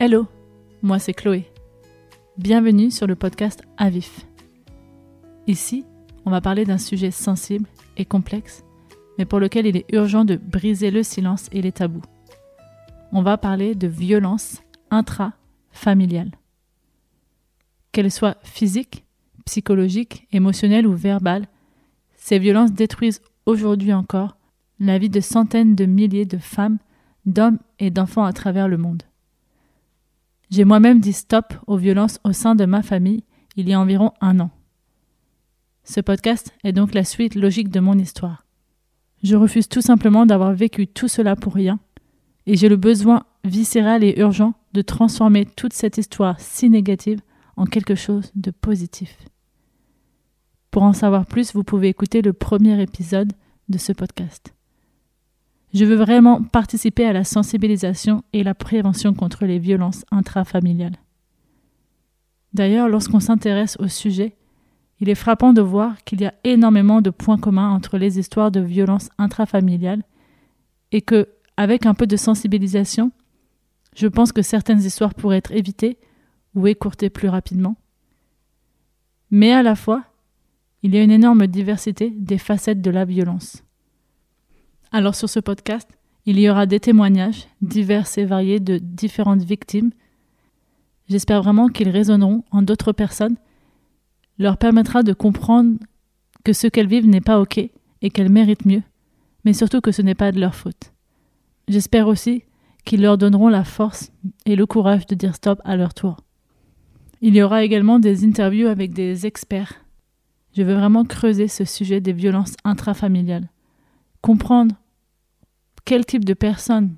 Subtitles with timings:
[0.00, 0.28] Hello,
[0.80, 1.50] moi c'est Chloé.
[2.36, 4.26] Bienvenue sur le podcast Avif.
[5.48, 5.84] Ici,
[6.24, 7.66] on va parler d'un sujet sensible
[7.96, 8.62] et complexe,
[9.18, 12.04] mais pour lequel il est urgent de briser le silence et les tabous.
[13.10, 14.62] On va parler de violence
[14.92, 16.30] intra-familiale.
[17.90, 19.04] Qu'elles soient physiques,
[19.46, 21.48] psychologiques, émotionnelles ou verbales,
[22.16, 24.36] ces violences détruisent aujourd'hui encore
[24.78, 26.78] la vie de centaines de milliers de femmes,
[27.26, 29.02] d'hommes et d'enfants à travers le monde.
[30.50, 33.24] J'ai moi-même dit stop aux violences au sein de ma famille
[33.56, 34.50] il y a environ un an.
[35.84, 38.46] Ce podcast est donc la suite logique de mon histoire.
[39.22, 41.80] Je refuse tout simplement d'avoir vécu tout cela pour rien,
[42.46, 47.20] et j'ai le besoin viscéral et urgent de transformer toute cette histoire si négative
[47.56, 49.18] en quelque chose de positif.
[50.70, 53.32] Pour en savoir plus, vous pouvez écouter le premier épisode
[53.68, 54.54] de ce podcast.
[55.74, 60.96] Je veux vraiment participer à la sensibilisation et la prévention contre les violences intrafamiliales.
[62.54, 64.36] D'ailleurs, lorsqu'on s'intéresse au sujet,
[65.00, 68.50] il est frappant de voir qu'il y a énormément de points communs entre les histoires
[68.50, 70.02] de violences intrafamiliales
[70.90, 73.12] et que, avec un peu de sensibilisation,
[73.94, 75.98] je pense que certaines histoires pourraient être évitées
[76.54, 77.76] ou écourtées plus rapidement.
[79.30, 80.04] Mais à la fois,
[80.82, 83.62] il y a une énorme diversité des facettes de la violence.
[84.90, 85.88] Alors sur ce podcast,
[86.24, 89.90] il y aura des témoignages divers et variés de différentes victimes.
[91.08, 93.36] J'espère vraiment qu'ils résonneront en d'autres personnes,
[94.38, 95.78] leur permettra de comprendre
[96.44, 98.82] que ce qu'elles vivent n'est pas OK et qu'elles méritent mieux,
[99.44, 100.92] mais surtout que ce n'est pas de leur faute.
[101.66, 102.44] J'espère aussi
[102.84, 104.10] qu'ils leur donneront la force
[104.46, 106.16] et le courage de dire stop à leur tour.
[107.20, 109.74] Il y aura également des interviews avec des experts.
[110.56, 113.48] Je veux vraiment creuser ce sujet des violences intrafamiliales
[114.20, 114.74] comprendre
[115.84, 116.96] quel type de personne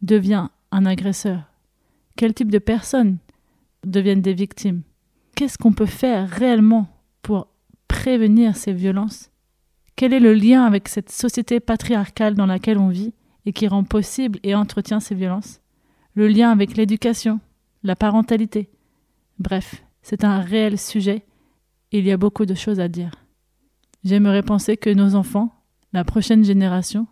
[0.00, 1.42] devient un agresseur,
[2.16, 3.18] quel type de personnes
[3.84, 4.82] deviennent des victimes,
[5.34, 6.88] qu'est-ce qu'on peut faire réellement
[7.22, 7.48] pour
[7.88, 9.30] prévenir ces violences,
[9.96, 13.12] quel est le lien avec cette société patriarcale dans laquelle on vit
[13.44, 15.60] et qui rend possible et entretient ces violences,
[16.14, 17.40] le lien avec l'éducation,
[17.82, 18.70] la parentalité.
[19.38, 21.24] Bref, c'est un réel sujet
[21.90, 23.12] et il y a beaucoup de choses à dire.
[24.04, 25.61] J'aimerais penser que nos enfants
[25.92, 27.06] la prochaine génération,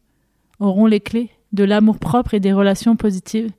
[0.59, 3.51] auront les clés de l'amour propre et des relations positives,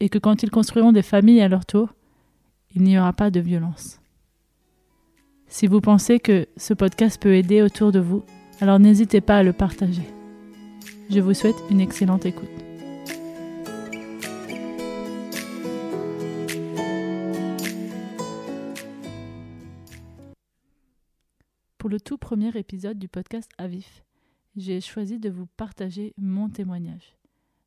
[0.00, 1.94] et que quand ils construiront des familles à leur tour,
[2.74, 4.00] il n'y aura pas de violence.
[5.46, 8.24] Si vous pensez que ce podcast peut aider autour de vous,
[8.60, 10.08] alors n'hésitez pas à le partager.
[11.10, 12.48] Je vous souhaite une excellente écoute.
[21.76, 24.04] Pour le tout premier épisode du podcast Avif,
[24.56, 27.16] j'ai choisi de vous partager mon témoignage.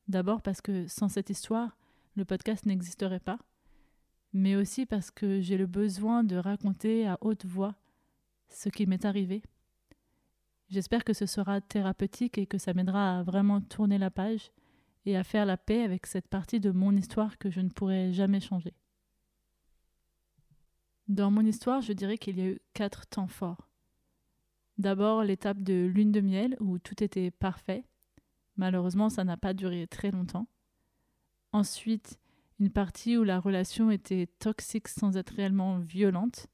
[0.07, 1.77] D'abord parce que sans cette histoire,
[2.15, 3.39] le podcast n'existerait pas,
[4.33, 7.75] mais aussi parce que j'ai le besoin de raconter à haute voix
[8.49, 9.41] ce qui m'est arrivé.
[10.69, 14.51] J'espère que ce sera thérapeutique et que ça m'aidera à vraiment tourner la page
[15.05, 18.13] et à faire la paix avec cette partie de mon histoire que je ne pourrai
[18.13, 18.73] jamais changer.
[21.07, 23.69] Dans mon histoire, je dirais qu'il y a eu quatre temps forts.
[24.77, 27.85] D'abord l'étape de lune de miel où tout était parfait.
[28.57, 30.47] Malheureusement, ça n'a pas duré très longtemps.
[31.53, 32.19] Ensuite,
[32.59, 36.47] une partie où la relation était toxique sans être réellement violente.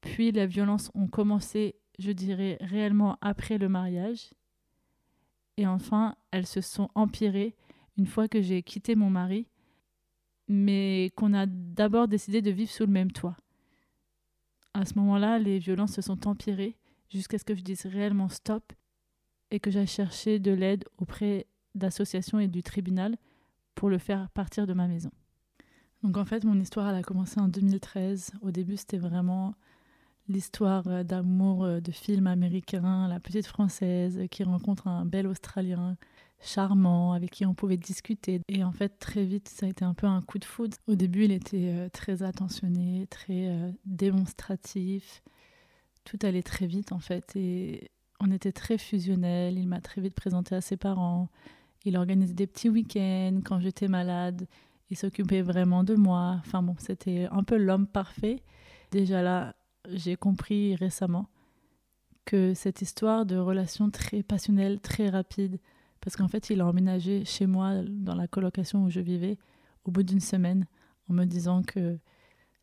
[0.00, 4.30] Puis les violences ont commencé, je dirais, réellement après le mariage.
[5.56, 7.56] Et enfin, elles se sont empirées
[7.96, 9.48] une fois que j'ai quitté mon mari,
[10.48, 13.36] mais qu'on a d'abord décidé de vivre sous le même toit.
[14.74, 16.76] À ce moment-là, les violences se sont empirées
[17.10, 18.72] jusqu'à ce que je dise réellement stop
[19.50, 23.16] et que j'aille chercher de l'aide auprès d'associations et du tribunal
[23.74, 25.10] pour le faire partir de ma maison.
[26.02, 28.32] Donc en fait, mon histoire, elle a commencé en 2013.
[28.42, 29.54] Au début, c'était vraiment
[30.28, 35.96] l'histoire euh, d'amour euh, de film américain, la petite française qui rencontre un bel Australien
[36.40, 38.40] charmant avec qui on pouvait discuter.
[38.48, 40.76] Et en fait, très vite, ça a été un peu un coup de foudre.
[40.86, 45.22] Au début, il était euh, très attentionné, très démonstratif
[46.06, 49.58] tout allait très vite en fait et on était très fusionnels.
[49.58, 51.28] Il m'a très vite présenté à ses parents.
[51.84, 54.46] Il organisait des petits week-ends quand j'étais malade.
[54.88, 56.36] Il s'occupait vraiment de moi.
[56.38, 58.42] Enfin bon, c'était un peu l'homme parfait.
[58.92, 59.54] Déjà là,
[59.92, 61.28] j'ai compris récemment
[62.24, 65.58] que cette histoire de relation très passionnelle, très rapide,
[66.00, 69.38] parce qu'en fait, il a emménagé chez moi dans la colocation où je vivais
[69.84, 70.66] au bout d'une semaine
[71.08, 71.98] en me disant que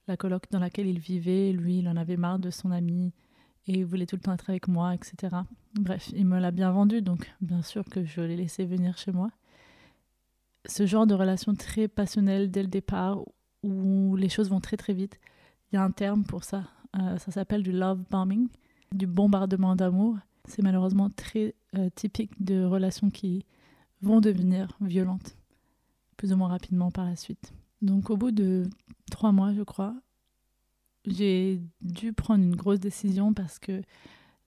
[0.07, 3.13] la coloc dans laquelle il vivait, lui, il en avait marre de son ami,
[3.67, 5.35] et il voulait tout le temps être avec moi, etc.
[5.75, 9.11] Bref, il me l'a bien vendu, donc bien sûr que je l'ai laissé venir chez
[9.11, 9.29] moi.
[10.65, 13.19] ce genre de relation très passionnelle dès le départ,
[13.63, 15.19] où les choses vont très très vite.
[15.71, 16.63] Il y a un terme pour ça,
[16.97, 18.47] euh, ça s'appelle du love bombing,
[18.93, 20.17] du bombardement d'amour.
[20.45, 23.45] C'est malheureusement très euh, typique de relations qui
[24.01, 25.37] vont devenir violentes,
[26.17, 27.53] plus ou moins rapidement par la suite.
[27.81, 28.69] Donc au bout de
[29.09, 29.95] trois mois, je crois,
[31.05, 33.81] j'ai dû prendre une grosse décision parce que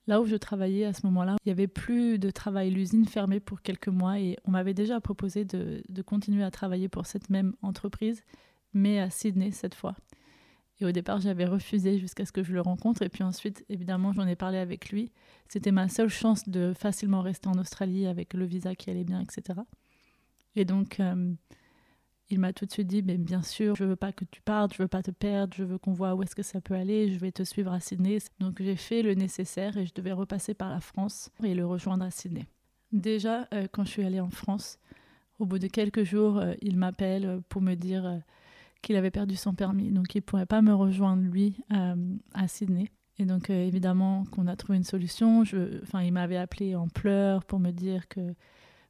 [0.07, 2.71] là où je travaillais à ce moment-là, il n'y avait plus de travail.
[2.71, 7.05] L'usine fermée pour quelques mois et on m'avait déjà proposé de, continuer à travailler pour
[7.05, 8.23] cette même entreprise,
[8.73, 9.95] mais à Sydney cette fois.
[10.79, 13.01] Et au départ, j'avais refusé jusqu'à ce que je le rencontre.
[13.01, 15.11] Et puis ensuite, évidemment, j'en ai parlé avec lui.
[15.47, 19.19] C'était ma seule chance de facilement rester en Australie avec le visa qui allait bien,
[19.19, 19.61] etc.
[20.55, 21.33] Et donc, euh,
[22.29, 24.73] il m'a tout de suite dit, mais bien sûr, je veux pas que tu partes,
[24.73, 27.13] je veux pas te perdre, je veux qu'on voit où est-ce que ça peut aller,
[27.13, 28.17] je vais te suivre à Sydney.
[28.39, 32.03] Donc j'ai fait le nécessaire et je devais repasser par la France et le rejoindre
[32.03, 32.45] à Sydney.
[32.91, 34.79] Déjà, euh, quand je suis allée en France,
[35.39, 38.17] au bout de quelques jours, euh, il m'appelle pour me dire euh,
[38.81, 42.91] qu'il avait perdu son permis, donc il pourrait pas me rejoindre lui à Sydney.
[43.19, 45.41] Et donc évidemment qu'on a trouvé une solution.
[45.81, 48.35] Enfin, il m'avait appelé en pleurs pour me dire que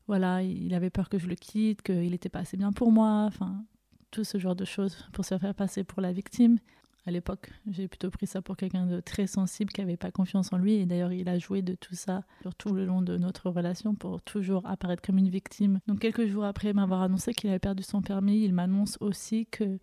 [0.08, 3.26] voilà, il avait peur que je le quitte, qu'il n'était pas assez bien pour moi,
[3.28, 3.64] enfin,
[4.12, 6.58] tout ce genre de choses pour se faire passer pour la victime.
[7.06, 10.52] À l'époque, j'ai plutôt pris ça pour quelqu'un de très sensible qui n'avait pas confiance
[10.52, 10.74] en lui.
[10.74, 13.96] Et d'ailleurs, il a joué de tout ça sur tout le long de notre relation
[13.96, 15.80] pour toujours apparaître comme une victime.
[15.88, 19.80] Donc, quelques jours après m'avoir annoncé qu'il avait perdu son permis, il m'annonce aussi que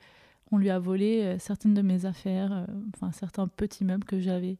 [0.50, 4.20] on lui a volé euh, certaines de mes affaires, euh, enfin certains petits meubles que
[4.20, 4.58] j'avais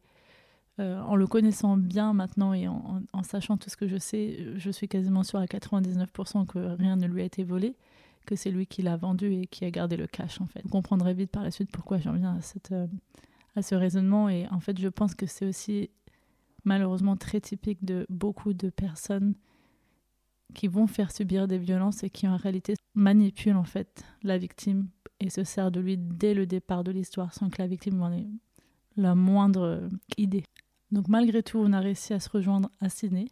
[0.79, 4.69] euh, en le connaissant bien maintenant et en, sachant tout ce que je sais, je
[4.69, 7.77] suis quasiment sûre à 99% que rien ne lui a été volé,
[8.25, 10.61] que c'est lui qui l'a vendu et qui a gardé le cash en fait.
[10.63, 12.87] Vous comprendrez vite par la suite pourquoi j'en viens à, euh,
[13.55, 15.89] à ce raisonnement et en fait je pense que c'est aussi
[16.65, 19.35] malheureusement très typique de beaucoup de personnes
[20.53, 24.89] qui vont faire subir des violences et qui en réalité manipulent en fait la victime
[25.21, 28.11] et se servent de lui dès le départ de l'histoire sans que la victime en
[28.11, 28.27] ait
[28.97, 30.43] la moindre idée.
[30.91, 33.29] Donc malgré tout, on a réussi à se rejoindre à Sydney.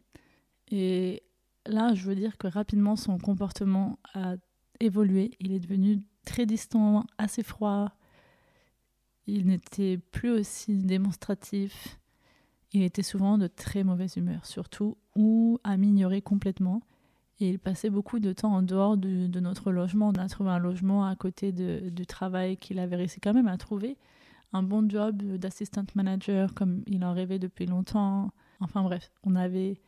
[0.71, 1.23] Et
[1.65, 4.35] là, je veux dire que rapidement, son comportement a
[4.79, 5.31] évolué.
[5.39, 7.91] Il est devenu très distant, assez froid.
[9.27, 11.99] Il n'était plus aussi démonstratif.
[12.73, 16.81] Il était souvent de très mauvaise humeur, surtout, ou à m'ignorer complètement.
[17.39, 20.09] Et il passait beaucoup de temps en dehors de, notre logement.
[20.09, 23.57] On a trouvé un logement à côté du travail qu'il avait réussi quand même à
[23.57, 23.97] trouver
[24.53, 28.31] un bon job d'assistant manager comme il en rêvait depuis longtemps.
[28.59, 29.81] Enfin bref, on avait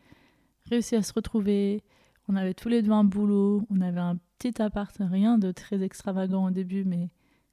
[0.69, 1.83] réussi à se retrouver.
[2.27, 3.65] On avait tous les deux un boulot.
[3.69, 7.09] On avait un petit appart, rien de très extravagant au début, mais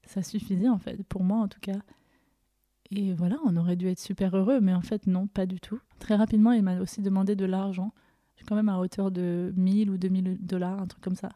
[0.06, 1.80] ça suffisait en fait, pour moi en tout cas.
[2.90, 5.80] Et voilà, on aurait dû être super heureux, mais en fait non, pas du tout.
[5.98, 7.92] Très rapidement, il m'a aussi demandé de l'argent.
[8.48, 11.28] Quand même à hauteur de 1000 ou 2000 dollars, un truc comme ça.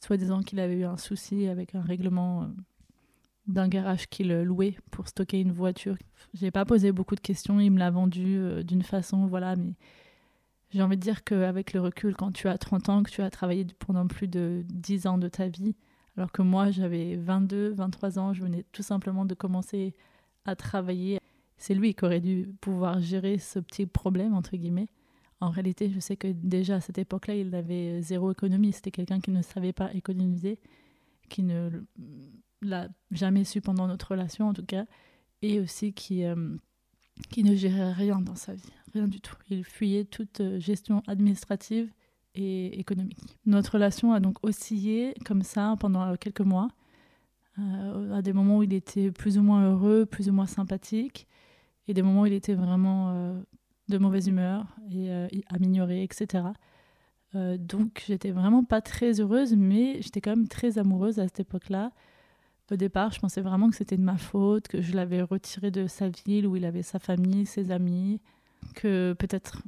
[0.00, 2.46] Soit disant qu'il avait eu un souci avec un règlement euh,
[3.48, 5.96] d'un garage qu'il louait pour stocker une voiture.
[6.34, 9.72] J'ai pas posé beaucoup de questions, il me l'a vendu euh, d'une façon, voilà, mais
[10.70, 13.30] j'ai envie de dire qu'avec le recul, quand tu as 30 ans, que tu as
[13.30, 15.74] travaillé pendant plus de 10 ans de ta vie,
[16.16, 19.94] alors que moi j'avais 22, 23 ans, je venais tout simplement de commencer
[20.44, 21.18] à travailler,
[21.56, 24.88] c'est lui qui aurait dû pouvoir gérer ce petit problème, entre guillemets.
[25.40, 29.20] En réalité, je sais que déjà à cette époque-là, il avait zéro économie, c'était quelqu'un
[29.20, 30.58] qui ne savait pas économiser,
[31.28, 31.70] qui ne
[32.62, 34.84] l'a jamais su pendant notre relation en tout cas,
[35.42, 36.56] et aussi qui, euh,
[37.30, 39.36] qui ne gérait rien dans sa vie, rien du tout.
[39.50, 41.90] Il fuyait toute euh, gestion administrative
[42.34, 43.18] et économique.
[43.46, 46.68] Notre relation a donc oscillé comme ça pendant quelques mois,
[47.58, 51.26] euh, à des moments où il était plus ou moins heureux, plus ou moins sympathique,
[51.86, 53.42] et des moments où il était vraiment
[53.88, 55.08] de mauvaise humeur et
[55.58, 56.44] m'ignorer, etc.
[57.32, 61.92] donc j'étais vraiment pas très heureuse, mais j'étais quand même très amoureuse à cette époque-là.
[62.70, 65.86] Au départ, je pensais vraiment que c'était de ma faute, que je l'avais retiré de
[65.86, 68.20] sa ville où il avait sa famille, ses amis,
[68.74, 69.62] que peut-être,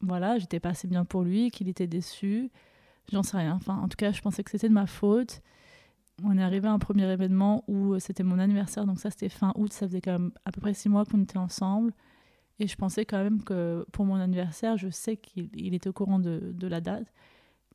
[0.00, 2.50] voilà, j'étais pas assez bien pour lui, qu'il était déçu.
[3.12, 3.54] J'en sais rien.
[3.54, 5.40] Enfin, en tout cas, je pensais que c'était de ma faute.
[6.22, 9.52] On est arrivé à un premier événement où c'était mon anniversaire, donc ça c'était fin
[9.56, 11.92] août, ça faisait quand même à peu près six mois qu'on était ensemble.
[12.60, 16.20] Et je pensais quand même que pour mon anniversaire, je sais qu'il était au courant
[16.20, 17.12] de, la date.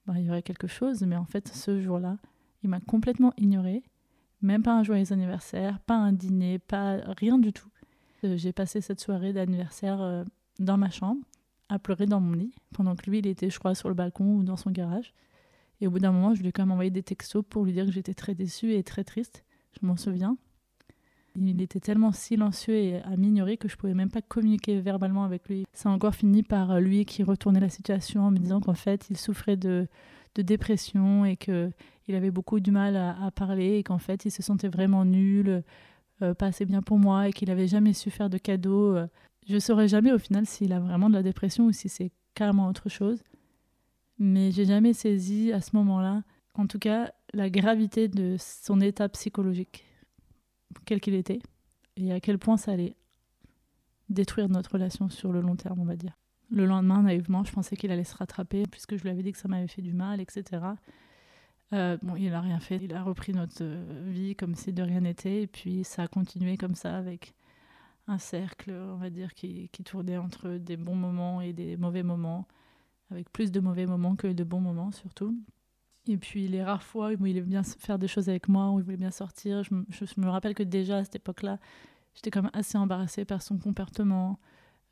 [0.08, 2.18] Ben, il y aurait quelque chose, mais en fait, ce jour-là,
[2.64, 3.84] il m'a complètement ignorée.
[4.42, 7.70] Même pas un joyeux anniversaire, pas un dîner, pas rien du tout.
[8.24, 10.24] Euh, j'ai passé cette soirée d'anniversaire euh,
[10.60, 11.22] dans ma chambre,
[11.68, 14.36] à pleurer dans mon lit, pendant que lui, il était, je crois, sur le balcon
[14.36, 15.14] ou dans son garage.
[15.82, 17.74] Et au bout d'un moment, je lui ai quand même envoyé des textos pour lui
[17.74, 19.46] dire que j'étais très déçue et très triste.
[19.80, 20.38] Je m'en souviens.
[21.36, 25.48] Il était tellement silencieux et à m'ignorer que je pouvais même pas communiquer verbalement avec
[25.48, 25.66] lui.
[25.74, 29.10] Ça a encore fini par lui qui retournait la situation en me disant qu'en fait,
[29.10, 29.88] il souffrait de,
[30.40, 34.42] de dépression et qu'il avait beaucoup du mal à, parler et qu'en fait il se
[34.42, 35.64] sentait vraiment nul,
[36.22, 38.96] euh, pas assez bien pour moi et qu'il n'avait jamais su faire de cadeaux.
[39.48, 42.12] Je ne saurais jamais au final s'il a vraiment de la dépression ou si c'est
[42.36, 43.22] carrément autre chose.
[44.18, 46.24] Mais j'ai jamais saisi à ce moment-là,
[46.56, 49.86] en tout cas, la gravité de son état psychologique,
[50.86, 51.40] quel qu'il était,
[51.96, 52.96] et à quel point ça allait
[54.10, 56.19] détruire notre relation sur le long terme, on va dire.
[56.52, 59.38] Le lendemain, naïvement, je pensais qu'il allait se rattraper, puisque je lui avais dit que
[59.38, 60.64] ça m'avait fait du mal, etc.
[61.74, 62.78] Euh, bon, il n'a rien fait.
[62.78, 63.64] Il a repris notre
[64.10, 67.34] vie comme si de rien n'était, et puis ça a continué comme ça avec
[68.08, 72.02] un cercle, on va dire, qui, qui, tournait entre des bons moments et des mauvais
[72.02, 72.48] moments,
[73.12, 75.38] avec plus de mauvais moments que de bons moments surtout.
[76.08, 78.80] Et puis les rares fois où il voulait bien faire des choses avec moi, où
[78.80, 81.60] il voulait bien sortir, je, je me rappelle que déjà à cette époque-là,
[82.16, 84.40] j'étais quand même assez embarrassée par son comportement.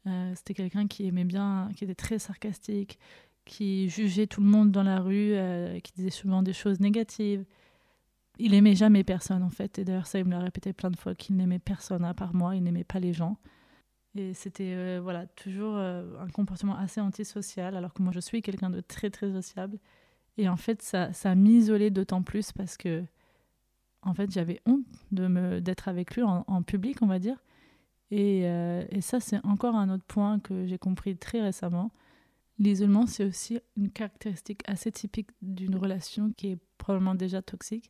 [0.05, 2.99] Euh, c'était quelqu'un qui aimait bien, qui était très sarcastique,
[3.45, 7.45] qui jugeait tout le monde dans la rue, euh, qui disait souvent des choses négatives.
[8.39, 10.95] Il aimait jamais personne en fait, et d'ailleurs ça il me l'a répété plein de
[10.95, 13.37] fois qu'il n'aimait personne à part moi, il n'aimait pas les gens.
[14.15, 18.69] Et c'était euh, voilà toujours un comportement assez antisocial, alors que moi je suis quelqu'un
[18.69, 19.79] de très très sociable.
[20.37, 23.03] Et en fait ça, ça m'isolait d'autant plus parce que
[24.07, 27.37] en fait, j'avais honte d'être avec lui en, public, on va dire.
[28.11, 31.91] Et, euh, et ça, c'est encore un autre point que j'ai compris très récemment.
[32.59, 37.89] L'isolement, c'est aussi une caractéristique assez typique d'une relation qui est probablement déjà toxique.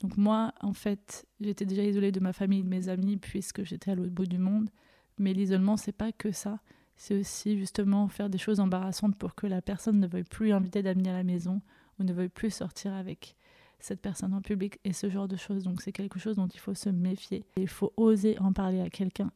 [0.00, 3.90] Donc moi, en fait, j'étais déjà isolée de ma famille, de mes amis, puisque j'étais
[3.90, 4.70] à l'autre bout du monde.
[5.18, 6.60] Mais l'isolement, c'est pas que ça.
[6.96, 10.82] C'est aussi justement faire des choses embarrassantes pour que la personne ne veuille plus inviter
[10.82, 11.60] d'amis à la maison
[11.98, 13.36] ou ne veuille plus sortir avec
[13.80, 15.64] cette personne en public et ce genre de choses.
[15.64, 17.44] Donc c'est quelque chose dont il faut se méfier.
[17.56, 19.30] Il faut oser en parler à quelqu'un.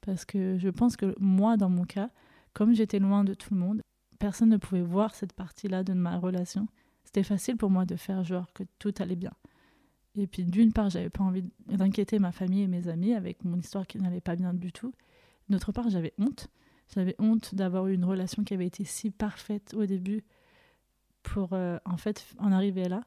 [0.00, 2.10] Parce que je pense que moi, dans mon cas,
[2.52, 3.82] comme j'étais loin de tout le monde,
[4.18, 6.66] personne ne pouvait voir cette partie-là de ma relation.
[7.04, 9.32] C'était facile pour moi de faire genre que tout allait bien.
[10.16, 13.58] Et puis d'une part, j'avais pas envie d'inquiéter ma famille et mes amis avec mon
[13.58, 14.92] histoire qui n'allait pas bien du tout.
[15.48, 16.48] D'autre part, j'avais honte.
[16.94, 20.24] J'avais honte d'avoir eu une relation qui avait été si parfaite au début
[21.22, 23.04] pour euh, en fait en arriver là.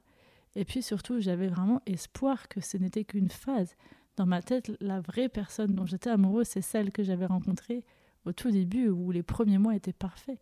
[0.55, 3.75] Et puis surtout, j'avais vraiment espoir que ce n'était qu'une phase.
[4.15, 7.83] Dans ma tête, la vraie personne dont j'étais amoureuse, c'est celle que j'avais rencontrée
[8.25, 10.39] au tout début, où les premiers mois étaient parfaits.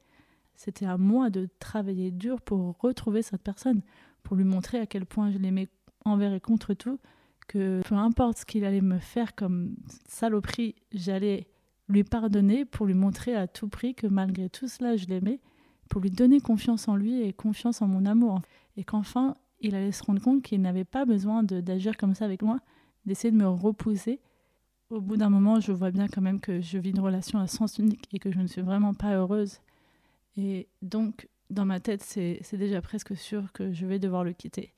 [0.56, 3.82] C'était à moi de travailler dur pour retrouver cette personne,
[4.24, 5.70] pour lui montrer à quel point je l'aimais
[6.06, 7.00] envers et contre tout,
[7.48, 9.76] que peu importe ce qu'il allait me faire comme
[10.08, 11.48] saloperie, j'allais
[11.88, 15.40] lui pardonner pour lui montrer à tout prix que malgré tout cela, je l'aimais,
[15.90, 18.42] pour lui donner confiance en lui et confiance en mon amour.
[18.78, 22.42] Et qu'enfin, il allait se rendre compte qu'il n'avait pas besoin d'agir comme ça avec
[22.44, 22.60] moi,
[23.06, 24.20] d'essayer de me repousser.
[24.90, 27.48] Au bout d'un moment, je vois bien quand même que je vis une relation à
[27.48, 29.60] sens unique et que je ne suis vraiment pas heureuse.
[30.38, 34.74] Et donc, dans ma tête, c'est déjà presque sûr que je vais devoir le quitter.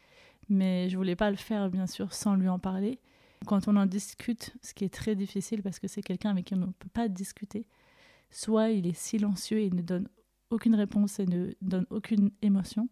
[0.49, 2.99] Mais je voulais pas le faire, bien sûr, sans lui en parler.
[3.45, 6.53] Quand on en discute, ce qui est très difficile parce que c'est quelqu'un avec qui
[6.53, 7.67] on ne peut pas discuter,
[8.31, 10.07] soit il est silencieux et ne donne
[10.49, 12.87] aucune réponse et ne donne aucune émotion,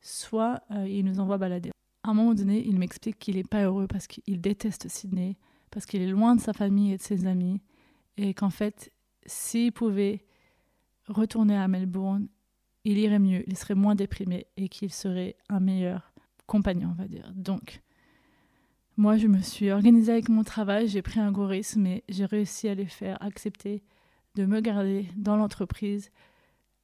[0.00, 1.70] soit euh, il nous envoie balader.
[2.04, 5.38] À un moment donné, il m'explique qu'il n'est pas heureux parce qu'il déteste Sydney,
[5.70, 7.62] parce qu'il est loin de sa famille et de ses amis,
[8.18, 8.92] et qu'en fait,
[9.24, 10.22] s'il pouvait
[11.08, 12.28] retourner à Melbourne,
[12.84, 16.12] il irait mieux, il serait moins déprimé et qu'il serait un meilleur
[16.46, 17.32] compagnon, on va dire.
[17.34, 17.80] Donc,
[18.98, 22.26] moi, je me suis organisée avec mon travail, j'ai pris un gros risque, mais j'ai
[22.26, 23.82] réussi à les faire accepter
[24.34, 26.10] de me garder dans l'entreprise,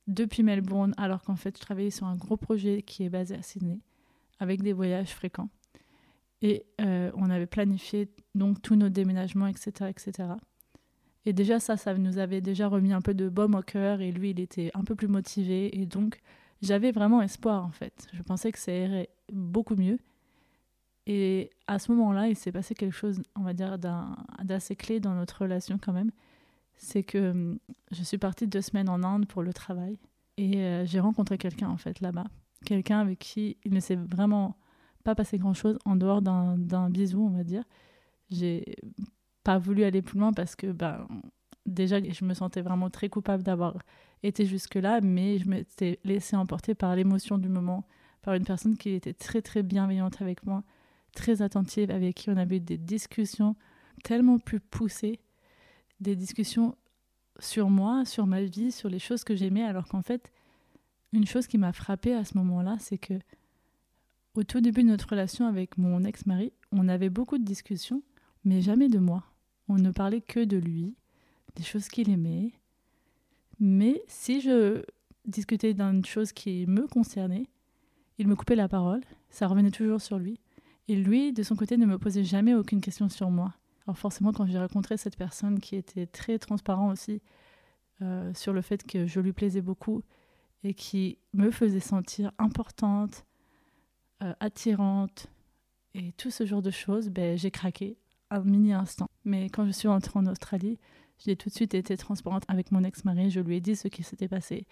[0.07, 3.43] depuis Melbourne, alors qu'en fait, je travaillais sur un gros projet qui est basé à
[3.43, 3.81] Sydney,
[4.41, 5.49] avec des voyages fréquents.
[6.43, 10.31] Et euh, on avait planifié donc tous nos déménagements, etc., etc.
[11.27, 14.11] Et déjà, ça, ça nous avait déjà remis un peu de baume au cœur, et
[14.11, 16.19] lui, il était un peu plus motivé, et donc
[16.63, 18.09] j'avais vraiment espoir, en fait.
[18.13, 19.99] Je pensais que ça irait beaucoup mieux.
[21.07, 25.15] Et à ce moment-là, il s'est passé quelque chose, on va dire, d'assez clé dans
[25.15, 26.11] notre relation quand même
[26.81, 27.59] c'est que
[27.93, 29.99] je suis partie deux semaines en Inde pour le travail
[30.37, 32.25] et euh, j'ai rencontré quelqu'un en fait là-bas.
[32.65, 34.57] Quelqu'un avec qui il ne s'est vraiment
[35.05, 37.65] pas passé grand-chose en dehors d'un bisou, on va dire.
[38.31, 38.77] J'ai
[39.43, 41.07] pas voulu aller plus loin parce que ben,
[41.67, 43.79] déjà je me sentais vraiment très coupable d'avoir
[44.23, 47.87] été jusque-là, mais je m'étais laissée emporter par l'émotion du moment,
[48.23, 50.63] par une personne qui était très très bienveillante avec moi,
[51.15, 53.57] très attentive, avec qui on avait eu des discussions
[54.05, 55.21] tellement plus poussées
[56.01, 56.75] des discussions
[57.39, 60.33] sur moi, sur ma vie, sur les choses que j'aimais, alors qu'en fait,
[61.13, 63.15] une chose qui m'a frappée à ce moment-là, c'est que
[64.35, 68.03] au tout début de notre relation avec mon ex-mari, on avait beaucoup de discussions,
[68.45, 69.25] mais jamais de moi.
[69.69, 70.95] On ne parlait que de lui,
[71.57, 72.53] des choses qu'il aimait.
[73.59, 74.83] Mais si je
[75.27, 77.47] discutais d'une chose qui me concernait,
[78.19, 79.01] il me coupait la parole,
[79.31, 80.39] ça revenait toujours sur lui.
[80.89, 83.55] Et lui, de son côté, ne me posait jamais aucune question sur moi.
[83.87, 87.21] Alors forcément, quand j'ai rencontré cette personne qui était très transparent aussi
[88.03, 90.03] euh, sur le fait que je lui plaisais beaucoup
[90.63, 93.25] et qui me faisait sentir importante,
[94.23, 95.29] euh, attirante
[95.95, 97.97] et tout ce genre de choses, ben, j'ai craqué
[98.31, 99.11] un mini instant.
[99.25, 100.79] Mais quand je suis rentrée en Australie,
[101.19, 104.03] j'ai tout de suite été transparente avec mon ex-mari, je lui ai dit ce qui
[104.03, 104.67] s'était passé.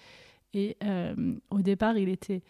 [0.54, 2.42] Et euh, au départ, il était,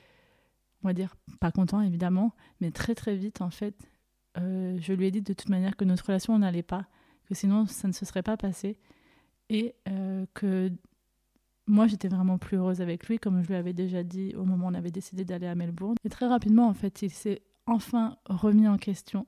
[0.82, 3.88] on va dire, pas content évidemment, mais très très vite en fait,
[4.36, 6.86] euh, je lui ai dit de toute manière que notre relation n'allait pas,
[7.26, 8.78] que sinon ça ne se serait pas passé,
[9.50, 9.74] et
[10.34, 10.70] que
[11.68, 14.66] moi j'étais vraiment plus heureuse avec lui, comme je lui avais déjà dit au moment
[14.66, 15.96] où on avait décidé d'aller à Melbourne.
[16.04, 19.26] Et très rapidement en fait, il s'est enfin remis en question.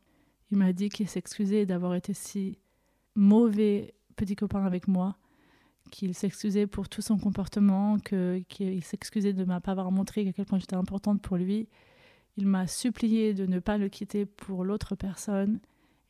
[0.51, 2.59] Il m'a dit qu'il s'excusait d'avoir été si
[3.15, 5.17] mauvais petit copain avec moi,
[5.91, 10.47] qu'il s'excusait pour tout son comportement, qu'il s'excusait de ne pas avoir montré à quel
[10.47, 11.69] point j'étais importante pour lui.
[12.37, 15.61] Il m'a supplié de ne pas le quitter pour l'autre personne.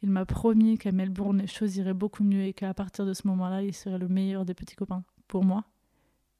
[0.03, 3.27] Il m'a promis qu'à Melbourne, les choses iraient beaucoup mieux et qu'à partir de ce
[3.27, 5.65] moment-là, il serait le meilleur des petits copains pour moi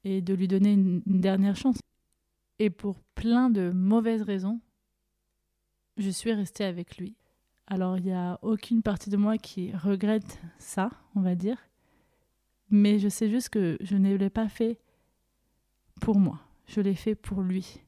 [0.03, 1.79] et de lui donner une, dernière chance.
[2.59, 4.59] Et pour plein de mauvaises raisons,
[5.97, 7.15] je suis restée avec lui.
[7.67, 11.57] Alors il n'y a aucune partie de moi qui regrette ça, on va dire.
[12.69, 14.79] Mais je sais juste que je ne l'ai pas fait
[15.99, 16.39] pour moi.
[16.67, 17.81] Je l'ai fait pour lui.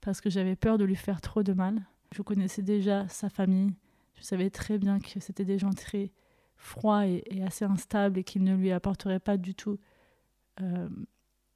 [0.00, 1.84] Parce que j'avais peur de lui faire trop de mal.
[2.14, 3.74] Je connaissais déjà sa famille.
[4.14, 6.12] Je savais très bien que c'était des gens très
[6.56, 9.78] froids et, assez instables et qu'ils ne lui apporteraient pas du tout
[10.60, 10.88] euh,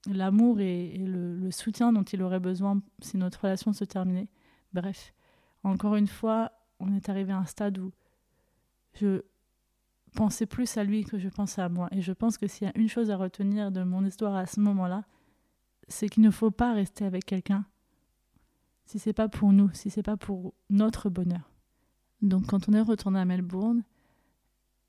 [0.06, 4.28] l'amour et, le, le, soutien dont il aurait besoin si notre relation se terminait.
[4.72, 5.14] Bref,
[5.64, 7.92] encore une fois, on est arrivé à un stade où
[8.94, 9.22] je
[10.14, 11.88] pensais plus à lui que je pensais à moi.
[11.92, 14.46] Et je pense que s'il y a une chose à retenir de mon histoire à
[14.46, 15.04] ce moment-là,
[15.88, 17.64] c'est qu'il ne faut pas rester avec quelqu'un
[18.86, 21.50] si c'est pas pour nous, si c'est pas pour notre bonheur.
[22.20, 23.84] Donc quand on est retourné à Melbourne,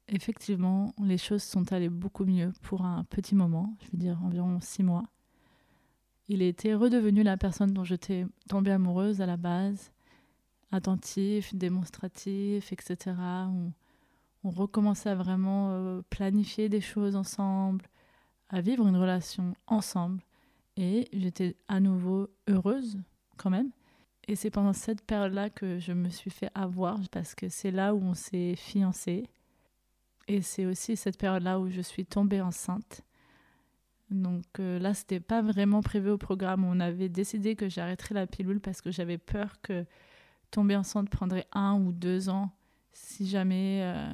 [0.07, 4.59] effectivement, les choses sont allées beaucoup mieux pour un petit moment, je veux dire environ
[4.61, 5.03] six mois.
[6.29, 9.91] Il était redevenu la personne dont j'étais tombée amoureuse à la base
[10.73, 13.15] attentif, démonstratif, etc.
[13.17, 13.71] On,
[14.43, 17.85] on recommençait à vraiment euh, planifier des choses ensemble,
[18.49, 20.21] à vivre une relation ensemble.
[20.75, 22.97] Et j'étais à nouveau heureuse
[23.37, 23.69] quand même.
[24.27, 27.93] Et c'est pendant cette période-là que je me suis fait avoir, parce que c'est là
[27.93, 29.27] où on s'est fiancés.
[30.27, 33.01] Et c'est aussi cette période-là où je suis tombée enceinte.
[34.09, 36.63] Donc euh, là, c'était pas vraiment prévu au programme.
[36.63, 39.85] On avait décidé que j'arrêterais la pilule parce que j'avais peur que
[40.51, 42.51] tomber enceinte prendrait un ou deux ans
[42.93, 44.13] si jamais euh,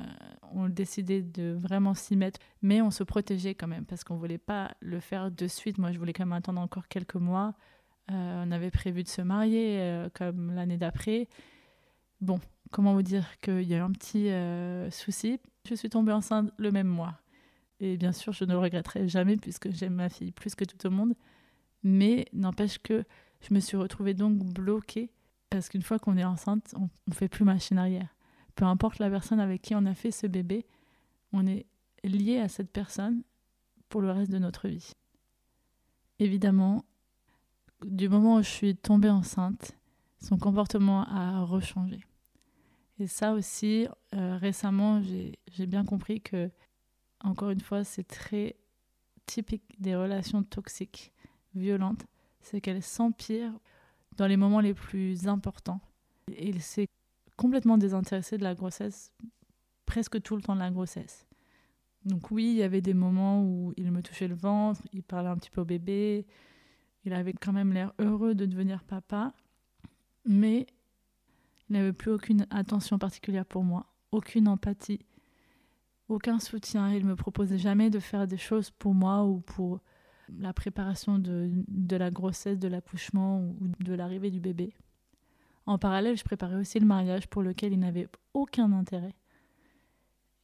[0.53, 2.39] on décidait de vraiment s'y mettre.
[2.61, 5.77] Mais on se protégeait quand même parce qu'on voulait pas le faire de suite.
[5.77, 7.53] Moi, je voulais quand même attendre encore quelques mois.
[8.11, 11.27] Euh, on avait prévu de se marier euh, comme l'année d'après.
[12.21, 12.39] Bon,
[12.71, 14.29] comment vous dire qu'il y a eu un petit
[14.91, 15.39] souci.
[15.67, 17.19] Je suis tombée enceinte le même mois.
[17.79, 20.77] Et bien sûr, je ne le regretterai jamais puisque j'aime ma fille plus que tout
[20.83, 21.13] le monde.
[21.83, 23.05] Mais n'empêche que
[23.41, 25.11] je me suis retrouvée donc bloquée
[25.49, 28.15] parce qu'une fois qu'on est enceinte, on ne fait plus machine arrière.
[28.55, 30.65] Peu importe la personne avec qui on a fait ce bébé,
[31.31, 31.65] on est
[32.03, 33.23] lié à cette personne
[33.87, 34.91] pour le reste de notre vie.
[36.19, 36.83] Évidemment,
[37.85, 39.77] du moment où je suis tombée enceinte,
[40.21, 42.01] son comportement a rechangé.
[42.99, 46.49] Et ça aussi, euh, récemment, j'ai bien compris que,
[47.21, 48.57] encore une fois, c'est très
[49.25, 51.13] typique des relations toxiques,
[51.55, 52.05] violentes,
[52.41, 53.57] c'est qu'elles s'empirent
[54.17, 55.81] dans les moments les plus importants.
[56.37, 56.87] Il s'est
[57.37, 59.13] complètement désintéressé de la grossesse
[59.85, 61.25] presque tout le temps de la grossesse.
[62.05, 65.29] Donc oui, il y avait des moments où il me touchait le ventre, il parlait
[65.29, 66.25] un petit peu au bébé,
[67.05, 69.33] il avait quand même l'air heureux de devenir papa,
[70.25, 70.67] mais
[71.69, 75.05] il n'avait plus aucune attention particulière pour moi, aucune empathie,
[76.07, 76.91] aucun soutien.
[76.93, 79.79] Il me proposait jamais de faire des choses pour moi ou pour
[80.39, 84.73] la préparation de, de la grossesse, de l'accouchement ou de l'arrivée du bébé.
[85.65, 89.13] En parallèle, je préparais aussi le mariage pour lequel il n'avait aucun intérêt.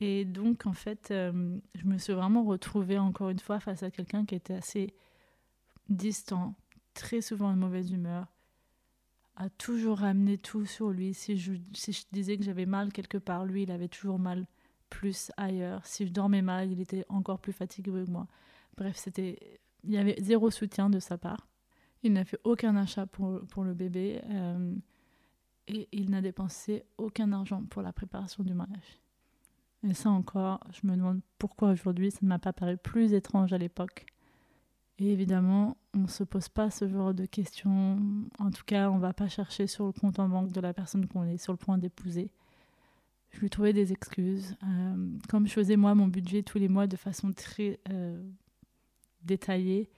[0.02, 3.90] Et donc, en fait, euh, je me suis vraiment retrouvée encore une fois face à
[3.90, 4.94] quelqu'un qui était assez
[5.90, 6.54] distant,
[6.94, 8.28] très souvent de mauvaise humeur,
[9.36, 11.14] a toujours ramené tout sur lui.
[11.14, 11.54] Si je,
[12.12, 14.48] disais que j'avais mal quelque part, lui, il avait toujours mal
[14.90, 15.86] plus ailleurs.
[15.86, 18.28] Si je dormais mal, il était encore plus fatigué que moi.
[18.78, 21.48] Bref, c'était il y avait zéro soutien de sa part.
[22.04, 24.76] Il n'a fait aucun achat pour, pour le bébé euh,
[25.68, 29.00] et il n'a dépensé aucun argent pour la préparation du mariage.
[29.84, 33.54] Et ça encore, je me demande pourquoi aujourd'hui ça ne m'a pas paru plus étrange
[33.54, 34.06] à l'époque.
[34.98, 38.00] Et évidemment, on ne se pose pas ce genre de questions.
[38.40, 40.74] En tout cas, on ne va pas chercher sur le compte en banque de la
[40.74, 42.32] personne qu'on est sur le point d'épouser.
[43.32, 44.56] Je lui trouvais des excuses.
[44.64, 48.24] Euh, comme je faisais moi mon budget tous les mois de façon très euh,
[49.24, 49.90] détaillée,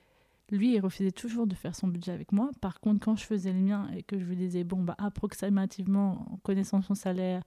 [0.49, 2.49] lui, il refusait toujours de faire son budget avec moi.
[2.61, 6.31] Par contre, quand je faisais le mien et que je lui disais, bon, bah, approximativement,
[6.31, 7.43] en connaissant son salaire,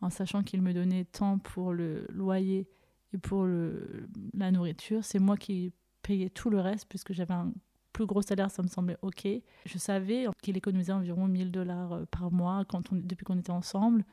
[0.00, 2.68] en sachant qu'il me donnait tant pour le loyer
[3.12, 5.72] et pour le, la nourriture, c'est moi qui
[6.10, 7.52] payais tout le reste puisque j'avais un
[7.92, 9.28] plus gros salaire, ça me semblait ok.
[9.66, 14.04] Je savais qu'il économisait environ 1000 dollars euh, par mois depuis qu'on était ensemble.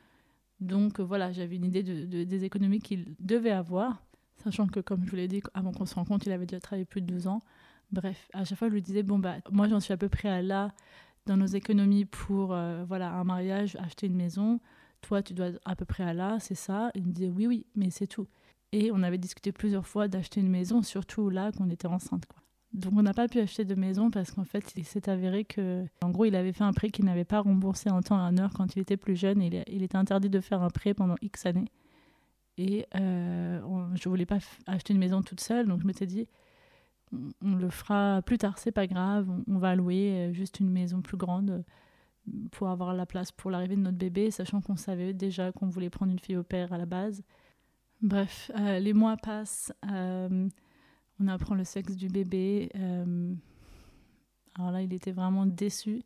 [0.60, 4.02] Donc euh, voilà, j'avais une idée de, des économies qu'il devait avoir,
[4.42, 6.60] sachant que comme je vous l'ai dit, avant qu'on se rende compte, il avait déjà
[6.60, 7.42] travaillé plus de 12 ans.
[7.90, 10.28] Bref, à chaque fois, je lui disais, bon, bah, moi, j'en suis à peu près
[10.28, 10.74] à là
[11.26, 14.60] dans nos économies pour euh, voilà, un mariage, acheter une maison.
[15.00, 16.90] Toi, tu dois à peu près à là, c'est ça.
[16.94, 18.26] Il me disait, oui, oui, mais c'est tout.
[18.72, 22.24] Et on avait discuté plusieurs fois d'acheter une maison, surtout là qu'on était enceinte.
[22.74, 25.86] Donc on n'a pas pu acheter de maison parce qu'en fait, il s'est avéré que,
[26.02, 28.36] en gros, il avait fait un prêt qu'il n'avait pas remboursé en temps et en
[28.38, 29.40] heure quand il était plus jeune.
[29.40, 31.70] Et il, était interdit de faire un prêt pendant X années.
[32.58, 33.60] Et euh,
[33.94, 36.26] je voulais pas acheter une maison toute seule, donc je m'étais dit,
[37.40, 39.28] on, le fera plus tard, c'est pas grave.
[39.46, 41.62] On, va louer euh, juste une maison plus grande euh,
[42.50, 45.88] pour avoir la place pour l'arrivée de notre bébé, sachant qu'on savait déjà qu'on voulait
[45.88, 47.22] prendre une fille au père à la base.
[48.00, 52.70] Bref, euh, les mois passent, on apprend le sexe du bébé.
[54.54, 56.02] alors là, il était vraiment déçu,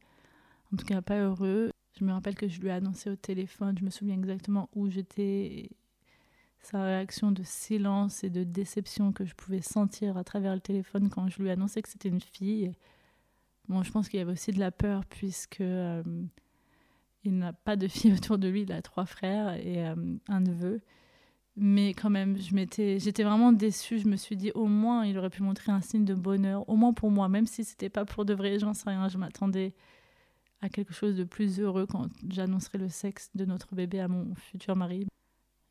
[0.72, 1.70] en tout cas pas heureux.
[1.98, 4.88] Je me rappelle que je lui ai annoncé au téléphone, je me souviens exactement où
[4.88, 5.70] j'étais
[6.62, 11.10] sa réaction de silence et de déception que je pouvais sentir à travers le téléphone
[11.10, 12.72] quand je lui annonçais que c'était une fille.
[13.68, 16.02] Bon, je pense qu'il y avait aussi de la peur puisque euh,
[17.24, 19.94] il n'a pas de fille autour de lui, il a trois frères et euh,
[20.28, 20.80] un neveu.
[21.56, 23.98] Mais quand même, je m'étais, j'étais vraiment déçue.
[23.98, 26.76] Je me suis dit, au moins, il aurait pu montrer un signe de bonheur, au
[26.76, 29.08] moins pour moi, même si c'était pas pour de vrai, j'en sais rien.
[29.08, 29.74] Je m'attendais
[30.62, 34.34] à quelque chose de plus heureux quand j'annoncerai le sexe de notre bébé à mon
[34.34, 35.06] futur mari.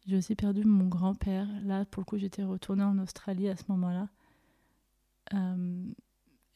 [0.06, 1.48] J'ai aussi perdu mon grand-père.
[1.64, 4.10] Là, pour le coup, j'étais retournée en Australie à ce moment-là.
[5.34, 5.86] Euh,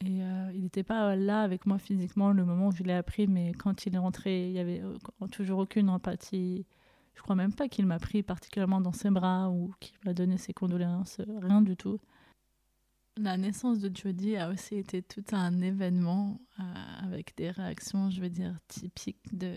[0.00, 3.26] et euh, il n'était pas là avec moi physiquement le moment où je l'ai appris,
[3.26, 4.82] mais quand il est rentré, il n'y avait
[5.32, 6.66] toujours aucune empathie.
[7.16, 10.38] Je crois même pas qu'il m'a pris particulièrement dans ses bras ou qu'il m'a donné
[10.38, 11.98] ses condoléances, rien du tout.
[13.18, 16.62] La naissance de Jodie a aussi été tout un événement euh,
[17.02, 19.54] avec des réactions, je veux dire, typiques de,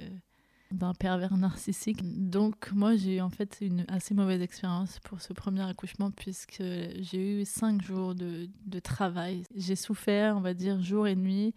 [0.71, 1.99] d'un pervers narcissique.
[2.29, 6.63] Donc moi j'ai eu en fait une assez mauvaise expérience pour ce premier accouchement puisque
[6.63, 9.43] j'ai eu cinq jours de, de travail.
[9.53, 11.53] J'ai souffert, on va dire, jour et nuit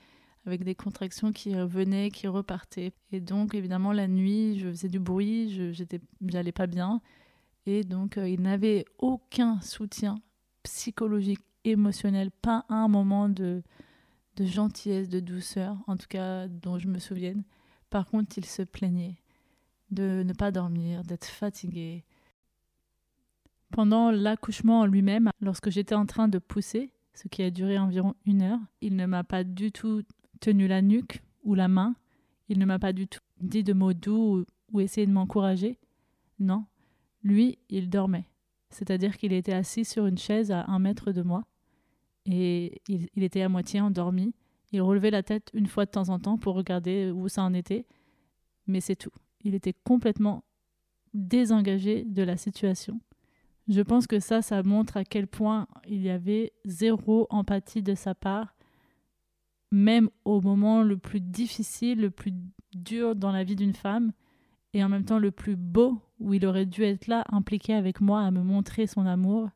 [0.47, 2.93] avec des contractions qui revenaient, qui repartaient.
[3.13, 5.73] Et donc évidemment la nuit, je faisais du bruit,
[6.23, 7.01] j'allais pas bien.
[7.67, 10.17] Et donc euh, il n'avait aucun soutien
[10.63, 13.63] psychologique, émotionnel, pas un moment de,
[14.37, 17.45] de gentillesse, de douceur, en tout cas dont je me souvienne.
[17.91, 19.17] Par contre, il se plaignait
[19.91, 22.05] de ne pas dormir, d'être fatigué.
[23.71, 28.43] Pendant l'accouchement lui-même, lorsque j'étais en train de pousser, ce qui a duré environ une
[28.43, 30.03] heure, il ne m'a pas du tout
[30.43, 31.95] tenu la nuque ou la main,
[32.49, 35.79] il ne m'a pas du tout dit de mots doux ou, essayé de m'encourager.
[36.39, 36.67] Non,
[37.23, 38.27] lui, il dormait.
[38.71, 41.45] C'est-à-dire qu'il était assis sur une chaise à un mètre de moi
[42.27, 44.35] et il, il était à moitié endormi
[44.73, 47.53] il relevait la tête une fois de temps en temps pour regarder où ça en
[47.53, 47.87] était,
[48.67, 49.13] mais c'est tout.
[49.43, 50.45] Il était complètement
[51.13, 53.01] désengagé de la situation.
[53.69, 57.95] Je pense que ça, ça montre à quel point il y avait zéro empathie de
[57.95, 58.57] sa part,
[59.73, 62.33] même au moment le plus difficile, le plus
[62.75, 64.13] dur dans la vie d'une femme,
[64.75, 68.01] et en même temps le plus beau, où il aurait dû être là, impliqué avec
[68.01, 69.51] moi, à me montrer son amour.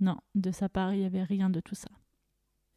[0.00, 1.88] Non, de sa part, il n'y avait rien de tout ça.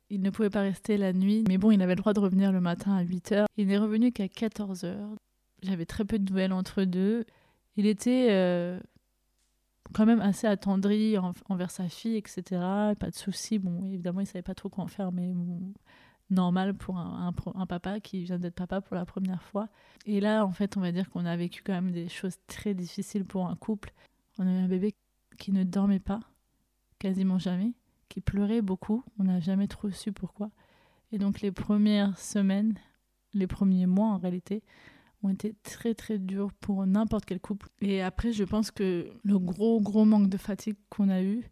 [0.09, 2.51] Il ne pouvait pas rester la nuit, mais bon, il avait le droit de revenir
[2.51, 3.45] le matin à 8 h.
[3.57, 4.95] Il n'est revenu qu'à 14 h.
[5.63, 7.25] J'avais très peu de nouvelles entre deux.
[7.75, 8.79] Il était euh,
[9.93, 11.15] quand même assez attendri
[11.49, 12.43] envers sa fille, etc.
[12.99, 13.57] Pas de soucis.
[13.57, 15.33] Bon, évidemment, il savait pas trop quoi en faire, mais
[16.29, 17.31] normal pour un,
[17.67, 19.69] papa qui vient d'être papa pour la première fois.
[20.05, 22.73] Et là, en fait, on va dire qu'on a vécu quand même des choses très
[22.73, 23.93] difficiles pour un couple.
[24.37, 24.95] On a eu un bébé
[25.37, 26.21] qui ne dormait pas,
[26.99, 27.73] quasiment jamais
[28.09, 29.03] qui pleurait beaucoup.
[29.19, 30.49] On n'a jamais trop su pourquoi.
[31.11, 32.75] Et donc les premières semaines,
[33.33, 34.63] les premiers mois en réalité,
[35.23, 37.69] ont été très très durs pour n'importe quel couple.
[37.81, 41.49] Et après, je pense que le gros gros manque de fatigue qu'on a eu,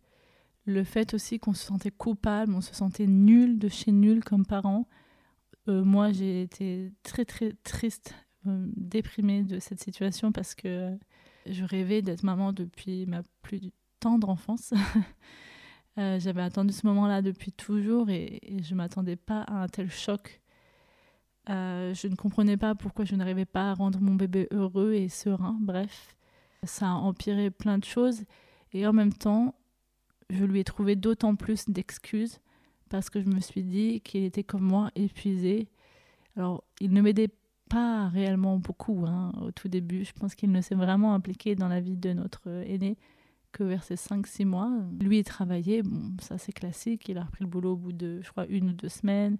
[0.65, 4.45] le fait aussi qu'on se sentait coupable, on se sentait nul de chez nul comme
[4.45, 4.87] parents.
[5.67, 8.13] Euh, moi, j'ai été très très triste,
[8.47, 10.97] euh, déprimée de cette situation parce que
[11.45, 14.73] je rêvais d'être maman depuis ma plus tendre enfance.
[15.99, 19.91] Euh, j'avais attendu ce moment-là depuis toujours et, je ne m'attendais pas à un tel
[19.91, 20.41] choc.
[21.47, 25.55] Je ne comprenais pas pourquoi je n'arrivais pas à rendre mon bébé heureux et serein.
[25.61, 26.17] Bref,
[26.63, 28.23] ça a empiré plein de choses.
[28.71, 29.53] Et en même temps,
[30.29, 32.39] je lui ai trouvé d'autant plus d'excuses
[32.89, 35.67] parce que je me suis dit qu'il était comme moi épuisé.
[36.35, 37.31] Alors, il ne m'aidait
[37.69, 40.05] pas réellement beaucoup hein, au tout début.
[40.05, 42.97] Je pense qu'il ne s'est vraiment impliqué dans la vie de notre aîné
[43.51, 44.71] que vers ses 5-6 mois.
[44.99, 48.21] Lui, il travaillait, bon, ça c'est classique, il a repris le boulot au bout de,
[48.21, 49.37] je crois, une ou deux semaines.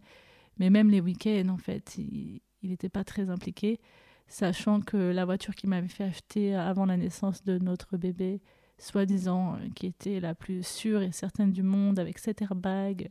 [0.57, 3.79] Mais même les week-ends, en fait, il n'était pas très impliqué,
[4.27, 8.41] sachant que la voiture qu'il m'avait fait acheter avant la naissance de notre bébé,
[8.77, 13.09] soi-disant, euh, qui était la plus sûre et certaine du monde, avec 7 airbags,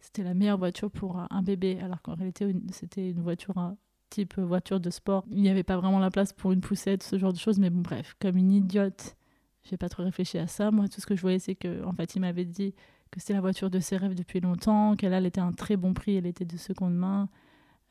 [0.00, 3.76] c'était la meilleure voiture pour un bébé, alors qu'en réalité, c'était une voiture un
[4.10, 5.24] type voiture de sport.
[5.30, 7.70] Il n'y avait pas vraiment la place pour une poussette, ce genre de choses, mais
[7.70, 9.16] bon, bref, comme une idiote
[9.64, 10.70] j'ai pas trop réfléchi à ça.
[10.70, 12.74] Moi, tout ce que je voyais, c'est que, en fait, il m'avait dit
[13.10, 15.76] que c'était la voiture de ses rêves depuis longtemps, qu'elle elle était à un très
[15.76, 17.28] bon prix, elle était de seconde main.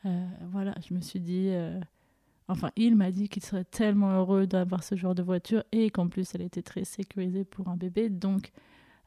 [0.04, 1.48] Euh, voilà, je me suis dit.
[1.50, 1.80] Euh,
[2.52, 6.08] enfin, il m'a dit qu'il serait tellement heureux d'avoir ce genre de voiture et qu'en
[6.08, 8.08] plus, elle était très sécurisée pour un bébé.
[8.08, 8.52] Donc,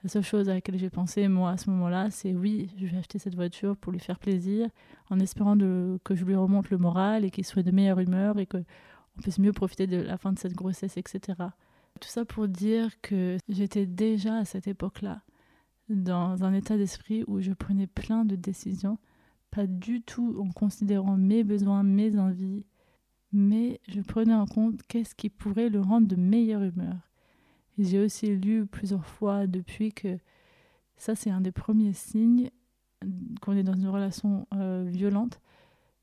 [0.03, 2.97] la seule chose à laquelle j'ai pensé, moi, à ce moment-là, c'est oui, je vais
[2.97, 4.69] acheter cette voiture pour lui faire plaisir,
[5.09, 8.45] en espérant que je lui remonte le moral et qu'il soit de meilleure humeur et
[8.45, 8.63] qu'on
[9.21, 11.21] puisse mieux profiter de la fin de cette grossesse, etc.
[11.99, 15.21] Tout ça pour dire que j'étais déjà à cette époque-là
[15.89, 18.97] dans un état d'esprit où je prenais plein de décisions,
[19.51, 22.65] pas du tout en considérant mes besoins, mes envies,
[23.35, 26.95] mais je prenais en compte qu'est-ce qui pourrait le rendre de meilleure humeur.
[27.77, 30.17] J'ai aussi lu plusieurs fois depuis que
[30.97, 32.49] ça c'est un des premiers signes
[33.41, 35.41] qu'on est dans une relation euh, violente,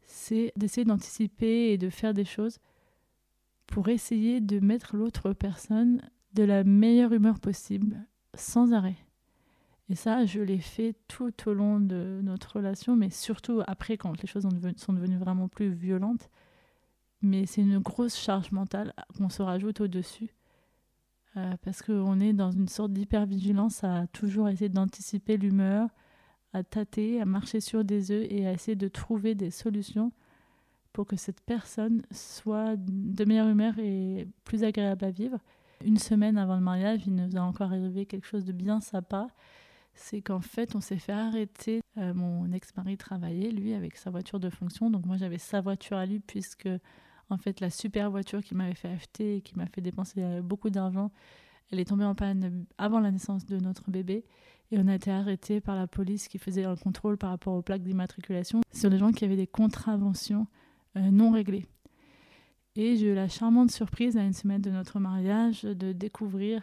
[0.04, 2.58] c'est d'essayer d'anticiper et de faire des choses
[3.66, 6.02] pour essayer de mettre l'autre personne
[6.34, 8.96] de la meilleure humeur possible, sans arrêt.
[9.88, 14.20] Et ça, je l'ai fait tout au long de notre relation, mais surtout après, quand
[14.20, 16.30] les choses sont devenues vraiment plus violentes.
[17.22, 20.34] Mais c'est une grosse charge mentale qu'on se rajoute au-dessus.
[21.36, 25.88] Euh, parce qu'on est dans une sorte d'hypervigilance à toujours essayer d'anticiper l'humeur,
[26.52, 30.12] à tâter, à marcher sur des œufs et à essayer de trouver des solutions
[30.92, 35.38] pour que cette personne soit de meilleure humeur et plus agréable à vivre.
[35.84, 39.26] Une semaine avant le mariage, il nous a encore arrivé quelque chose de bien sympa.
[39.94, 41.80] C'est qu'en fait, on s'est fait arrêter.
[41.96, 44.90] Euh, mon ex-mari travaillait, lui, avec sa voiture de fonction.
[44.90, 46.68] Donc moi, j'avais sa voiture à lui, puisque,
[47.32, 50.42] en fait, la super voiture qu'il m'avait fait acheter et qui m'a fait dépenser euh,
[50.42, 51.10] beaucoup d'argent,
[51.70, 54.24] elle est tombée en panne avant la naissance de notre bébé.
[54.70, 57.62] Et on a été arrêté par la police qui faisait un contrôle par rapport aux
[57.62, 60.46] plaques d'immatriculation sur les gens qui avaient des contraventions
[60.96, 61.66] euh, non réglé.
[62.76, 66.62] Et j'ai eu la charmante surprise à une semaine de notre mariage de découvrir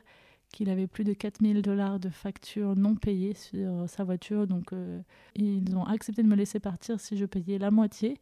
[0.52, 4.48] qu'il avait plus de 4000 dollars de factures non payées sur sa voiture.
[4.48, 5.02] Donc euh,
[5.36, 8.18] ils ont accepté de me laisser partir si je payais la moitié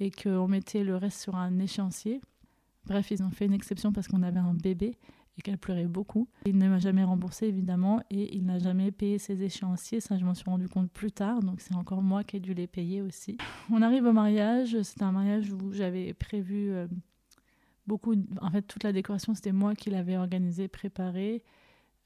[0.00, 2.20] et qu'on mettait le reste sur un échéancier.
[2.86, 4.96] Bref, ils ont fait une exception parce qu'on avait un bébé
[5.36, 6.28] et qu'elle pleurait beaucoup.
[6.46, 10.24] Il ne m'a jamais remboursé évidemment et il n'a jamais payé ses échéanciers, ça je
[10.24, 13.02] m'en suis rendu compte plus tard, donc c'est encore moi qui ai dû les payer
[13.02, 13.36] aussi.
[13.70, 16.88] On arrive au mariage, c'était un mariage où j'avais prévu euh,
[17.86, 21.44] beaucoup, en fait toute la décoration c'était moi qui l'avais organisée, préparée.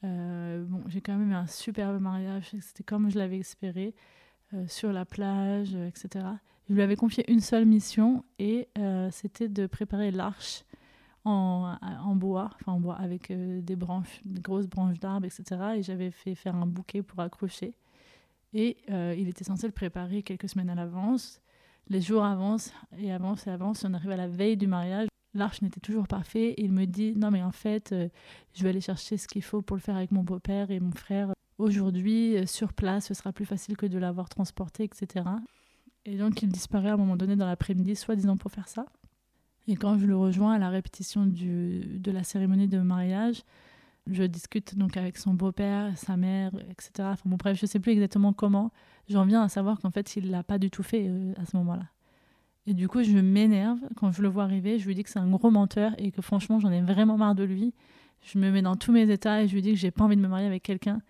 [0.05, 3.95] Euh, bon, j'ai quand même eu un superbe mariage, c'était comme je l'avais espéré.
[4.55, 6.27] Euh, sur la plage, etc.
[6.69, 8.69] Je lui avais confié une seule mission et
[9.11, 10.65] c'était de préparer l'arche
[11.25, 15.61] en, bois, enfin en bois avec euh, des branches, des grosses branches d'arbres, etc.
[15.77, 17.75] Et j'avais fait faire un bouquet pour accrocher.
[18.55, 21.41] Et euh, il était censé le préparer quelques semaines à l'avance.
[21.89, 23.85] Les jours avancent et avancent et avancent.
[23.85, 25.09] On arrive à la veille du mariage.
[25.35, 26.55] L'arche n'était toujours pas faite.
[26.59, 28.09] Il me dit Non, mais en fait, euh,
[28.55, 30.93] je vais aller chercher ce qu'il faut pour le faire avec mon beau-père et mon
[30.93, 31.33] frère.
[31.59, 35.25] Aujourd'hui, sur place, ce sera plus facile que de l'avoir transporté, etc.
[36.05, 38.87] Et donc, il disparaît à un moment donné dans l'après-midi, soi-disant pour faire ça.
[39.69, 43.45] Et quand je le rejoins à la répétition de la cérémonie de mariage,
[44.11, 46.91] je discute donc avec son beau-père, sa mère, etc.
[47.13, 48.73] Enfin bon, bref, je sais plus exactement comment.
[49.09, 51.57] J'en viens à savoir qu'en fait, il l'a pas du tout fait euh, à ce
[51.57, 51.87] moment-là.
[52.67, 54.79] Et du coup, je m'énerve quand je le vois arriver.
[54.79, 57.35] Je lui dis que c'est un gros menteur et que franchement, j'en ai vraiment marre
[57.35, 57.75] de lui.
[58.23, 60.17] Je me mets dans tous mes états et je lui dis que j'ai pas envie
[60.17, 61.01] de me marier avec quelqu'un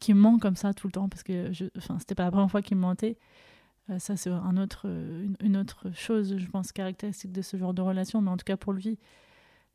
[0.00, 2.50] qui ment comme ça tout le temps parce que, je, enfin, c'était pas la première
[2.50, 3.16] fois qu'il me mentait.
[3.90, 4.86] Euh, ça, c'est autre,
[5.40, 8.20] une, autre chose, je pense, caractéristique de ce genre de relation.
[8.20, 8.98] Mais en tout cas, pour lui,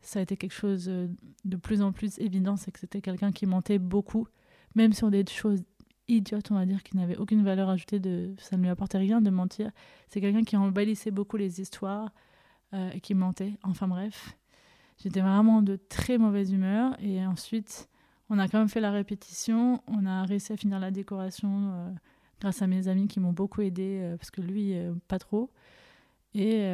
[0.02, 1.08] ça a été quelque chose euh,
[1.46, 2.58] de plus en plus évident.
[2.58, 4.28] C'est que c'était quelqu'un qui mentait beaucoup,
[4.76, 5.64] même sur des choses
[6.08, 8.02] idiotes, on va dire, qui n'avaient aucune valeur ajoutée.
[8.38, 9.72] Ça ne lui apportait rien de mentir.
[10.10, 12.12] C'est quelqu'un qui embellissait beaucoup les histoires
[12.74, 13.58] euh, et qui mentait.
[13.64, 14.38] Enfin bref,
[14.98, 16.96] j'étais vraiment de très mauvaise humeur.
[17.00, 17.88] Et ensuite,
[18.34, 21.92] On a quand même fait la répétition, on a réussi à finir la décoration euh,
[22.42, 24.76] grâce à mes amis qui m'ont beaucoup aidé, parce que lui,
[25.08, 25.50] pas trop.
[26.34, 26.68] Et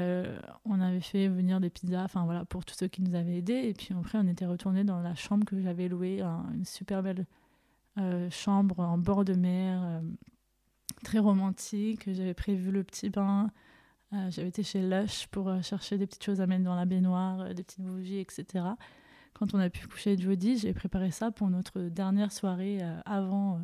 [0.65, 3.61] on avait fait venir des pizzas, enfin voilà, pour tous ceux qui nous avaient aidés.
[3.65, 7.25] Et puis après, on était retourné dans la chambre que j'avais louée, une super belle
[8.31, 10.01] chambre en bord de mer
[11.03, 12.03] très romantique.
[12.11, 13.51] J'avais prévu le petit bain.
[14.13, 16.85] Euh, j'avais été chez Lush pour euh, chercher des petites choses à mettre dans la
[16.85, 18.65] baignoire, euh, des petites bougies, etc.
[19.33, 23.61] Quand on a pu coucher Jody, j'ai préparé ça pour notre dernière soirée avant,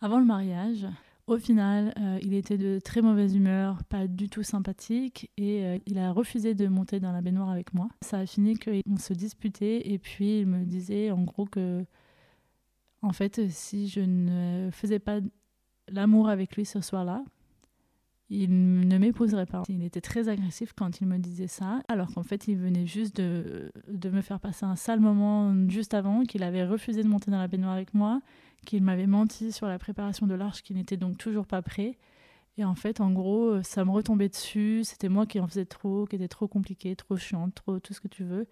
[0.00, 0.86] avant le mariage.
[1.28, 6.10] Au final, il était de très mauvaise humeur, pas du tout sympathique, et il a
[6.10, 7.88] refusé de monter dans la baignoire avec moi.
[8.00, 11.84] Ça a fini qu'on se disputait, et puis il me disait en gros que,
[13.02, 15.20] en fait, si je ne faisais pas
[15.90, 17.22] l'amour avec lui ce soir-là,
[18.30, 19.62] il ne m'épouserait pas.
[19.68, 23.16] Il était très agressif quand il me disait ça, alors qu'en fait, il venait juste
[23.16, 27.38] de, me faire passer un sale moment juste avant, qu'il avait refusé de monter dans
[27.38, 28.20] la baignoire avec moi,
[28.66, 31.98] qu'il m'avait menti sur la préparation de l'arche, qui n'était donc toujours pas prêt.
[32.56, 34.82] Et en fait, en gros, ça me retombait dessus.
[34.84, 38.00] C'était moi qui en faisais trop, qui était trop compliqué, trop chiante, trop tout ce
[38.00, 38.46] que tu veux.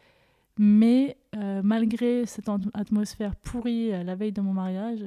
[0.58, 5.04] Mais euh, malgré cette atmosphère pourrie la veille de mon mariage,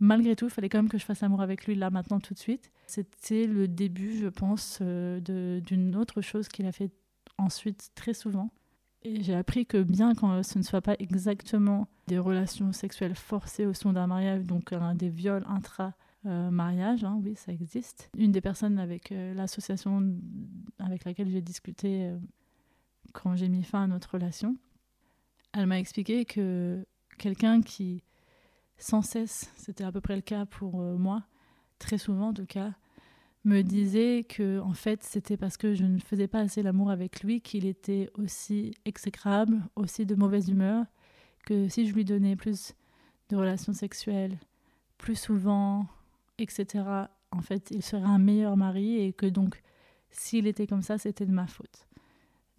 [0.00, 2.34] malgré tout, il fallait quand même que je fasse amour avec lui là, maintenant, tout
[2.34, 2.72] de suite.
[2.86, 5.20] C'était le début, je pense, euh,
[5.60, 6.90] d'une autre chose qu'il a fait
[7.38, 8.50] ensuite très souvent.
[9.02, 13.64] Et j'ai appris que bien quand ce ne soit pas exactement des relations sexuelles forcées
[13.64, 18.10] au son d'un mariage, donc des viols intra-mariage, hein, oui, ça existe.
[18.18, 20.16] Une des personnes avec euh, l'association
[20.78, 22.18] avec laquelle j'ai discuté euh,
[23.12, 24.56] quand j'ai mis fin à notre relation,
[25.52, 26.84] elle m'a expliqué que
[27.18, 28.02] quelqu'un qui
[28.80, 31.22] sans cesse, c'était à peu près le cas pour euh, moi,
[31.78, 32.72] très souvent en tout cas,
[33.44, 37.22] me disait que en fait c'était parce que je ne faisais pas assez l'amour avec
[37.22, 40.84] lui qu'il était aussi exécrable, aussi de mauvaise humeur,
[41.46, 42.74] que si je lui donnais plus
[43.30, 44.38] de relations sexuelles,
[44.98, 45.86] plus souvent,
[46.38, 46.84] etc.,
[47.32, 49.62] en fait il serait un meilleur mari et que donc
[50.10, 51.86] s'il était comme ça c'était de ma faute.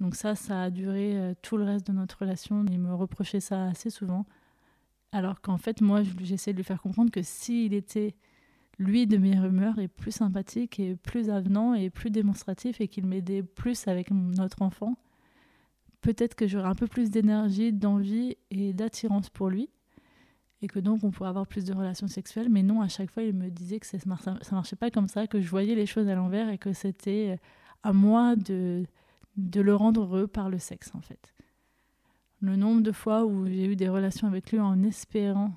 [0.01, 2.65] Donc ça, ça a duré euh, tout le reste de notre relation.
[2.71, 4.25] Il me reprochait ça assez souvent.
[5.11, 8.15] Alors qu'en fait, moi, j'essaie de lui faire comprendre que s'il était,
[8.81, 13.05] lui, de meilleure humeur et plus sympathique et plus avenant et plus démonstratif et qu'il
[13.05, 14.97] m'aidait plus avec notre enfant,
[16.01, 19.69] peut-être que j'aurais un peu plus d'énergie, d'envie et d'attirance pour lui.
[20.63, 23.23] Et que donc on pourrait avoir plus de relations sexuelles, mais non, à chaque fois
[23.23, 26.07] il me disait que ça, ne marchait pas comme ça, que je voyais les choses
[26.07, 27.39] à l'envers et que c'était
[27.81, 28.85] à moi de,
[29.37, 31.33] de le rendre heureux par le sexe en fait
[32.41, 35.53] le nombre de fois où j'ai eu des relations avec lui en espérant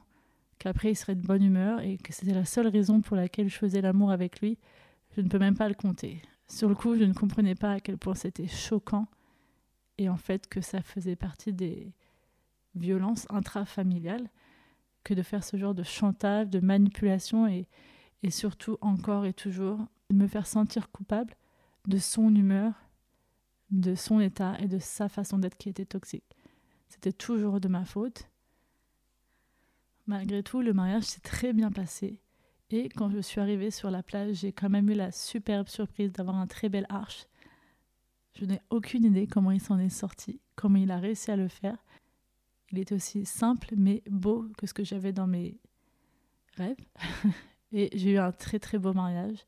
[0.64, 3.56] qu'après il serait de bonne humeur et que c'était la seule raison pour laquelle je
[3.56, 4.56] faisais l'amour avec lui,
[5.14, 6.22] je ne peux même pas le compter.
[6.48, 9.06] Sur le coup, je ne comprenais pas à quel point c'était choquant
[9.98, 11.92] et en fait que ça faisait partie des
[12.74, 14.30] violences intrafamiliales
[15.04, 17.68] que de faire ce genre de chantage, de manipulation et,
[18.22, 21.34] et surtout encore et toujours de me faire sentir coupable
[21.86, 22.72] de son humeur,
[23.70, 26.38] de son état et de sa façon d'être qui était toxique.
[26.88, 28.30] C'était toujours de ma faute.
[30.06, 32.20] Malgré tout, le mariage s'est très bien passé.
[32.70, 36.12] Et quand je suis arrivée sur la plage, j'ai quand même eu la superbe surprise
[36.12, 37.26] d'avoir un très bel arche.
[38.34, 41.48] Je n'ai aucune idée comment il s'en est sorti, comment il a réussi à le
[41.48, 41.76] faire.
[42.72, 45.56] Il est aussi simple mais beau que ce que j'avais dans mes
[46.56, 46.76] rêves.
[47.72, 49.46] Et j'ai eu un très très beau mariage.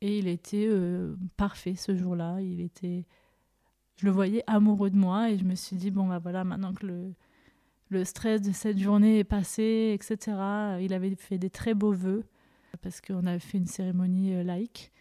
[0.00, 2.40] Et il était euh, parfait ce jour-là.
[2.40, 3.04] Il était
[4.00, 6.72] je le voyais amoureux de moi et je me suis dit, bon, bah voilà, maintenant
[6.72, 7.12] que le,
[7.90, 10.36] le stress de cette journée est passé, etc.,
[10.80, 12.24] il avait fait des très beaux vœux
[12.82, 14.92] parce qu'on avait fait une cérémonie euh, laïque.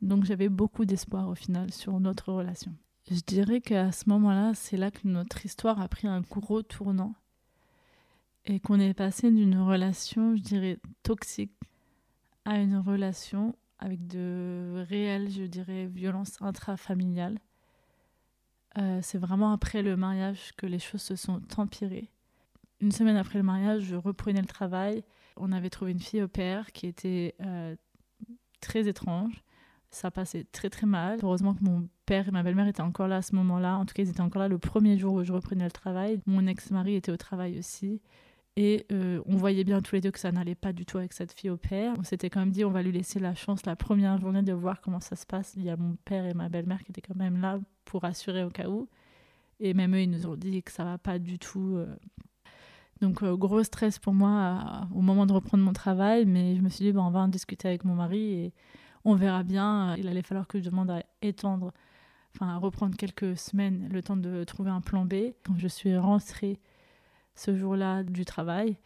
[0.00, 2.72] Donc j'avais beaucoup d'espoir au final sur notre relation.
[3.10, 7.14] Je dirais qu'à ce moment-là, c'est là que notre histoire a pris un gros tournant
[8.46, 11.52] et qu'on est passé d'une relation, je dirais, toxique
[12.44, 17.38] à une relation avec de réelles, je dirais, violences intrafamiliales
[18.78, 22.10] euh, c'est vraiment après le mariage que les choses se sont empirées.
[22.84, 25.04] Une semaine après le mariage, je reprenais le travail.
[25.38, 27.74] On avait trouvé une fille au père qui était euh,
[28.60, 29.42] très étrange.
[29.90, 31.18] Ça passait très très mal.
[31.22, 33.78] Heureusement que mon père et ma belle-mère étaient encore là à ce moment-là.
[33.78, 36.20] En tout cas, ils étaient encore là le premier jour où je reprenais le travail.
[36.26, 38.02] Mon ex-mari était au travail aussi.
[38.56, 41.14] Et euh, on voyait bien tous les deux que ça n'allait pas du tout avec
[41.14, 41.94] cette fille au père.
[41.98, 44.52] On s'était quand même dit on va lui laisser la chance la première journée de
[44.52, 45.54] voir comment ça se passe.
[45.56, 48.44] Il y a mon père et ma belle-mère qui étaient quand même là pour assurer
[48.44, 48.90] au cas où.
[49.58, 51.76] Et même eux, ils nous ont dit que ça va pas du tout.
[51.76, 51.86] Euh.
[53.00, 56.24] Donc euh, gros stress pour moi au moment de reprendre mon travail.
[56.26, 58.52] Mais je me suis dit bon, on va en discuter avec mon mari et
[59.04, 59.94] on verra bien.
[59.96, 61.72] Il allait falloir que je demande à étendre,
[62.34, 65.32] enfin à reprendre quelques semaines le temps de trouver un plan B.
[65.44, 66.58] Quand je suis rentrée
[67.34, 68.76] ce jour-là du travail.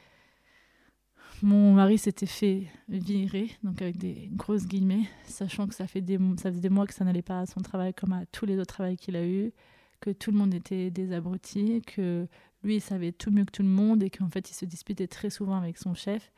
[1.42, 6.18] Mon mari s'était fait virer, donc avec des grosses guillemets, sachant que ça, fait des,
[6.36, 8.58] ça faisait des mois que ça n'allait pas à son travail comme à tous les
[8.58, 9.52] autres travails qu'il a eu,
[10.00, 12.26] que tout le monde était des abrutis, que
[12.62, 15.06] lui il savait tout mieux que tout le monde et qu'en fait il se disputait
[15.06, 16.32] très souvent avec son chef.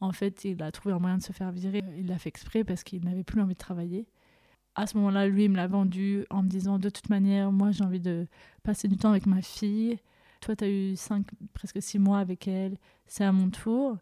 [0.00, 1.82] En fait, il a trouvé un moyen de se faire virer.
[1.96, 4.06] Il l'a fait exprès parce qu'il n'avait plus envie de travailler.
[4.74, 7.70] À ce moment-là, lui, il me l'a vendu en me disant de toute manière, moi
[7.70, 8.26] j'ai envie de
[8.62, 9.98] passer du temps avec ma fille.
[10.42, 12.76] Toi, tu as eu cinq, presque six mois avec elle.
[13.06, 13.96] C'est à mon tour.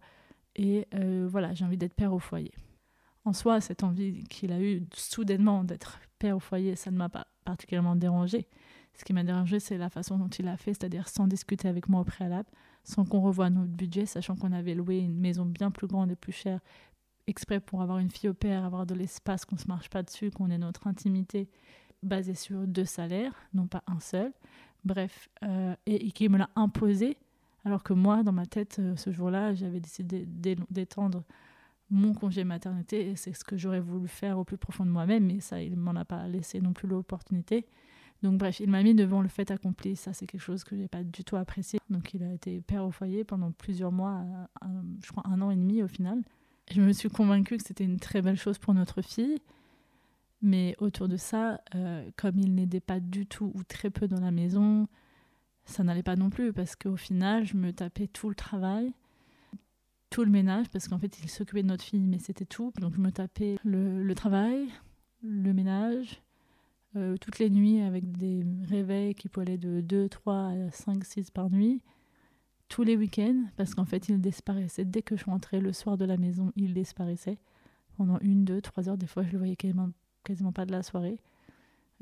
[0.57, 2.53] Et euh, voilà, j'ai envie d'être père au foyer.
[3.25, 7.09] En soi, cette envie qu'il a eue soudainement d'être père au foyer, ça ne m'a
[7.09, 8.49] pas particulièrement dérangé.
[8.97, 11.89] Ce qui m'a dérangé, c'est la façon dont il l'a fait, c'est-à-dire sans discuter avec
[11.89, 12.49] moi au préalable,
[12.85, 16.17] sans qu'on revoie notre budget, sachant qu'on avait loué une maison bien plus grande et
[16.17, 16.61] plus chère,
[17.27, 20.03] exprès pour avoir une fille au père, avoir de l'espace, qu'on ne se marche pas
[20.03, 21.49] dessus, qu'on ait notre intimité
[22.03, 24.33] basée sur deux salaires, non pas un seul.
[24.85, 27.17] Bref, euh, et, et qui me l'a imposé
[27.65, 31.25] alors que moi, dans ma tête, euh, ce jour-là, j'avais décidé d'étendre
[31.91, 35.27] mon congé maternité et c'est ce que j'aurais voulu faire au plus profond de moi-même,
[35.27, 37.67] mais ça, il m'en a pas laissé non plus l'opportunité.
[38.25, 39.97] Donc bref, il m'a mis devant le fait accompli.
[39.97, 41.79] Ça, c'est quelque chose que j'ai pas du tout apprécié.
[41.91, 44.25] Donc il a été père au foyer pendant plusieurs mois,
[45.05, 46.23] je crois un an et demi au final.
[46.73, 49.39] Je me suis convaincue que c'était une très belle chose pour notre fille.
[50.41, 54.21] Mais autour de ça, euh, comme il n'aidait pas du tout ou très peu dans
[54.21, 54.89] la maison,
[55.67, 58.93] ça n'allait pas non plus parce qu'au final, je me tapais tout le travail,
[60.09, 62.73] tout le ménage, parce qu'en fait, il s'occupait de notre fille, mais c'était tout.
[62.81, 64.69] Donc, je me tapais le, travail,
[65.23, 66.23] le ménage,
[66.97, 71.05] euh, toutes les nuits avec des réveils qui pouvaient aller de 2, 3 à 5,
[71.05, 71.83] 6 par nuit.
[72.69, 74.85] Tous les week-ends, parce qu'en fait, il disparaissait.
[74.85, 77.39] Dès que je rentrais le soir de la maison, il disparaissait.
[77.97, 79.91] Pendant une, deux, trois heures, des fois, je le voyais quasiment,
[80.25, 81.19] quasiment pas de la soirée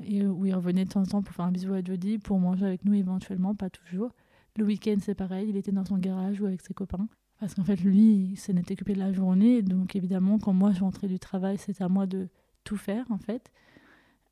[0.01, 2.39] et où il revenait de temps en temps pour faire un bisou à Jody, pour
[2.39, 4.11] manger avec nous éventuellement, pas toujours.
[4.57, 7.07] Le week-end, c'est pareil, il était dans son garage ou avec ses copains.
[7.39, 9.61] Parce qu'en fait, lui, il s'en était occupé de la journée.
[9.61, 12.29] Donc, évidemment, quand moi, je rentrais du travail, c'était à moi de
[12.63, 13.51] tout faire, en fait.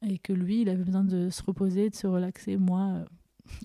[0.08, 2.58] Et que lui, il avait besoin de se reposer, de se relaxer.
[2.58, 3.06] Moi, euh,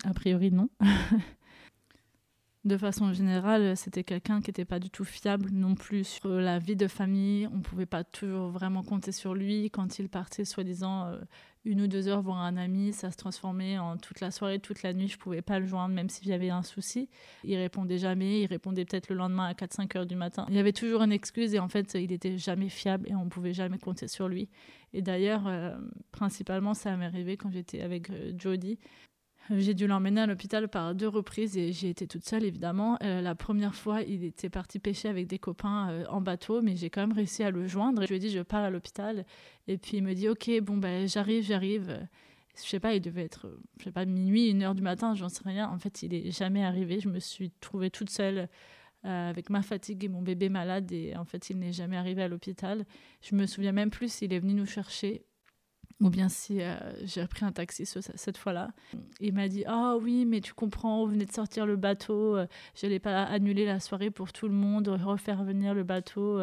[0.03, 0.69] a priori, non.
[2.65, 6.59] de façon générale, c'était quelqu'un qui n'était pas du tout fiable non plus sur la
[6.59, 7.47] vie de famille.
[7.47, 9.71] On ne pouvait pas toujours vraiment compter sur lui.
[9.71, 11.19] Quand il partait, soi-disant, euh,
[11.67, 14.83] une ou deux heures voir un ami, ça se transformait en toute la soirée, toute
[14.83, 15.09] la nuit.
[15.09, 17.09] Je pouvais pas le joindre, même si j'avais un souci.
[17.43, 18.41] Il répondait jamais.
[18.41, 20.45] Il répondait peut-être le lendemain à 4-5 heures du matin.
[20.49, 23.27] Il y avait toujours une excuse et en fait, il n'était jamais fiable et on
[23.27, 24.49] pouvait jamais compter sur lui.
[24.93, 25.75] Et d'ailleurs, euh,
[26.11, 28.79] principalement, ça m'est arrivé quand j'étais avec euh, Jody.
[29.49, 32.97] J'ai dû l'emmener à l'hôpital par deux reprises et j'ai été toute seule évidemment.
[33.03, 36.75] Euh, la première fois, il était parti pêcher avec des copains euh, en bateau, mais
[36.75, 38.01] j'ai quand même réussi à le joindre.
[38.03, 39.25] Je lui ai dit je pars à l'hôpital
[39.67, 42.07] et puis il me dit ok bon ben j'arrive j'arrive.
[42.61, 43.47] Je sais pas, il devait être
[43.79, 45.69] je sais pas minuit, une heure du matin, j'en sais rien.
[45.69, 46.99] En fait, il est jamais arrivé.
[46.99, 48.49] Je me suis trouvée toute seule.
[49.05, 52.23] Euh, avec ma fatigue et mon bébé malade et en fait il n'est jamais arrivé
[52.23, 52.83] à l'hôpital.
[53.21, 55.23] Je me souviens même plus s'il est venu nous chercher
[55.99, 58.69] ou bien si euh, j'ai pris un taxi cette fois-là.
[59.19, 62.45] Il m'a dit Ah oui, mais tu comprends, vous venez de sortir le bateau, euh,
[62.75, 66.41] je n'allais pas annuler la soirée pour tout le monde, refaire venir le bateau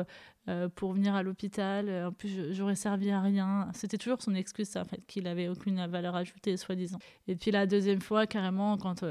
[0.48, 1.88] euh, pour venir à l'hôpital.
[2.06, 3.68] En plus, j'aurais servi à rien.
[3.74, 6.98] C'était toujours son excuse, en fait, qu'il avait aucune valeur ajoutée, soi-disant.
[7.28, 9.04] Et puis la deuxième fois, carrément, quand,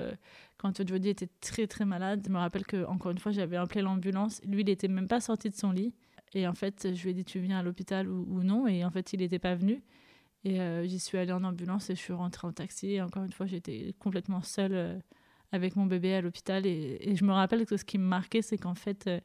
[0.57, 3.81] quand Jody était très très malade, je me rappelle que encore une fois, j'avais appelé
[3.81, 4.41] l'ambulance.
[4.45, 5.93] Lui, il n'était même pas sorti de son lit.
[6.33, 8.67] Et en fait, je lui ai dit Tu viens à l'hôpital ou non?
[8.67, 9.81] Et en fait, il n'était pas venu.
[10.45, 12.91] Et euh, j'y suis allée en ambulance et je suis rentrée en taxi.
[12.91, 14.99] Et encore une fois, j'étais complètement seule euh,
[15.51, 16.65] avec mon bébé à l'hôpital.
[16.65, 19.19] Et, je me rappelle que ce qui me marquait, c'est qu'en fait, euh,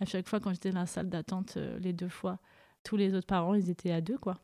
[0.00, 2.38] à chaque fois quand j'étais dans la salle d'attente, les deux fois,
[2.82, 4.38] tous les autres parents, ils étaient à deux, quoi.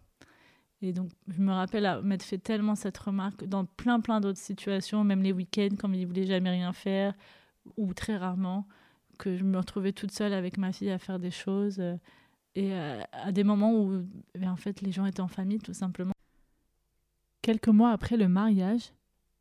[0.83, 5.05] Et donc, je me rappelle m'être fait tellement cette remarque dans plein, plein d'autres situations,
[5.05, 7.15] même les week-ends, quand ils voulaient jamais rien faire,
[7.77, 8.67] ou très rarement,
[9.19, 11.83] que je me retrouvais toute seule avec ma fille à faire des choses.
[12.55, 15.75] Et euh, à, des moments où eh en fait les gens étaient en famille tout
[15.75, 16.13] simplement.
[17.43, 18.93] Quelques mois après le mariage,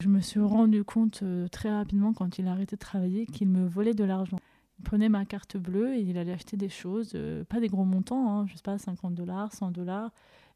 [0.01, 3.49] je me suis rendu compte euh, très rapidement quand il a arrêté de travailler qu'il
[3.49, 4.37] me volait de l'argent.
[4.77, 7.83] Il prenait ma carte bleue et il allait acheter des choses, euh, pas des gros
[7.83, 10.11] montants, hein, je sais pas, 50 dollars, 100 dollars.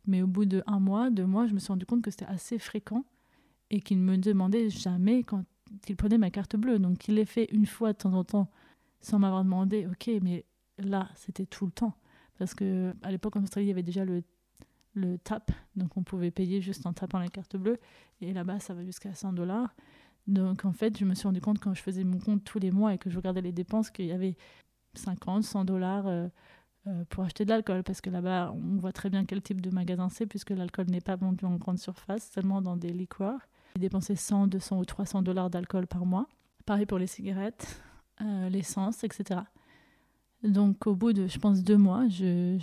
[0.05, 2.25] Mais au bout de un mois, deux mois, je me suis rendu compte que c'était
[2.25, 3.03] assez fréquent
[3.69, 5.43] et qu'il me demandait jamais quand
[5.87, 6.79] il prenait ma carte bleue.
[6.79, 8.49] Donc il l'ait fait une fois de temps en temps
[9.01, 10.45] sans m'avoir demandé, ok, mais
[10.77, 11.93] là, c'était tout le temps.
[12.39, 14.23] Parce que à l'époque en Australie, il y avait déjà le,
[14.93, 17.79] le TAP, donc on pouvait payer juste en tapant la carte bleue.
[18.21, 19.75] Et là-bas, ça va jusqu'à 100 dollars.
[20.27, 22.71] Donc en fait, je me suis rendu compte quand je faisais mon compte tous les
[22.71, 24.37] mois et que je regardais les dépenses qu'il y avait
[24.93, 26.27] 50, 100 dollars euh,
[26.87, 27.83] euh, pour acheter de l'alcool.
[27.83, 31.01] Parce que là-bas, on voit très bien quel type de magasin c'est, puisque l'alcool n'est
[31.01, 33.39] pas vendu en grande surface, seulement dans des liqueurs.
[33.75, 36.27] J'ai dépensé 100, 200 ou 300 dollars d'alcool par mois
[36.65, 37.81] Pareil pour les cigarettes,
[38.21, 39.41] euh, l'essence, etc.
[40.43, 42.57] Donc au bout de, je pense, deux mois, je,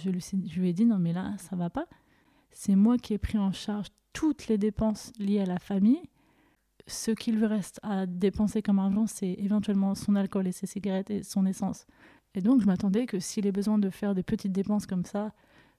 [0.59, 1.87] lui ai dit non mais là, ça va pas.
[2.51, 6.03] C'est moi qui ai pris en charge toutes les dépenses liées à la famille.
[6.87, 11.11] Ce qu'il lui reste à dépenser comme argent, c'est éventuellement son alcool et ses cigarettes
[11.11, 11.87] et son essence.
[12.35, 15.33] Et donc je m'attendais que s'il ait besoin de faire des petites dépenses comme ça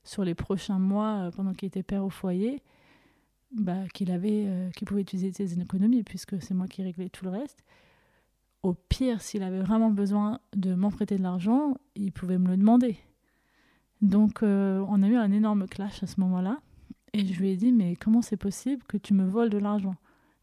[0.04, 2.62] sur les prochains mois euh, pendant qu'il était père au foyer,
[3.52, 7.26] bah, qu'il avait, euh, qu'il pouvait utiliser ses économies puisque c'est moi qui réglais tout
[7.26, 7.64] le reste.
[8.64, 12.98] Au pire, s'il avait vraiment besoin de m'emprunter de l'argent, il pouvait me le demander.
[14.02, 16.60] Donc euh, on a eu un énorme clash à ce moment-là.
[17.14, 19.96] Et je lui ai dit, mais comment c'est possible que tu me voles de l'argent?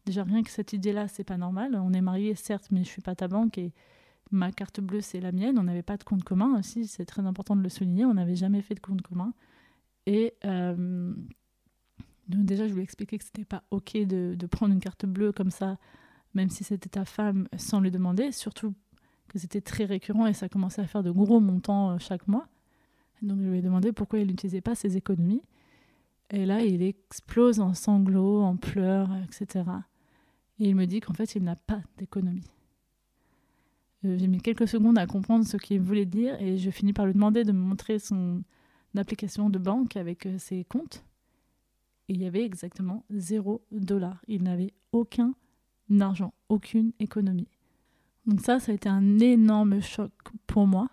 [0.05, 1.75] Déjà, rien que cette idée-là, c'est pas normal.
[1.81, 3.73] On est mariés, certes, mais je suis pas ta banque et
[4.31, 5.57] ma carte bleue, c'est la mienne.
[5.57, 8.05] On n'avait pas de compte commun aussi, c'est très important de le souligner.
[8.05, 9.33] On n'avait jamais fait de compte commun.
[10.05, 11.13] Et euh,
[12.27, 15.05] donc déjà, je lui ai expliqué que c'était pas OK de, de, prendre une carte
[15.05, 15.77] bleue comme ça,
[16.33, 18.31] même si c'était ta femme, sans lui demander.
[18.31, 18.73] Surtout
[19.27, 22.47] que c'était très récurrent et ça commençait à faire de gros montants euh, chaque mois.
[23.21, 25.43] Donc je lui ai demandé pourquoi il n'utilisait pas ses économies.
[26.31, 29.65] Et là, il explose en sanglots, en pleurs, etc.
[30.59, 32.49] Et il me dit qu'en fait, il n'a pas d'économie.
[34.05, 37.05] Euh, j'ai mis quelques secondes à comprendre ce qu'il voulait dire et je finis par
[37.05, 38.43] lui demander de me montrer son
[38.95, 41.03] application de banque avec euh, ses comptes.
[42.07, 44.21] Il y avait exactement zéro dollar.
[44.27, 45.33] Il n'avait aucun
[45.99, 47.47] argent, aucune économie.
[48.25, 50.11] Donc ça, ça a été un énorme choc
[50.45, 50.89] pour moi.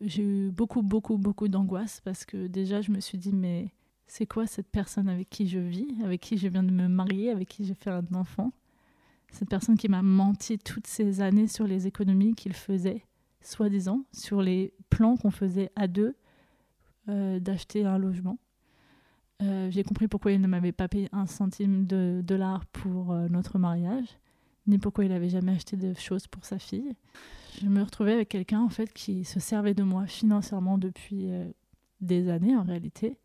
[0.00, 3.70] J'ai eu beaucoup, beaucoup, beaucoup d'angoisse parce que déjà, je me suis dit, mais
[4.06, 7.30] c'est quoi cette personne avec qui je vis, avec qui je viens de me marier,
[7.30, 8.52] avec qui j'ai fait un enfant?
[9.32, 13.04] Cette personne qui m'a menti toutes ces années sur les économies qu'il faisait,
[13.40, 16.14] soi-disant, sur les plans qu'on faisait à deux
[17.08, 18.38] euh, d'acheter un logement.
[19.42, 23.28] Euh, j'ai compris pourquoi il ne m'avait pas payé un centime de dollar pour euh,
[23.28, 24.18] notre mariage,
[24.66, 26.94] ni pourquoi il n'avait jamais acheté de choses pour sa fille.
[27.60, 31.30] Je me retrouvais avec quelqu'un en fait qui se servait de moi financièrement depuis
[32.00, 33.16] des années en réalité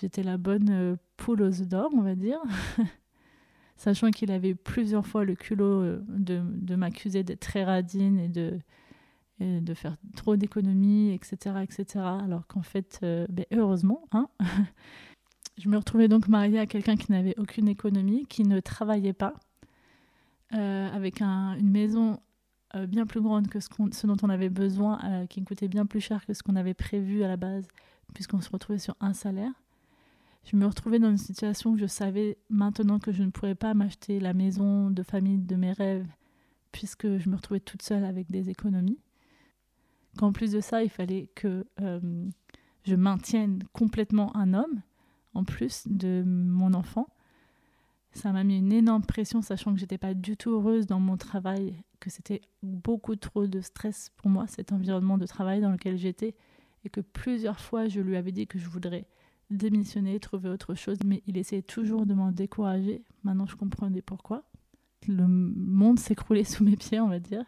[0.00, 2.40] J'étais la bonne euh, poule aux d'or, on va dire.
[3.76, 8.28] Sachant qu'il avait plusieurs fois le culot euh, de, de m'accuser d'être très radine et
[8.28, 8.58] de,
[9.40, 12.04] de faire trop d'économies, etc., etc.
[12.04, 14.28] Alors qu'en fait, euh, ben, heureusement, hein
[15.58, 19.34] je me retrouvais donc mariée à quelqu'un qui n'avait aucune économie, qui ne travaillait pas,
[20.52, 22.18] avec une maison
[22.88, 26.26] bien plus grande que ce, ce, dont on avait besoin, qui coûtait bien plus cher
[26.26, 27.68] que ce qu'on avait prévu à la base,
[28.14, 29.52] puisqu'on se retrouvait sur un salaire
[30.44, 33.74] je me retrouvais dans une situation où je savais maintenant que je ne pourrais pas
[33.74, 36.06] m'acheter la maison de famille de mes rêves
[36.72, 38.98] puisque je me retrouvais toute seule avec des économies.
[40.18, 42.28] Qu'en plus de ça, il fallait que euh,
[42.84, 44.82] je maintienne complètement un homme
[45.34, 47.06] en plus de mon enfant.
[48.12, 51.16] Ça m'a mis une énorme pression, sachant que j'étais pas du tout heureuse dans mon
[51.16, 55.96] travail, que c'était beaucoup trop de stress pour moi, cet environnement de travail dans lequel
[55.96, 56.34] j'étais,
[56.84, 59.06] et que plusieurs fois je lui avais dit que je voudrais
[59.50, 63.04] démissionner, trouver autre chose, mais il essayait toujours de m'en décourager.
[63.24, 64.44] Maintenant, je comprenais pourquoi.
[65.08, 67.44] Le monde s'écroulait sous mes pieds, on va dire.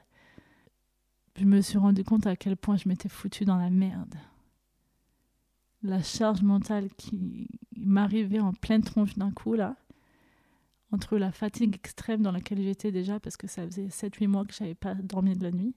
[1.36, 4.14] Je me suis rendu compte à quel point je m'étais foutu dans la merde.
[5.82, 9.76] La charge mentale qui m'arrivait en pleine tronche d'un coup, là,
[10.92, 14.52] entre la fatigue extrême dans laquelle j'étais déjà, parce que ça faisait 7-8 mois que
[14.54, 15.74] je n'avais pas dormi de la nuit,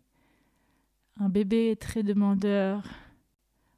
[1.17, 2.83] un bébé très demandeur,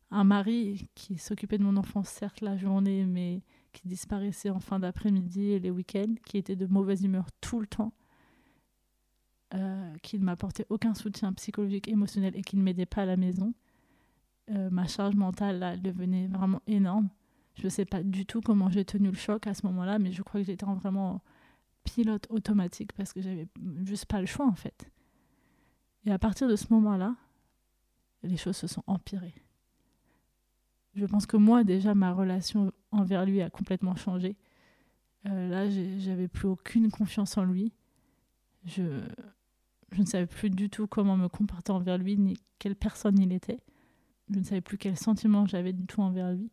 [0.09, 4.79] un mari qui s'occupait de mon enfant, certes, la journée, mais qui disparaissait en fin
[4.79, 7.93] d'après-midi et les week-ends, qui était de mauvaise humeur tout le temps,
[9.53, 13.17] euh, qui ne m'apportait aucun soutien psychologique, émotionnel et qui ne m'aidait pas à la
[13.17, 13.53] maison.
[14.49, 17.09] Euh, ma charge mentale, là, devenait vraiment énorme.
[17.55, 20.11] Je ne sais pas du tout comment j'ai tenu le choc à ce moment-là, mais
[20.11, 21.21] je crois que j'étais en vraiment
[21.83, 23.47] pilote automatique parce que j'avais
[23.83, 24.91] juste pas le choix en fait.
[26.05, 27.15] Et à partir de ce moment-là,
[28.23, 29.35] les choses se sont empirées.
[30.93, 34.35] Je pense que moi, déjà, ma relation envers lui a complètement changé.
[35.27, 35.69] Euh, là,
[35.99, 37.71] j'avais plus aucune confiance en lui.
[38.65, 39.01] Je,
[39.91, 43.31] je ne savais plus du tout comment me comporter envers lui, ni quelle personne il
[43.31, 43.59] était.
[44.29, 46.51] Je ne savais plus quel sentiment j'avais du tout envers lui.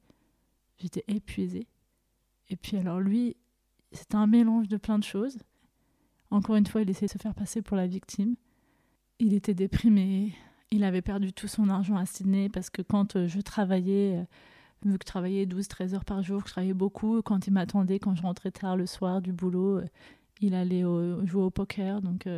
[0.78, 1.66] J'étais épuisée.
[2.49, 3.37] Et puis alors lui,
[3.93, 5.39] c'était un mélange de plein de choses.
[6.30, 8.37] Encore une fois, il essayait de se faire passer pour la victime.
[9.18, 10.35] Il était déprimé,
[10.70, 14.24] il avait perdu tout son argent à Sydney parce que quand euh, je travaillais, euh,
[14.85, 18.14] vu que je travaillais 12-13 heures par jour, je travaillais beaucoup, quand il m'attendait, quand
[18.14, 19.87] je rentrais tard le soir du boulot, euh,
[20.41, 22.28] il allait jouer au poker, donc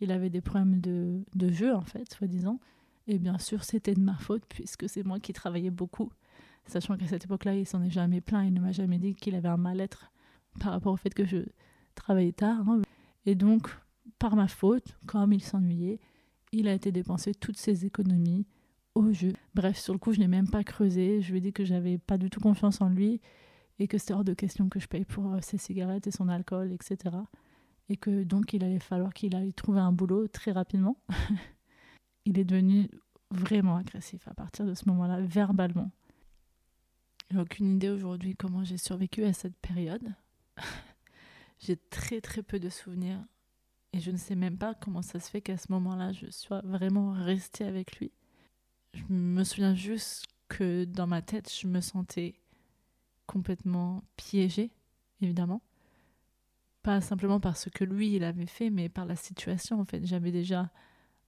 [0.00, 2.60] il avait des problèmes de, de jeu en fait, soi-disant.
[3.08, 6.10] Et bien sûr, c'était de ma faute puisque c'est moi qui travaillais beaucoup,
[6.66, 9.34] sachant qu'à cette époque-là, il s'en est jamais plaint, il ne m'a jamais dit qu'il
[9.34, 10.10] avait un mal-être
[10.60, 11.38] par rapport au fait que je
[11.94, 12.68] travaillais tard.
[12.68, 12.82] Hein.
[13.24, 13.68] Et donc,
[14.18, 16.00] par ma faute, comme il s'ennuyait,
[16.52, 18.46] il a été dépensé toutes ses économies
[18.94, 19.32] au jeu.
[19.54, 21.20] Bref, sur le coup, je n'ai même pas creusé.
[21.20, 23.20] Je lui ai dit que j'avais pas du tout confiance en lui
[23.78, 26.28] et que c'était hors de question que je paye pour euh, ses cigarettes et son
[26.28, 27.16] alcool, etc.
[27.88, 30.96] Et que donc il allait falloir qu'il aille trouver un boulot très rapidement.
[32.24, 32.90] il est devenu
[33.30, 35.90] vraiment agressif à partir de ce moment-là, verbalement.
[37.30, 40.14] J'ai aucune idée aujourd'hui comment j'ai survécu à cette période.
[41.60, 43.24] j'ai très très peu de souvenirs
[43.92, 46.60] et je ne sais même pas comment ça se fait qu'à ce moment-là je sois
[46.62, 48.12] vraiment restée avec lui.
[48.94, 52.34] Je me souviens juste que dans ma tête je me sentais
[53.26, 54.70] complètement piégée,
[55.20, 55.62] évidemment.
[56.86, 60.06] Pas simplement parce que lui il avait fait, mais par la situation en fait.
[60.06, 60.70] J'avais déjà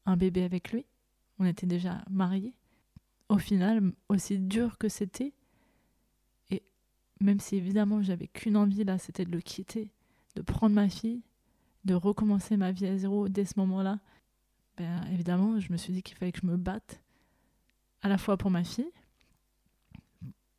[0.06, 0.86] un bébé avec lui,
[1.40, 2.54] on était déjà mariés.
[3.28, 5.32] Au final, aussi dur que c'était,
[6.52, 6.62] et
[7.20, 9.90] même si évidemment j'avais qu'une envie là, c'était de le quitter,
[10.36, 11.22] de prendre ma fille,
[11.84, 13.98] de recommencer ma vie à zéro dès ce moment-là,
[14.76, 17.02] ben évidemment, je me suis dit qu'il fallait que je me batte,
[18.02, 18.92] à la fois pour ma fille,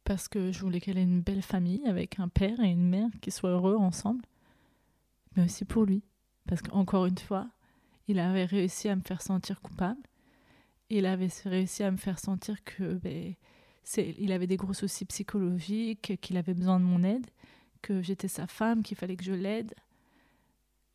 [0.04, 3.08] parce que je voulais qu'elle ait une belle famille avec un père et une mère
[3.22, 4.26] qui soient heureux ensemble,
[5.36, 6.04] mais aussi pour lui.
[6.48, 7.50] Parce qu'encore une fois,
[8.08, 10.02] il avait réussi à me faire sentir coupable.
[10.90, 13.36] Il avait réussi à me faire sentir que ben,
[13.98, 17.28] il avait des gros soucis psychologiques, qu'il avait besoin de mon aide,
[17.82, 19.74] que j'étais sa femme, qu'il fallait que je l'aide.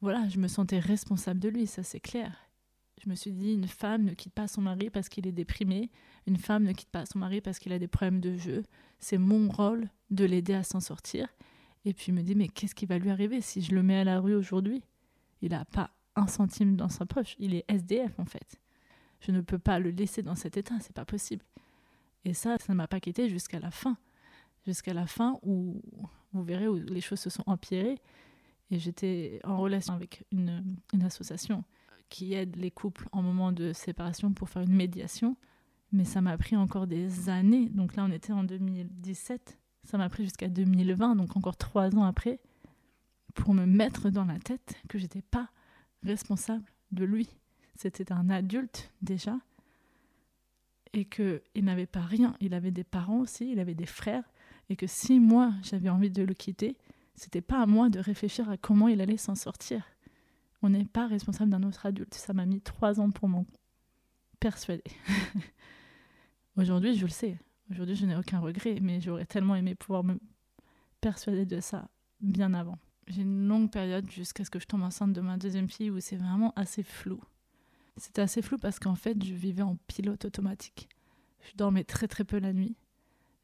[0.01, 2.37] Voilà, je me sentais responsable de lui, ça c'est clair.
[3.03, 5.91] Je me suis dit, une femme ne quitte pas son mari parce qu'il est déprimé,
[6.27, 8.65] une femme ne quitte pas son mari parce qu'il a des problèmes de jeu.
[8.99, 11.29] C'est mon rôle de l'aider à s'en sortir.
[11.85, 13.99] Et puis je me dis, mais qu'est-ce qui va lui arriver si je le mets
[13.99, 14.83] à la rue aujourd'hui?
[15.43, 18.61] Il n'a pas un centime dans sa poche, il est SDF en fait.
[19.21, 21.45] Je ne peux pas le laisser dans cet état, c'est pas possible.
[22.25, 23.97] Et ça, ça ne m'a pas quitté jusqu'à la fin.
[24.67, 25.83] Jusqu'à la fin où,
[26.33, 27.99] vous verrez, où les choses se sont empirées.
[28.71, 31.65] Et j'étais en relation avec une, une association
[32.09, 35.37] qui aide les couples en moment de séparation pour faire une médiation.
[35.93, 37.69] Mais ça m'a pris encore des années.
[37.69, 39.59] Donc là, on était en 2017.
[39.85, 42.41] Ça m'a pris jusqu'à 2020, donc encore trois ans après,
[43.35, 45.51] pour me mettre dans la tête que j'étais pas
[46.03, 47.29] responsable de lui.
[47.77, 49.39] C'était un adulte déjà.
[50.93, 52.37] Et qu'il n'avait pas rien.
[52.41, 54.23] Il avait des parents aussi, il avait des frères.
[54.71, 56.77] Et que si moi, j'avais envie de le quitter,
[57.17, 59.85] c'était pas à moi de réfléchir à comment il allait s'en sortir.
[60.63, 62.15] On n'est pas responsable d'un autre adulte.
[62.15, 63.45] Ça m'a mis trois ans pour m'en
[64.41, 64.85] persuader.
[66.57, 67.37] Aujourd'hui, je le sais.
[67.71, 70.19] Aujourd'hui, je n'ai aucun regret, mais j'aurais tellement aimé pouvoir me
[71.01, 71.89] persuader de ça
[72.21, 72.79] bien avant.
[73.07, 76.01] J'ai une longue période jusqu'à ce que je tombe enceinte de ma deuxième fille où
[76.01, 77.21] c'est vraiment assez flou.
[77.97, 80.89] C'était assez flou parce qu'en fait, je vivais en pilote automatique.
[81.41, 82.77] Je dormais très très peu la nuit.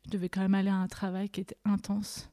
[0.06, 2.30] Je devais quand même aller à un travail qui était intense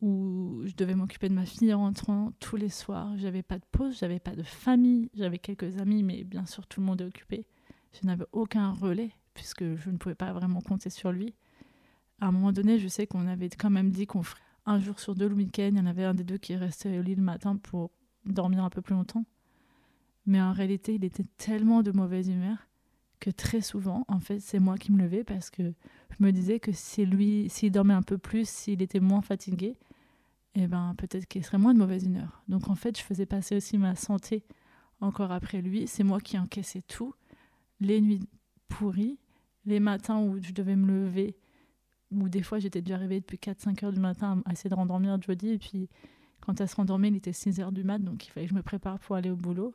[0.00, 3.16] où je devais m'occuper de ma fille en rentrant tous les soirs.
[3.16, 6.80] J'avais pas de pause, j'avais pas de famille, j'avais quelques amis, mais bien sûr tout
[6.80, 7.46] le monde est occupé.
[7.92, 11.34] Je n'avais aucun relais puisque je ne pouvais pas vraiment compter sur lui.
[12.20, 14.98] À un moment donné, je sais qu'on avait quand même dit qu'on ferait un jour
[15.00, 15.70] sur deux le week-end.
[15.72, 17.90] Il y en avait un des deux qui restait au lit le matin pour
[18.24, 19.24] dormir un peu plus longtemps.
[20.26, 22.68] Mais en réalité, il était tellement de mauvaise humeur
[23.18, 26.60] que très souvent, en fait, c'est moi qui me levais parce que je me disais
[26.60, 29.76] que si lui, s'il dormait un peu plus, s'il était moins fatigué,
[30.54, 32.42] eh ben peut-être qu'il serait moins de mauvaise humeur.
[32.48, 34.44] Donc en fait, je faisais passer aussi ma santé
[35.00, 35.86] encore après lui.
[35.86, 37.14] C'est moi qui encaissais tout.
[37.80, 38.28] Les nuits
[38.68, 39.18] pourries,
[39.64, 41.36] les matins où je devais me lever,
[42.10, 45.20] où des fois j'étais déjà réveillée depuis 4-5 heures du matin à essayer de rendormir
[45.20, 45.50] Jodie.
[45.50, 45.88] Et puis
[46.40, 48.56] quand elle se rendormait, il était 6 heures du mat, donc il fallait que je
[48.56, 49.74] me prépare pour aller au boulot.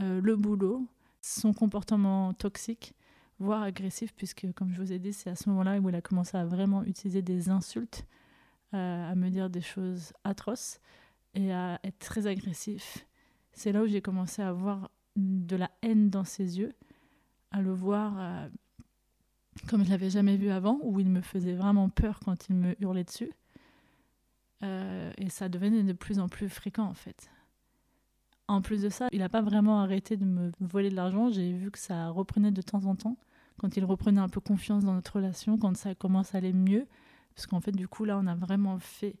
[0.00, 0.86] Euh, le boulot,
[1.20, 2.94] son comportement toxique,
[3.38, 6.00] voire agressif, puisque comme je vous ai dit, c'est à ce moment-là où il a
[6.00, 8.04] commencé à vraiment utiliser des insultes,
[8.74, 10.80] euh, à me dire des choses atroces
[11.34, 13.06] et à être très agressif.
[13.52, 16.72] C'est là où j'ai commencé à voir de la haine dans ses yeux,
[17.50, 18.48] à le voir euh,
[19.68, 22.74] comme je l'avais jamais vu avant, où il me faisait vraiment peur quand il me
[22.80, 23.30] hurlait dessus.
[24.62, 27.30] Euh, et ça devenait de plus en plus fréquent en fait.
[28.48, 31.30] En plus de ça, il n'a pas vraiment arrêté de me voler de l'argent.
[31.30, 33.16] J'ai vu que ça reprenait de temps en temps,
[33.58, 36.86] quand il reprenait un peu confiance dans notre relation, quand ça commence à aller mieux.
[37.34, 39.16] Parce qu'en fait, du coup, là, on a vraiment fait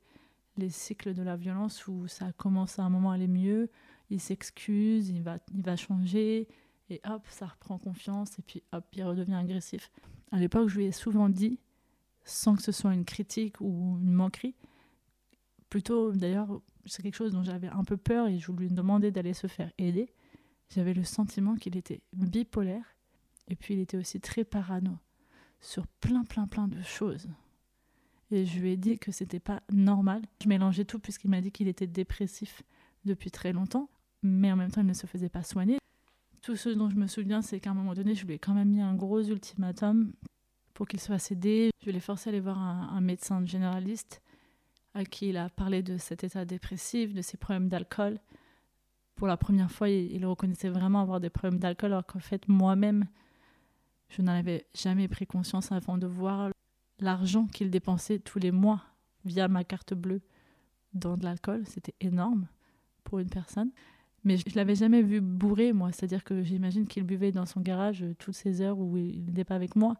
[0.58, 3.70] les cycles de la violence où ça commence à un moment à aller mieux.
[4.10, 6.46] Il s'excuse, il va, il va changer,
[6.90, 9.90] et hop, ça reprend confiance, et puis hop, il redevient agressif.
[10.32, 11.60] À l'époque, je lui ai souvent dit,
[12.24, 14.54] sans que ce soit une critique ou une manquerie,
[15.68, 19.34] plutôt d'ailleurs c'est quelque chose dont j'avais un peu peur et je lui demandais d'aller
[19.34, 20.12] se faire aider.
[20.70, 22.96] J'avais le sentiment qu'il était bipolaire
[23.48, 24.98] et puis il était aussi très parano
[25.60, 27.28] sur plein plein plein de choses.
[28.30, 30.22] Et je lui ai dit que c'était pas normal.
[30.42, 32.62] Je mélangeais tout puisqu'il m'a dit qu'il était dépressif
[33.04, 33.90] depuis très longtemps.
[34.22, 35.81] mais en même temps, il ne se faisait pas soigner.
[36.42, 38.52] Tout ce dont je me souviens, c'est qu'à un moment donné, je lui ai quand
[38.52, 40.12] même mis un gros ultimatum
[40.74, 41.70] pour qu'il soit cédé.
[41.84, 44.20] Je l'ai forcé à aller voir un, médecin généraliste
[44.92, 48.18] à qui il a parlé de cet état dépressif, de ses problèmes d'alcool.
[49.14, 53.06] Pour la première fois, il, reconnaissait vraiment avoir des problèmes d'alcool, alors qu'en fait, moi-même,
[54.08, 56.50] je n'en avais jamais pris conscience avant de voir
[56.98, 58.82] l'argent qu'il dépensait tous les mois
[59.24, 60.22] via ma carte bleue
[60.92, 61.62] dans de l'alcool.
[61.66, 62.48] C'était énorme
[63.04, 63.70] pour une personne.
[64.24, 65.90] Mais je, ne l'avais jamais vu bourré, moi.
[65.92, 69.56] C'est-à-dire que j'imagine qu'il buvait dans son garage toutes ces heures où il n'était pas
[69.56, 69.96] avec moi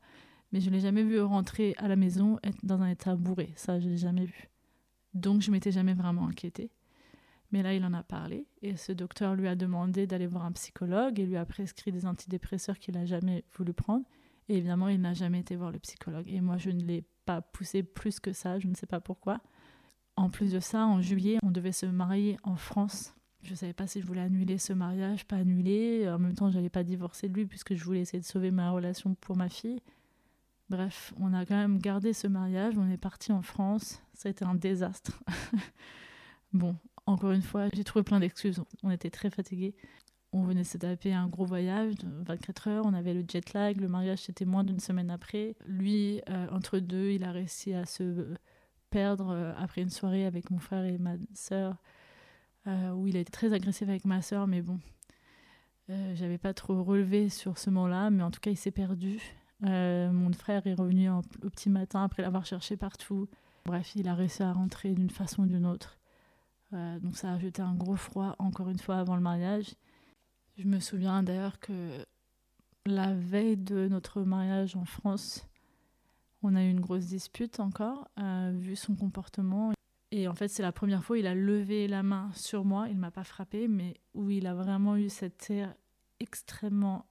[0.53, 3.53] mais je ne l'ai jamais vu rentrer à la maison être dans un état bourré.
[3.57, 4.51] Ça, je l'ai jamais vu.
[5.15, 6.71] Donc, je m'étais jamais vraiment inquiétée.
[7.51, 10.53] Mais là, il en a parlé et ce docteur lui a demandé d'aller voir un
[10.53, 14.05] psychologue et lui a prescrit des antidépresseurs qu'il n'a jamais voulu prendre.
[14.49, 16.29] Et évidemment, il n'a jamais été voir le psychologue.
[16.29, 19.41] Et moi, je ne l'ai pas poussé plus que ça, je ne sais pas pourquoi.
[20.17, 23.15] En plus de ça, en juillet, on devait se marier en France.
[23.43, 26.09] Je ne savais pas si je voulais annuler ce mariage, pas annuler.
[26.09, 28.51] En même temps, je n'allais pas divorcer de lui puisque je voulais essayer de sauver
[28.51, 29.81] ma relation pour ma fille.
[30.73, 34.31] Bref, on a quand même gardé ce mariage, on est parti en France, ça a
[34.31, 35.23] été un désastre.
[36.55, 39.75] bon, encore une fois, j'ai trouvé plein d'excuses, on était très fatigués.
[40.33, 43.79] On venait se taper un gros voyage de 24 heures, on avait le jet lag,
[43.79, 45.57] le mariage c'était moins d'une semaine après.
[45.67, 48.35] Lui, euh, entre deux, il a réussi à se
[48.89, 51.77] perdre euh, après une soirée avec mon frère et ma sœur,
[52.67, 54.79] où il a été très agressif avec ma sœur, mais bon,
[56.15, 59.21] j'avais pas trop relevé sur ce moment-là, mais en tout cas il s'est perdu.
[59.65, 63.29] Euh, mon frère est revenu au petit matin après l'avoir cherché partout.
[63.65, 65.99] Bref, il a réussi à rentrer d'une façon ou d'une autre.
[66.73, 69.75] Euh, donc ça a ajouté un gros froid encore une fois avant le mariage.
[70.57, 72.05] Je me souviens d'ailleurs que
[72.87, 75.47] la veille de notre mariage en France,
[76.43, 79.73] on a eu une grosse dispute encore, euh, vu son comportement.
[80.15, 82.87] Et en fait, c'est la première fois où il a levé la main sur moi.
[82.91, 85.75] Il ne m'a pas frappé, mais où il a vraiment eu cet air
[86.21, 87.07] extrêmement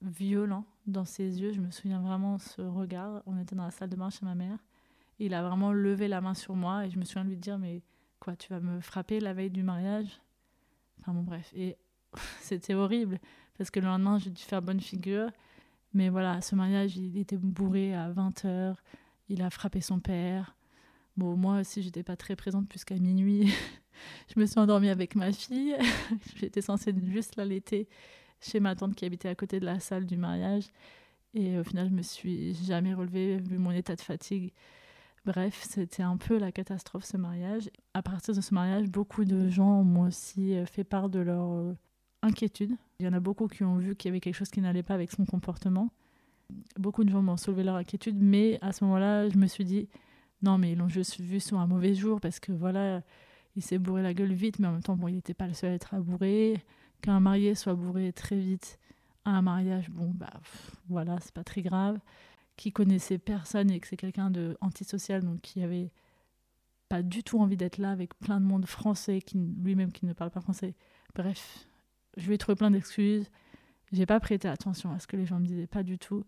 [0.00, 1.52] violent dans ses yeux.
[1.52, 3.20] Je me souviens vraiment ce regard.
[3.26, 4.58] On était dans la salle de bain chez ma mère.
[5.18, 7.82] il a vraiment levé la main sur moi et je me souviens lui dire Mais
[8.20, 10.20] quoi, tu vas me frapper la veille du mariage?
[11.00, 11.50] Enfin bon, bref.
[11.52, 11.76] Et
[12.40, 13.18] c'était horrible
[13.58, 15.30] parce que le lendemain, j'ai dû faire bonne figure.
[15.94, 18.76] Mais voilà, ce mariage, il était bourré à 20h.
[19.30, 20.55] Il a frappé son père.
[21.16, 23.50] Bon, moi aussi, j'étais pas très présente puisqu'à minuit,
[24.34, 25.74] je me suis endormie avec ma fille.
[26.36, 27.88] J'étais censée juste l'allaiter
[28.40, 30.64] chez ma tante qui habitait à côté de la salle du mariage.
[31.32, 34.52] Et au final, je me suis jamais relevée vu mon état de fatigue.
[35.24, 37.68] Bref, c'était un peu la catastrophe ce mariage.
[37.94, 41.50] À partir de ce mariage, beaucoup de gens m'ont aussi euh, fait part de leur
[41.50, 41.74] euh,
[42.22, 42.76] inquiétude.
[43.00, 44.82] Il y en a beaucoup qui ont vu qu'il y avait quelque chose qui n'allait
[44.82, 45.90] pas avec son comportement.
[46.78, 49.88] Beaucoup de gens m'ont soulevé leur inquiétude, mais à ce moment-là, je me suis dit
[50.42, 53.02] non, mais ils l'ont juste vu sur un mauvais jour parce que voilà,
[53.56, 55.54] il s'est bourré la gueule vite, mais en même temps, bon, il n'était pas le
[55.54, 56.62] seul à être bourré
[57.02, 58.78] qu'un marié soit bourré très vite
[59.24, 60.32] à un mariage, bon, bah
[60.88, 61.98] voilà, c'est pas très grave.
[62.56, 65.90] Qui connaissait personne et que c'est quelqu'un de antisocial, donc qui avait
[66.88, 70.12] pas du tout envie d'être là avec plein de monde français, qui lui-même qui ne
[70.12, 70.74] parle pas français.
[71.14, 71.66] Bref,
[72.16, 73.28] je lui ai trouvé plein d'excuses.
[73.92, 76.24] J'ai pas prêté attention à ce que les gens me disaient, pas du tout.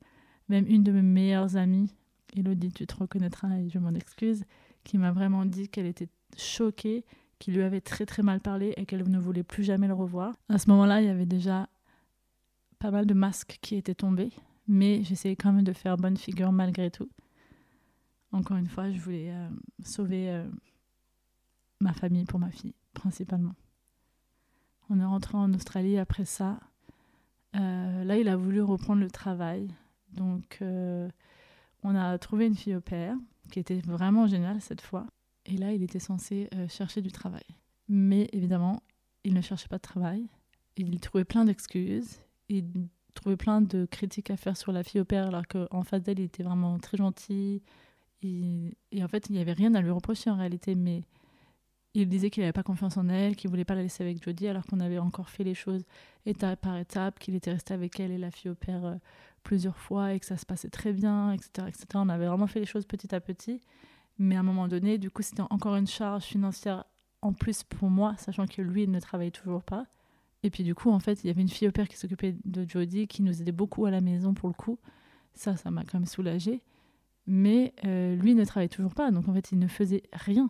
[0.48, 1.94] Même une de mes meilleures amies,
[2.36, 4.44] Elodie, tu te reconnaîtras et je m'en excuse,
[4.84, 7.04] qui m'a vraiment dit qu'elle était choquée
[7.38, 10.34] qui lui avait très très mal parlé et qu'elle ne voulait plus jamais le revoir.
[10.48, 11.68] À ce moment-là, il y avait déjà
[12.78, 14.30] pas mal de masques qui étaient tombés,
[14.66, 17.08] mais j'essayais quand même de faire bonne figure malgré tout.
[18.32, 19.48] Encore une fois, je voulais euh,
[19.84, 20.46] sauver euh,
[21.80, 23.54] ma famille pour ma fille, principalement.
[24.90, 26.60] On est rentré en Australie après ça.
[27.56, 29.68] Euh, là, il a voulu reprendre le travail.
[30.12, 30.60] Donc,
[31.82, 33.16] on a trouvé une fille au père
[33.50, 35.06] qui était vraiment géniale cette fois.
[35.46, 37.44] Et là, il était censé euh, chercher du travail.
[37.88, 38.82] Mais évidemment,
[39.24, 40.26] il ne cherchait pas de travail.
[40.76, 42.20] Il trouvait plein d'excuses.
[42.48, 42.64] Il
[43.14, 46.20] trouvait plein de critiques à faire sur la fille au père, alors qu'en face d'elle,
[46.20, 47.62] il était vraiment très gentil.
[48.22, 51.02] Et, en fait, il n'y avait rien à lui reprocher en réalité, mais
[51.94, 54.48] il disait qu'il n'avait pas confiance en elle, qu'il voulait pas la laisser avec Jodie,
[54.48, 55.84] alors qu'on avait encore fait les choses
[56.26, 58.98] étape par étape, qu'il était resté avec elle et la fille au père
[59.42, 61.86] plusieurs fois et que ça se passait très bien, etc., etc.
[61.94, 63.60] On avait vraiment fait les choses petit à petit.
[64.18, 66.84] Mais à un moment donné, du coup, c'était encore une charge financière
[67.22, 69.86] en plus pour moi, sachant que lui, il ne travaille toujours pas.
[70.42, 72.36] Et puis du coup, en fait, il y avait une fille au père qui s'occupait
[72.44, 74.78] de Jodie, qui nous aidait beaucoup à la maison pour le coup.
[75.34, 76.62] Ça, ça m'a quand même soulagée.
[77.26, 80.48] Mais euh, lui ne travaille toujours pas, donc en fait, il ne faisait rien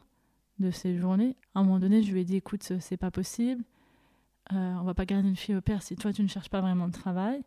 [0.59, 1.37] de ses journées.
[1.55, 3.65] À un moment donné, je lui ai dit, écoute, c'est pas possible.
[4.53, 6.61] Euh, on va pas garder une fille au père si toi, tu ne cherches pas
[6.61, 7.43] vraiment de travail.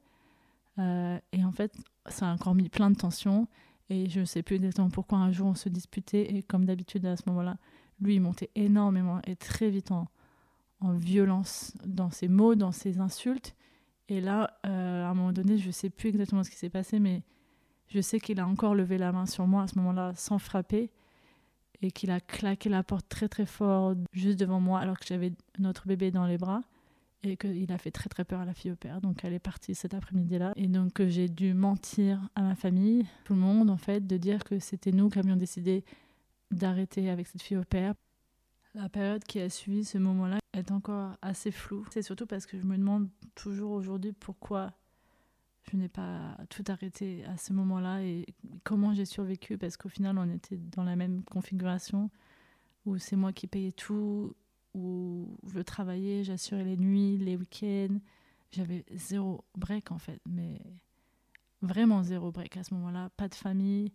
[0.79, 1.75] Euh, et en fait,
[2.07, 3.47] ça a encore mis plein de tensions.
[3.89, 6.33] Et je ne sais plus exactement pourquoi un jour on se disputait.
[6.35, 7.57] Et comme d'habitude, à ce moment-là,
[7.99, 10.07] lui, il montait énormément et très vite en,
[10.79, 13.55] en violence dans ses mots, dans ses insultes.
[14.09, 16.69] Et là, euh, à un moment donné, je ne sais plus exactement ce qui s'est
[16.69, 17.23] passé, mais
[17.87, 20.91] je sais qu'il a encore levé la main sur moi à ce moment-là sans frapper
[21.81, 25.33] et qu'il a claqué la porte très très fort juste devant moi alors que j'avais
[25.59, 26.61] notre bébé dans les bras
[27.23, 29.01] et qu'il a fait très très peur à la fille au père.
[29.01, 30.53] Donc elle est partie cet après-midi-là.
[30.55, 34.43] Et donc j'ai dû mentir à ma famille, tout le monde en fait, de dire
[34.43, 35.83] que c'était nous qui avions décidé
[36.51, 37.93] d'arrêter avec cette fille au père.
[38.73, 41.85] La période qui a suivi ce moment-là est encore assez floue.
[41.91, 44.71] C'est surtout parce que je me demande toujours aujourd'hui pourquoi
[45.69, 48.25] je n'ai pas tout arrêté à ce moment-là et
[48.63, 52.09] comment j'ai survécu parce qu'au final on était dans la même configuration
[52.85, 54.35] où c'est moi qui payais tout,
[54.73, 57.99] où je travaillais, j'assurais les nuits, les week-ends.
[58.51, 60.61] J'avais zéro break en fait, mais
[61.61, 63.91] vraiment zéro break à ce moment-là, pas de famille.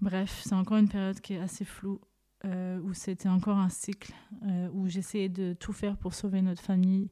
[0.00, 2.00] Bref, c'est encore une période qui est assez floue
[2.44, 4.12] euh, où c'était encore un cycle
[4.44, 7.10] euh, où j'essayais de tout faire pour sauver notre famille.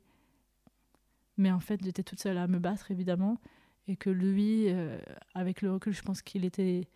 [1.37, 3.41] Mais en fait, j'étais toute seule à me battre, évidemment.
[3.89, 4.99] Et que lui, euh,
[5.35, 6.89] avec le recul, je pense qu'il était.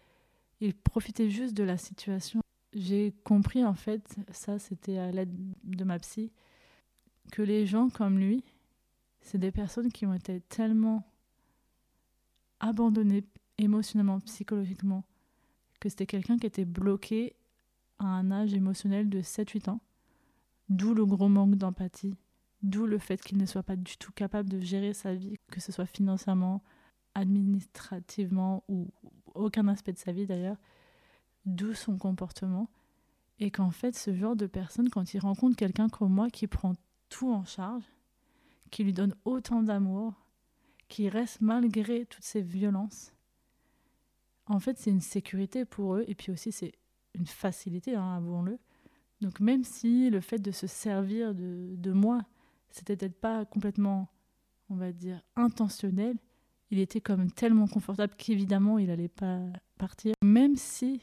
[0.60, 2.39] Il profitait juste de la situation.
[2.72, 6.30] J'ai compris, en fait, ça, c'était à l'aide de ma psy,
[7.32, 8.44] que les gens comme lui,
[9.20, 11.04] c'est des personnes qui ont été tellement
[12.60, 13.24] abandonnées
[13.58, 15.04] émotionnellement, psychologiquement,
[15.80, 17.34] que c'était quelqu'un qui était bloqué
[17.98, 19.80] à un âge émotionnel de 7-8 ans,
[20.68, 22.16] d'où le gros manque d'empathie,
[22.62, 25.60] d'où le fait qu'il ne soit pas du tout capable de gérer sa vie, que
[25.60, 26.62] ce soit financièrement,
[27.14, 28.88] administrativement ou
[29.34, 30.56] aucun aspect de sa vie d'ailleurs,
[31.44, 32.68] d'où son comportement.
[33.38, 36.74] Et qu'en fait, ce genre de personne, quand il rencontre quelqu'un comme moi qui prend
[37.08, 37.84] tout en charge,
[38.70, 40.14] qui lui donne autant d'amour,
[40.88, 43.12] qui reste malgré toutes ces violences,
[44.46, 46.72] en fait, c'est une sécurité pour eux et puis aussi c'est
[47.14, 48.58] une facilité, hein, avouons-le.
[49.20, 52.22] Donc même si le fait de se servir de, de moi,
[52.70, 54.08] c'était peut-être pas complètement,
[54.68, 56.16] on va dire, intentionnel,
[56.70, 59.40] il était comme tellement confortable qu'évidemment il n'allait pas
[59.78, 60.14] partir.
[60.22, 61.00] Même si,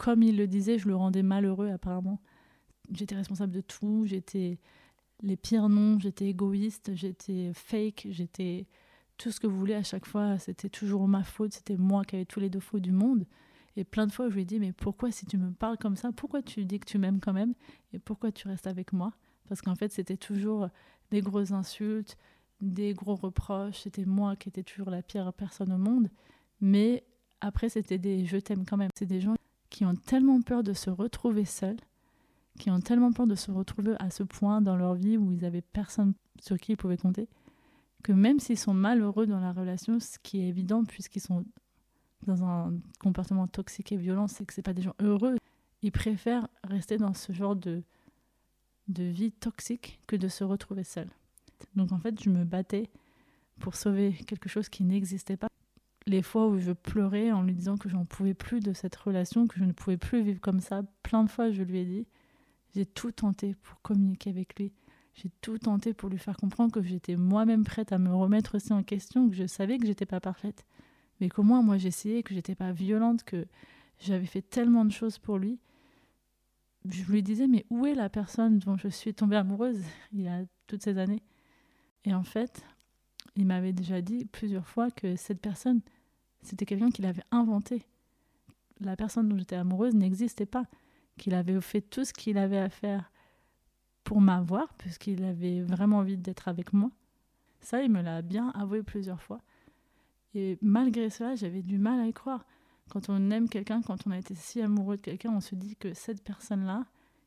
[0.00, 2.22] comme il le disait, je le rendais malheureux apparemment.
[2.90, 4.58] J'étais responsable de tout, j'étais
[5.20, 8.66] les pires noms, j'étais égoïste, j'étais fake, j'étais
[9.18, 12.16] tout ce que vous voulez à chaque fois, c'était toujours ma faute, c'était moi qui
[12.16, 13.26] avais tous les défauts du monde.
[13.76, 15.96] Et plein de fois, je lui ai dit, mais pourquoi si tu me parles comme
[15.96, 17.52] ça, pourquoi tu dis que tu m'aimes quand même
[17.92, 19.12] Et pourquoi tu restes avec moi?
[19.50, 20.70] Parce qu'en fait, c'était toujours
[21.10, 22.16] des grosses insultes,
[22.62, 26.08] des gros reproches, c'était moi qui étais toujours la pire personne au monde.
[26.62, 27.04] Mais
[27.42, 28.90] après, c'était des je t'aime quand même.
[28.96, 29.34] C'est des gens
[29.80, 31.78] qui ont tellement peur de se retrouver seuls,
[32.58, 35.42] qui ont tellement peur de se retrouver à ce point dans leur vie où ils
[35.46, 37.30] avaient personne sur qui ils pouvaient compter,
[38.02, 41.46] que même s'ils sont malheureux dans la relation, ce qui est évident puisqu'ils sont
[42.26, 45.38] dans un comportement toxique et violent, c'est que c'est pas des gens heureux.
[45.80, 47.82] Ils préfèrent rester dans ce genre de,
[48.88, 51.08] de vie toxique que de se retrouver seuls.
[51.74, 52.90] Donc en fait, je me battais
[53.60, 55.48] pour sauver quelque chose qui n'existait pas.
[56.06, 59.46] Les fois où je pleurais en lui disant que j'en pouvais plus de cette relation,
[59.46, 62.06] que je ne pouvais plus vivre comme ça, plein de fois je lui ai dit,
[62.74, 64.72] j'ai tout tenté pour communiquer avec lui.
[65.14, 68.72] J'ai tout tenté pour lui faire comprendre que j'étais moi-même prête à me remettre aussi
[68.72, 70.64] en question, que je savais que j'étais pas parfaite,
[71.20, 73.46] mais qu'au moins moi j'essayais, que j'étais pas violente, que
[73.98, 75.58] j'avais fait tellement de choses pour lui.
[76.88, 79.82] Je lui disais, mais où est la personne dont je suis tombée amoureuse
[80.12, 81.22] il y a toutes ces années?
[82.04, 82.64] Et en fait,
[83.36, 85.80] il m'avait déjà dit plusieurs fois que cette personne,
[86.42, 87.86] c'était quelqu'un qu'il avait inventé.
[88.80, 90.64] La personne dont j'étais amoureuse n'existait pas,
[91.18, 93.10] qu'il avait fait tout ce qu'il avait à faire
[94.04, 96.90] pour m'avoir, puisqu'il avait vraiment envie d'être avec moi.
[97.60, 99.40] Ça, il me l'a bien avoué plusieurs fois.
[100.34, 102.46] Et malgré cela, j'avais du mal à y croire.
[102.88, 105.76] Quand on aime quelqu'un, quand on a été si amoureux de quelqu'un, on se dit
[105.76, 106.86] que cette personne-là,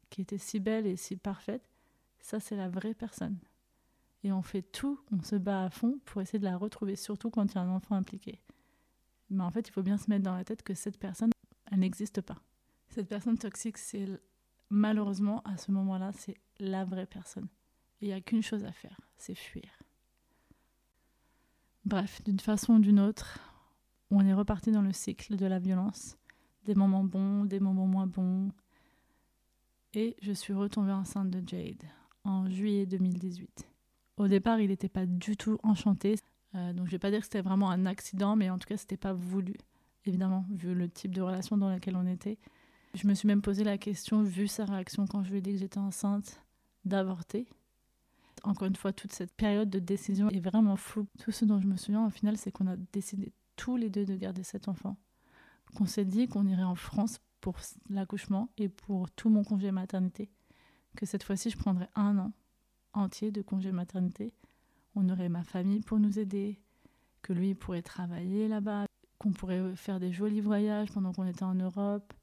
[0.10, 1.64] qui était si belle et si parfaite,
[2.20, 3.38] ça c'est la vraie personne.
[4.24, 7.30] Et on fait tout, on se bat à fond pour essayer de la retrouver, surtout
[7.30, 8.42] quand il y a un enfant impliqué.
[9.30, 11.32] Mais en fait, il faut bien se mettre dans la tête que cette personne,
[11.72, 12.42] elle n'existe pas.
[12.90, 14.08] Cette personne toxique, c'est
[14.70, 17.48] malheureusement, à ce moment-là, c'est la vraie personne.
[18.00, 19.70] Il n'y a qu'une chose à faire, c'est fuir.
[21.86, 23.40] Bref, d'une façon ou d'une autre,
[24.10, 26.18] on est reparti dans le cycle de la violence.
[26.66, 28.52] Des moments bons, des moments moins bons.
[29.94, 31.84] Et je suis retombée enceinte de Jade
[32.24, 33.73] en juillet 2018.
[34.18, 36.16] Au départ, il n'était pas du tout enchanté.
[36.56, 38.78] Euh, donc je vais pas dire que c'était vraiment un accident, mais en tout cas,
[38.78, 39.56] c'était pas voulu,
[40.06, 42.38] évidemment, vu le type de relation dans laquelle on était.
[42.94, 45.54] Je me suis même posé la question, vu sa réaction quand je lui ai dit
[45.54, 46.42] que j'étais enceinte,
[46.86, 47.48] d'avorter
[48.44, 51.08] encore une fois, toute cette période de décision est vraiment floue.
[51.20, 54.06] Tout ce dont je me souviens, au final, c'est qu'on a décidé tous les deux
[54.06, 54.98] de garder cet enfant.
[55.76, 57.56] Qu'on s'est dit qu'on irait en France pour
[57.90, 60.30] l'accouchement et pour tout mon congé maternité.
[60.96, 62.34] Que cette fois-ci, je prendrais un an
[62.94, 64.34] entier de congé maternité.
[64.96, 66.60] On aurait ma famille pour nous aider,
[67.22, 68.86] que lui pourrait travailler là-bas,
[69.18, 72.14] qu'on pourrait faire des jolis voyages pendant qu'on était en Europe.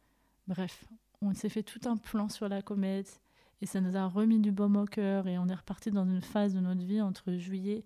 [0.46, 0.84] Bref,
[1.22, 3.20] on s'est fait tout un plan sur la comète
[3.60, 6.22] et ça nous a remis du baume au cœur et on est reparti dans une
[6.22, 7.84] phase de notre vie entre juillet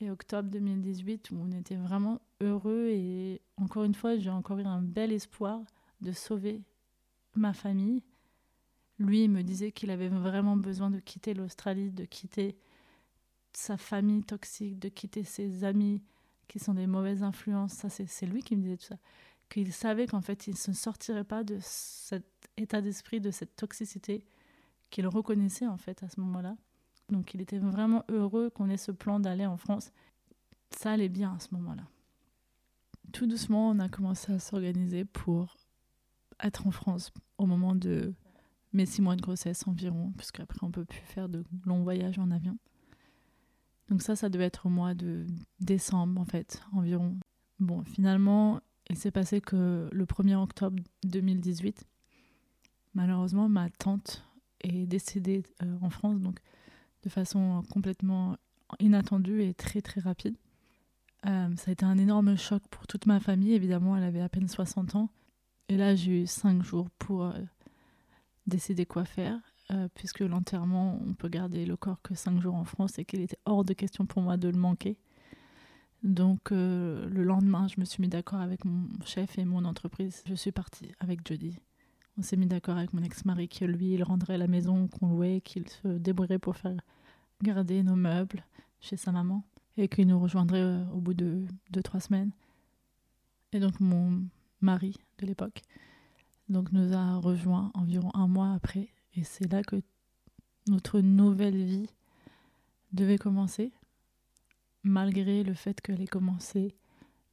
[0.00, 4.64] et octobre 2018 où on était vraiment heureux et encore une fois j'ai encore eu
[4.64, 5.60] un bel espoir
[6.00, 6.62] de sauver
[7.34, 8.02] ma famille.
[8.98, 12.56] Lui me disait qu'il avait vraiment besoin de quitter l'Australie, de quitter
[13.52, 16.02] sa famille toxique, de quitter ses amis
[16.48, 17.74] qui sont des mauvaises influences.
[17.74, 18.98] Ça, c'est lui qui me disait tout ça.
[19.48, 22.24] Qu'il savait qu'en fait, il ne sortirait pas de cet
[22.56, 24.24] état d'esprit, de cette toxicité
[24.90, 26.56] qu'il reconnaissait en fait à ce moment-là.
[27.10, 29.92] Donc il était vraiment heureux qu'on ait ce plan d'aller en France.
[30.76, 31.84] Ça allait bien à ce moment-là.
[33.12, 35.56] Tout doucement, on a commencé à s'organiser pour
[36.42, 38.14] être en France au moment de
[38.72, 42.30] mes six mois de grossesse environ, puisqu'après on peut plus faire de longs voyages en
[42.30, 42.58] avion.
[43.88, 45.26] Donc ça, ça devait être au mois de
[45.60, 47.16] décembre en fait, environ.
[47.58, 48.60] Bon, finalement,
[48.90, 51.84] il s'est passé que le 1er octobre 2018,
[52.94, 54.24] malheureusement, ma tante
[54.60, 56.38] est décédée euh, en France, donc
[57.04, 58.36] de façon complètement
[58.80, 60.36] inattendue et très très rapide.
[61.26, 64.28] Euh, ça a été un énorme choc pour toute ma famille, évidemment, elle avait à
[64.28, 65.10] peine 60 ans.
[65.68, 67.32] Et là, j'ai eu 5 jours pour euh,
[68.48, 69.38] décider quoi faire,
[69.94, 73.38] puisque l'enterrement, on peut garder le corps que 5 jours en France et qu'il était
[73.44, 74.96] hors de question pour moi de le manquer.
[76.02, 80.22] Donc le lendemain, je me suis mis d'accord avec mon chef et mon entreprise.
[80.26, 81.60] Je suis partie avec Jody
[82.18, 85.40] on s'est mis d'accord avec mon ex-mari que lui, il rendrait la maison qu'on louait,
[85.40, 86.76] qu'il se débrouillerait pour faire
[87.42, 88.44] garder nos meubles
[88.80, 89.44] chez sa maman
[89.76, 92.32] et qu'il nous rejoindrait euh, au bout de deux, trois semaines.
[93.52, 94.24] Et donc mon
[94.60, 95.62] mari de l'époque
[96.48, 99.82] donc nous a rejoints environ un mois après et c'est là que
[100.68, 101.90] notre nouvelle vie
[102.92, 103.72] devait commencer
[104.82, 106.74] malgré le fait qu'elle ait commencé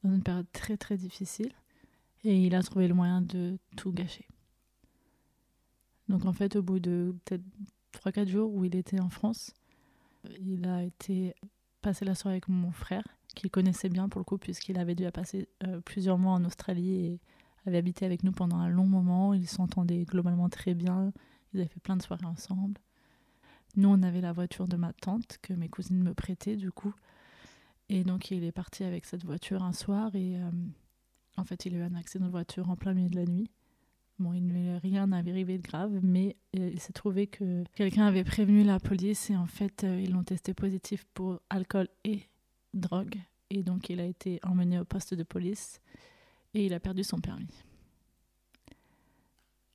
[0.03, 1.51] dans une période très très difficile
[2.23, 4.27] et il a trouvé le moyen de tout gâcher.
[6.09, 7.43] Donc en fait, au bout de peut-être
[7.93, 9.53] 3-4 jours où il était en France,
[10.39, 11.35] il a été
[11.81, 13.03] passer la soirée avec mon frère,
[13.35, 17.19] qu'il connaissait bien pour le coup, puisqu'il avait déjà passé euh, plusieurs mois en Australie
[17.65, 19.33] avait habité avec nous pendant un long moment.
[19.33, 21.11] Ils s'entendaient globalement très bien.
[21.53, 22.79] Ils avaient fait plein de soirées ensemble.
[23.77, 26.93] Nous, on avait la voiture de ma tante que mes cousines me prêtaient du coup.
[27.89, 30.49] Et donc, il est parti avec cette voiture un soir et euh,
[31.37, 33.51] en fait, il a eu un accident de voiture en plein milieu de la nuit.
[34.17, 38.23] Bon, il ne rien arrivé de grave, mais euh, il s'est trouvé que quelqu'un avait
[38.23, 42.21] prévenu la police et en fait, euh, ils l'ont testé positif pour alcool et
[42.73, 43.17] drogue.
[43.49, 45.81] Et donc, il a été emmené au poste de police
[46.55, 47.63] et il a perdu son permis.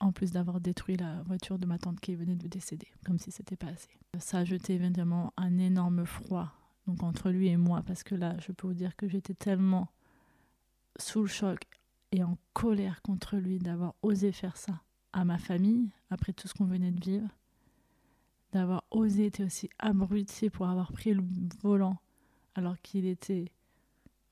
[0.00, 3.30] En plus d'avoir détruit la voiture de ma tante qui venait de décéder, comme si
[3.30, 3.90] c'était pas assez.
[4.18, 6.52] Ça a jeté évidemment un énorme froid
[6.90, 9.88] donc entre lui et moi, parce que là, je peux vous dire que j'étais tellement
[10.98, 11.60] sous le choc
[12.10, 16.54] et en colère contre lui d'avoir osé faire ça à ma famille, après tout ce
[16.54, 17.28] qu'on venait de vivre,
[18.52, 21.22] d'avoir osé être aussi abruti pour avoir pris le
[21.62, 21.98] volant
[22.56, 23.52] alors qu'il était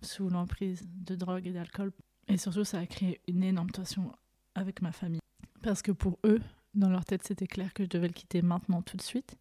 [0.02, 1.92] sous l'emprise de drogue et d'alcool.
[2.28, 4.12] Et surtout, ça a créé une énorme tension
[4.54, 5.20] avec ma famille.
[5.62, 6.40] Parce que pour eux,
[6.74, 9.36] dans leur tête, c'était clair que je devais le quitter maintenant, tout de suite,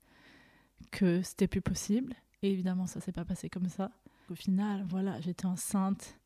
[0.91, 2.13] que c'était plus possible.
[2.41, 3.91] Et évidemment, ça s'est pas passé comme ça.
[4.29, 6.17] Au final, voilà, j'étais enceinte,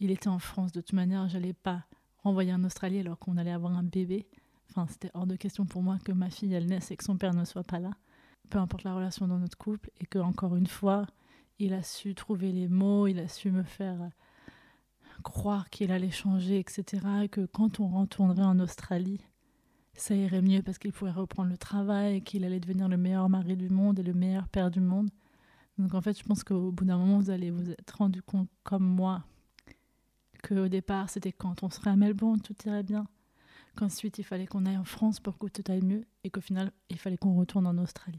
[0.00, 0.72] il était en France.
[0.72, 1.84] De toute manière, j'allais pas
[2.22, 4.26] renvoyer en Australie alors qu'on allait avoir un bébé.
[4.70, 7.16] Enfin, c'était hors de question pour moi que ma fille, elle naisse et que son
[7.16, 7.92] père ne soit pas là.
[8.50, 9.90] Peu importe la relation dans notre couple.
[10.00, 11.06] Et que, encore une fois,
[11.58, 14.10] il a su trouver les mots, il a su me faire
[15.22, 17.06] croire qu'il allait changer, etc.
[17.24, 19.20] Et que quand on retournerait en Australie,
[19.94, 23.56] ça irait mieux parce qu'il pourrait reprendre le travail qu'il allait devenir le meilleur mari
[23.56, 25.10] du monde et le meilleur père du monde.
[25.78, 28.48] Donc en fait, je pense qu'au bout d'un moment, vous allez vous être rendu compte,
[28.64, 29.24] comme moi,
[30.42, 33.06] qu'au départ, c'était quand on serait à Melbourne, tout irait bien.
[33.76, 36.04] Qu'ensuite, il fallait qu'on aille en France pour que tout aille mieux.
[36.24, 38.18] Et qu'au final, il fallait qu'on retourne en Australie.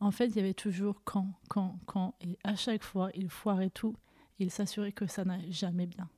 [0.00, 2.14] En fait, il y avait toujours quand, quand, quand.
[2.20, 3.96] Et à chaque fois, il foirait tout.
[4.38, 6.08] Il s'assurait que ça n'allait jamais bien.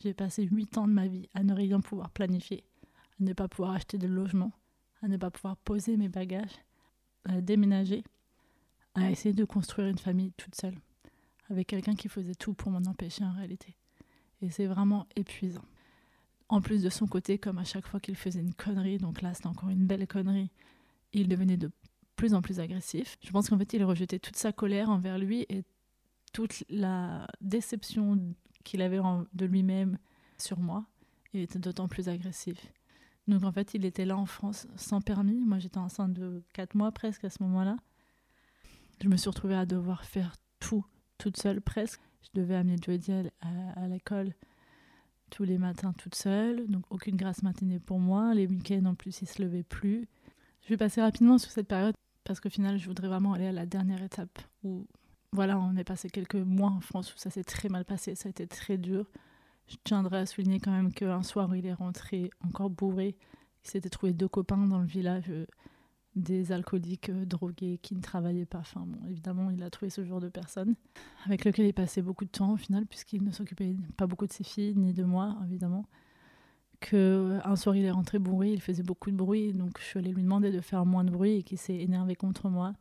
[0.00, 2.64] J'ai passé huit ans de ma vie à ne rien pouvoir planifier,
[3.20, 4.52] à ne pas pouvoir acheter de logement,
[5.02, 6.58] à ne pas pouvoir poser mes bagages,
[7.24, 8.04] à déménager,
[8.94, 10.78] à essayer de construire une famille toute seule,
[11.50, 13.76] avec quelqu'un qui faisait tout pour m'en empêcher en réalité.
[14.40, 15.64] Et c'est vraiment épuisant.
[16.48, 19.34] En plus de son côté, comme à chaque fois qu'il faisait une connerie, donc là
[19.34, 20.50] c'était encore une belle connerie,
[21.12, 21.70] il devenait de
[22.16, 23.18] plus en plus agressif.
[23.22, 25.64] Je pense qu'en fait il rejetait toute sa colère envers lui et
[26.32, 29.00] toute la déception qu'il avait
[29.32, 29.98] de lui-même
[30.36, 30.86] sur moi.
[31.32, 32.72] Il était d'autant plus agressif.
[33.26, 35.44] Donc en fait il était là en France sans permis.
[35.44, 37.76] Moi j'étais enceinte de 4 mois presque à ce moment-là.
[39.02, 40.84] Je me suis retrouvée à devoir faire tout
[41.18, 42.00] toute seule presque.
[42.22, 44.34] Je devais amener Jodie à, à l'école
[45.30, 48.34] tous les matins toute seule, donc aucune grâce matinée pour moi.
[48.34, 50.08] Les week-ends en plus, il se levait plus.
[50.62, 53.52] Je vais passer rapidement sur cette période parce qu'au final, je voudrais vraiment aller à
[53.52, 54.86] la dernière étape où,
[55.32, 58.28] voilà, on est passé quelques mois en France où ça s'est très mal passé, ça
[58.28, 59.06] a été très dur.
[59.66, 63.16] Je tiendrais à souligner quand même qu'un soir où il est rentré encore bourré,
[63.64, 65.30] il s'était trouvé deux copains dans le village
[66.18, 68.58] des alcooliques euh, drogués qui ne travaillaient pas.
[68.58, 70.74] Enfin, bon, évidemment, il a trouvé ce genre de personnes
[71.26, 74.32] avec lequel il passait beaucoup de temps au final, puisqu'il ne s'occupait pas beaucoup de
[74.32, 75.86] ses filles ni de moi, évidemment.
[76.80, 79.84] Que euh, un soir, il est rentré bourré, il faisait beaucoup de bruit, donc je
[79.84, 82.74] suis allée lui demander de faire moins de bruit et qu'il s'est énervé contre moi.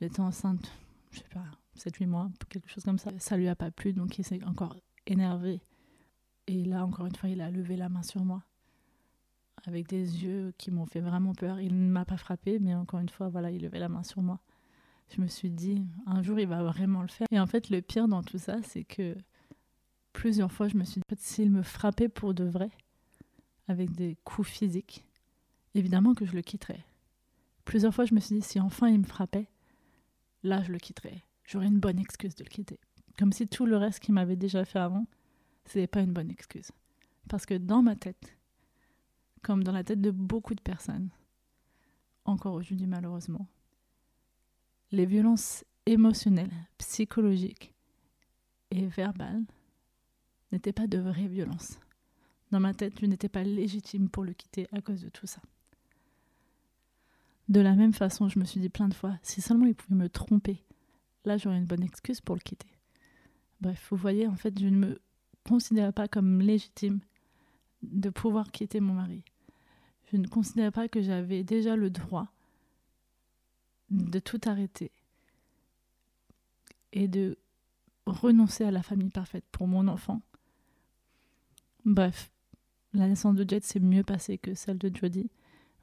[0.00, 0.70] J'étais enceinte,
[1.10, 1.44] je sais pas,
[1.78, 3.10] 7-8 mois, quelque chose comme ça.
[3.18, 4.76] Ça lui a pas plu, donc il s'est encore
[5.06, 5.60] énervé.
[6.46, 8.42] Et là, encore une fois, il a levé la main sur moi
[9.66, 11.60] avec des yeux qui m'ont fait vraiment peur.
[11.60, 14.22] Il ne m'a pas frappé, mais encore une fois, voilà, il levait la main sur
[14.22, 14.40] moi.
[15.14, 17.26] Je me suis dit, un jour, il va vraiment le faire.
[17.30, 19.16] Et en fait, le pire dans tout ça, c'est que
[20.12, 22.70] plusieurs fois, je me suis dit, s'il me frappait pour de vrai,
[23.68, 25.04] avec des coups physiques,
[25.74, 26.84] évidemment que je le quitterais.
[27.64, 29.48] Plusieurs fois, je me suis dit, si enfin il me frappait,
[30.42, 31.22] là, je le quitterais.
[31.48, 32.78] J'aurais une bonne excuse de le quitter.
[33.18, 35.06] Comme si tout le reste qu'il m'avait déjà fait avant,
[35.64, 36.70] ce n'était pas une bonne excuse.
[37.26, 38.36] Parce que dans ma tête,
[39.42, 41.08] comme dans la tête de beaucoup de personnes,
[42.26, 43.46] encore aujourd'hui malheureusement.
[44.92, 47.72] Les violences émotionnelles, psychologiques
[48.70, 49.44] et verbales
[50.52, 51.80] n'étaient pas de vraies violences.
[52.50, 55.40] Dans ma tête, je n'étais pas légitime pour le quitter à cause de tout ça.
[57.48, 59.96] De la même façon, je me suis dit plein de fois, si seulement il pouvait
[59.96, 60.62] me tromper,
[61.28, 62.68] là j'aurais une bonne excuse pour le quitter.
[63.60, 65.00] Bref, vous voyez, en fait, je ne me
[65.44, 67.00] considérais pas comme légitime
[67.82, 69.24] de pouvoir quitter mon mari.
[70.12, 72.28] Je ne considérais pas que j'avais déjà le droit
[73.90, 74.90] de tout arrêter
[76.92, 77.36] et de
[78.06, 80.22] renoncer à la famille parfaite pour mon enfant.
[81.84, 82.30] Bref,
[82.94, 85.30] la naissance de Jet s'est mieux passée que celle de Jodie,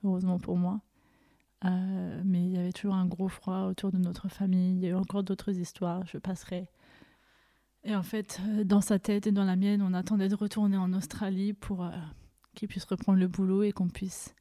[0.04, 0.82] heureusement pour moi.
[1.66, 4.76] Euh, mais il y avait toujours un gros froid autour de notre famille.
[4.76, 6.70] Il y a encore d'autres histoires, je passerai.
[7.84, 10.78] Et en fait, euh, dans sa tête et dans la mienne, on attendait de retourner
[10.78, 11.92] en Australie pour euh,
[12.54, 14.36] qu'il puisse reprendre le boulot et qu'on puisse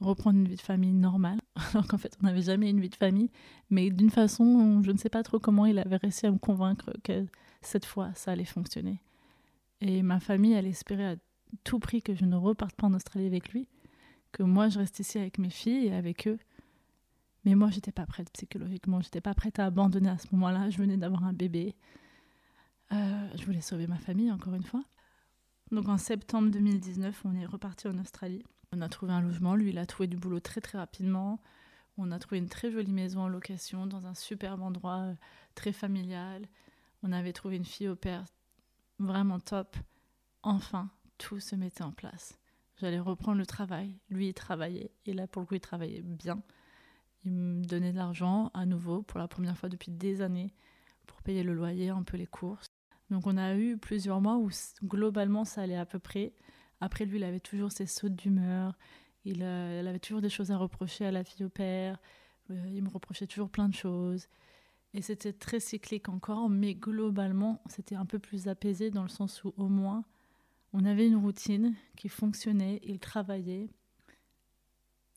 [0.00, 1.40] reprendre une vie de famille normale.
[1.72, 3.30] Alors qu'en fait, on n'avait jamais une vie de famille.
[3.70, 6.92] Mais d'une façon, je ne sais pas trop comment il avait réussi à me convaincre
[7.02, 7.26] que
[7.62, 9.02] cette fois, ça allait fonctionner.
[9.80, 11.16] Et ma famille, elle espérait à
[11.64, 13.66] tout prix que je ne reparte pas en Australie avec lui,
[14.32, 16.38] que moi, je reste ici avec mes filles et avec eux.
[17.44, 20.70] Mais moi, j'étais pas prête psychologiquement, j'étais pas prête à abandonner à ce moment-là.
[20.70, 21.74] Je venais d'avoir un bébé.
[22.92, 24.84] Euh, je voulais sauver ma famille, encore une fois.
[25.70, 28.42] Donc en septembre 2019, on est reparti en Australie.
[28.72, 31.40] On a trouvé un logement, lui il a trouvé du boulot très très rapidement.
[31.96, 35.14] On a trouvé une très jolie maison en location dans un superbe endroit euh,
[35.54, 36.46] très familial.
[37.02, 38.24] On avait trouvé une fille au père
[38.98, 39.76] vraiment top.
[40.42, 42.38] Enfin, tout se mettait en place.
[42.80, 43.98] J'allais reprendre le travail.
[44.08, 44.90] Lui, il travaillait.
[45.06, 46.42] Et là, pour le coup, il travaillait bien.
[47.24, 50.54] Il me donnait de l'argent à nouveau pour la première fois depuis des années
[51.06, 52.70] pour payer le loyer, un peu les courses.
[53.10, 54.50] Donc on a eu plusieurs mois où
[54.84, 56.32] globalement ça allait à peu près.
[56.80, 58.78] Après lui, il avait toujours ses sautes d'humeur,
[59.24, 61.98] il, euh, avait toujours des choses à reprocher à la fille au père,
[62.50, 64.28] euh, il me reprochait toujours plein de choses.
[64.94, 69.44] Et c'était très cyclique encore, mais globalement c'était un peu plus apaisé dans le sens
[69.44, 70.04] où au moins
[70.72, 73.68] on avait une routine qui fonctionnait, il travaillait.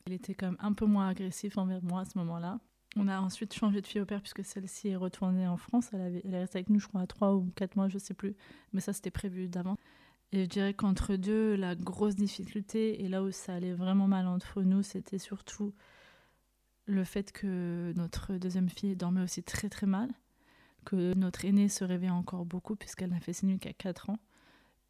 [0.06, 2.60] Il était quand même un peu moins agressif envers moi à ce moment-là.
[2.96, 5.88] On a ensuite changé de fille au père puisque celle-ci est retournée en France.
[5.94, 8.36] Elle, est restée avec nous, je crois, à 3 ou 4 mois, je sais plus.
[8.74, 9.76] Mais ça, c'était prévu d'avant.
[10.32, 14.26] Et je dirais qu'entre deux, la grosse difficulté, et là où ça allait vraiment mal
[14.26, 15.72] entre nous, c'était surtout
[16.84, 20.10] le fait que notre deuxième fille dormait aussi très très mal,
[20.84, 24.18] que notre aînée se réveillait encore beaucoup puisqu'elle n'a fait ses nuits qu'à 4 ans.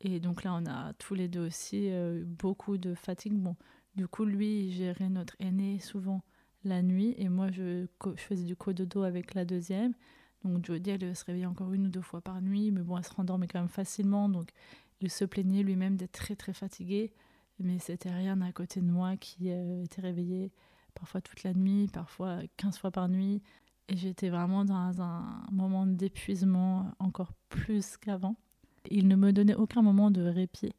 [0.01, 3.35] Et donc là, on a tous les deux aussi euh, beaucoup de fatigue.
[3.35, 3.55] Bon,
[3.97, 6.23] du coup, lui, il gérait notre aîné souvent
[6.65, 9.95] la nuit et moi je, faisais du cododo avec la deuxième.
[10.45, 13.05] Donc Jodie elle se réveillait encore une ou deux fois par nuit, mais bon elle
[13.05, 14.51] se rendormait quand même facilement, donc
[15.01, 17.13] il se plaignait lui-même d'être très très fatigué,
[17.59, 20.53] mais c'était rien à côté de moi qui euh, était réveillée
[20.95, 23.43] parfois toute la nuit, parfois 15 fois par nuit,
[23.89, 28.37] et j'étais vraiment dans un moment d'épuisement encore plus qu'avant.
[28.91, 30.73] Il ne me donnait aucun moment de répit.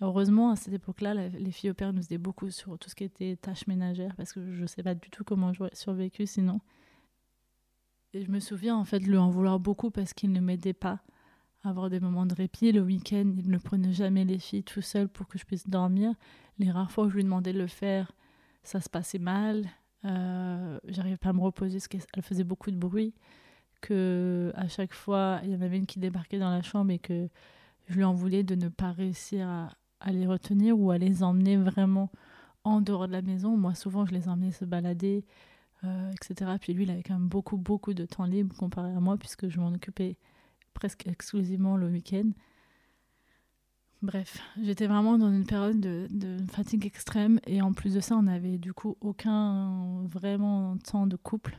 [0.00, 3.04] Heureusement, à cette époque-là, les filles au père nous aidaient beaucoup sur tout ce qui
[3.04, 6.60] était tâches ménagères parce que je ne sais pas du tout comment j'aurais survécu sinon.
[8.14, 11.00] Et je me souviens en fait lui en vouloir beaucoup parce qu'il ne m'aidait pas
[11.64, 12.70] à avoir des moments de répit.
[12.70, 16.12] Le week-end, il ne prenait jamais les filles tout seul pour que je puisse dormir.
[16.58, 18.12] Les rares fois où je lui demandais de le faire,
[18.62, 19.66] ça se passait mal.
[20.04, 23.14] Euh, J'arrivais pas à me reposer parce qu'elle faisait beaucoup de bruit.
[23.80, 26.98] Que à chaque fois, il y en avait une qui débarquait dans la chambre et
[26.98, 27.28] que
[27.88, 29.70] je lui en voulais de ne pas réussir à,
[30.00, 32.10] à les retenir ou à les emmener vraiment
[32.64, 33.56] en dehors de la maison.
[33.56, 35.24] Moi, souvent, je les emmenais se balader,
[35.84, 36.52] euh, etc.
[36.60, 39.48] Puis lui, il avait quand même beaucoup, beaucoup de temps libre comparé à moi, puisque
[39.48, 40.16] je m'en occupais
[40.74, 42.30] presque exclusivement le week-end.
[44.00, 48.22] Bref, j'étais vraiment dans une période de, fatigue extrême et en plus de ça, on
[48.22, 51.58] n'avait du coup aucun vraiment temps de couple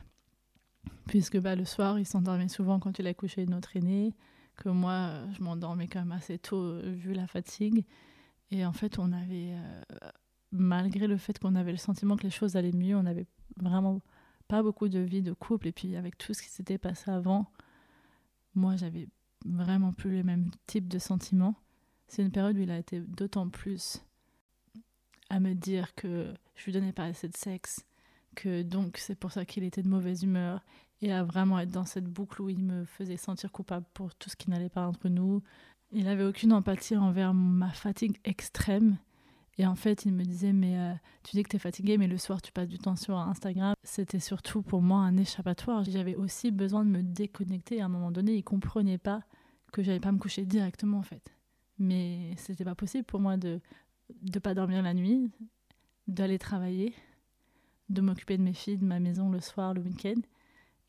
[1.06, 4.14] puisque bah, le soir, il s'endormait souvent quand il a couché notre aîné,
[4.56, 7.84] que moi, je m'endormais quand même assez tôt euh, vu la fatigue.
[8.50, 9.82] Et en fait, on avait, euh,
[10.52, 14.00] malgré le fait qu'on avait le sentiment que les choses allaient mieux, on n'avait vraiment
[14.48, 15.68] pas beaucoup de vie de couple.
[15.68, 17.50] Et puis avec tout ce qui s'était passé avant,
[18.54, 19.08] moi, j'avais
[19.44, 21.54] vraiment plus les mêmes types de sentiments.
[22.08, 24.02] C'est une période où il a été d'autant plus
[25.28, 27.86] à me dire que je lui donnais pas assez de sexe,
[28.34, 30.60] que donc c'est pour ça qu'il était de mauvaise humeur,
[31.02, 34.28] et à vraiment être dans cette boucle où il me faisait sentir coupable pour tout
[34.28, 35.42] ce qui n'allait pas entre nous.
[35.92, 38.98] Il n'avait aucune empathie envers ma fatigue extrême.
[39.58, 40.94] Et en fait, il me disait, mais euh,
[41.24, 43.74] tu dis que tu es fatigué, mais le soir, tu passes du temps sur Instagram.
[43.82, 45.84] C'était surtout pour moi un échappatoire.
[45.84, 47.80] J'avais aussi besoin de me déconnecter.
[47.80, 49.20] À un moment donné, il comprenait pas
[49.72, 51.22] que j'allais pas me coucher directement, en fait.
[51.78, 53.60] Mais c'était pas possible pour moi de
[54.34, 55.30] ne pas dormir la nuit,
[56.06, 56.94] d'aller travailler,
[57.88, 60.20] de m'occuper de mes filles, de ma maison le soir, le week-end,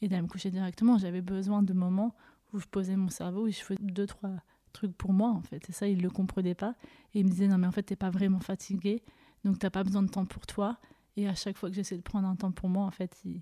[0.02, 0.98] et d'aller me coucher directement.
[0.98, 2.15] J'avais besoin de moments
[2.53, 4.38] où je posais mon cerveau, où je faisais deux, trois
[4.72, 5.69] trucs pour moi, en fait.
[5.69, 6.76] Et ça, il le comprenait pas.
[7.14, 9.03] Et il me disait, non, mais en fait, t'es pas vraiment fatigué,
[9.43, 10.77] donc t'as pas besoin de temps pour toi.
[11.18, 13.41] Et à chaque fois que j'essayais de prendre un temps pour moi, en fait, il,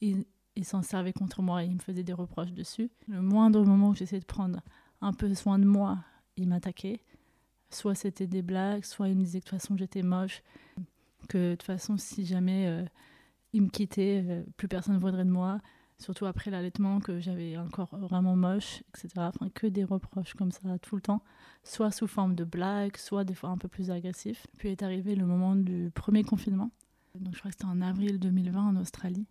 [0.00, 0.24] il,
[0.56, 2.90] il s'en servait contre moi et il me faisait des reproches dessus.
[3.08, 4.60] Le moindre moment où j'essayais de prendre
[5.00, 5.98] un peu soin de moi,
[6.36, 7.00] il m'attaquait.
[7.70, 10.42] Soit c'était des blagues, soit il me disait que de toute façon j'étais moche,
[11.28, 12.84] que de toute façon si jamais euh,
[13.52, 15.60] il me quittait, euh, plus personne ne voudrait de moi.
[15.98, 19.08] Surtout après l'allaitement, que j'avais un corps vraiment moche, etc.
[19.16, 21.22] Enfin, que des reproches comme ça tout le temps,
[21.64, 24.46] soit sous forme de blagues, soit des fois un peu plus agressifs.
[24.58, 26.70] Puis est arrivé le moment du premier confinement.
[27.14, 29.26] Donc je crois que c'était en avril 2020 en Australie.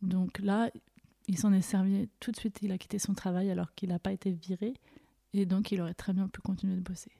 [0.00, 0.70] Donc là,
[1.26, 2.58] il s'en est servi tout de suite.
[2.62, 4.74] Il a quitté son travail alors qu'il n'a pas été viré.
[5.32, 7.10] Et donc, il aurait très bien pu continuer de bosser.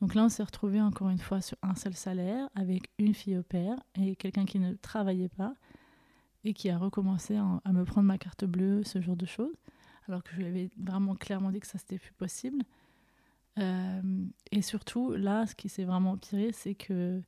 [0.00, 3.36] Donc là, on s'est retrouvé encore une fois sur un seul salaire, avec une fille
[3.36, 5.54] au père et quelqu'un qui ne travaillait pas
[6.44, 9.54] et qui a recommencé à me prendre ma carte bleue, ce genre de choses,
[10.08, 12.62] alors que je lui avais vraiment clairement dit que ça c'était plus possible.
[13.58, 14.02] Euh,
[14.50, 17.22] et surtout, là, ce qui s'est vraiment empiré, c'est que,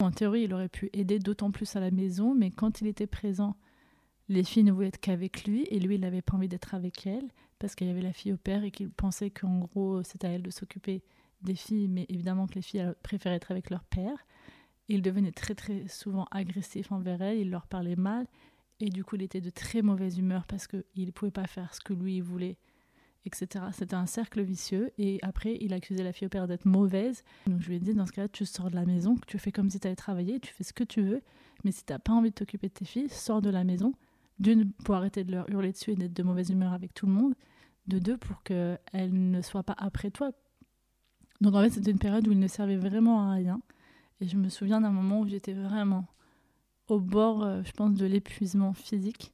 [0.00, 3.06] en théorie, il aurait pu aider d'autant plus à la maison, mais quand il était
[3.06, 3.56] présent,
[4.28, 7.06] les filles ne voulaient être qu'avec lui et lui, il n'avait pas envie d'être avec
[7.06, 7.28] elles
[7.58, 10.30] parce qu'il y avait la fille au père et qu'il pensait qu'en gros, c'était à
[10.30, 11.02] elle de s'occuper
[11.42, 14.26] des filles, mais évidemment que les filles préféraient être avec leur père.
[14.88, 18.26] Il devenait très très souvent agressif envers elles, il leur parlait mal
[18.80, 21.74] et du coup, il était de très mauvaise humeur parce qu'il ne pouvait pas faire
[21.74, 22.58] ce que lui voulait,
[23.24, 23.66] etc.
[23.72, 27.22] C'était un cercle vicieux et après, il accusait la fille au père d'être mauvaise.
[27.46, 29.52] Donc je lui ai dit, dans ce cas-là, tu sors de la maison, tu fais
[29.52, 31.22] comme si tu allais travailler, tu fais ce que tu veux,
[31.64, 33.94] mais si tu n'as pas envie de t'occuper de tes filles, sors de la maison
[34.38, 37.12] d'une, pour arrêter de leur hurler dessus et d'être de mauvaise humeur avec tout le
[37.12, 37.34] monde.
[37.86, 38.80] De deux, pour qu'elles
[39.12, 40.32] ne soient pas après toi.
[41.40, 43.60] Donc en fait, c'était une période où il ne servait vraiment à rien.
[44.20, 46.06] Et je me souviens d'un moment où j'étais vraiment
[46.88, 49.32] au bord, euh, je pense, de l'épuisement physique.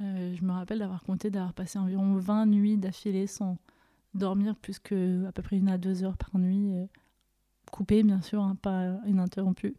[0.00, 3.58] Euh, je me rappelle d'avoir compté, d'avoir passé environ 20 nuits d'affilée sans
[4.14, 6.86] dormir plus que à peu près une à deux heures par nuit, euh,
[7.72, 9.74] coupée bien sûr, hein, pas ininterrompue.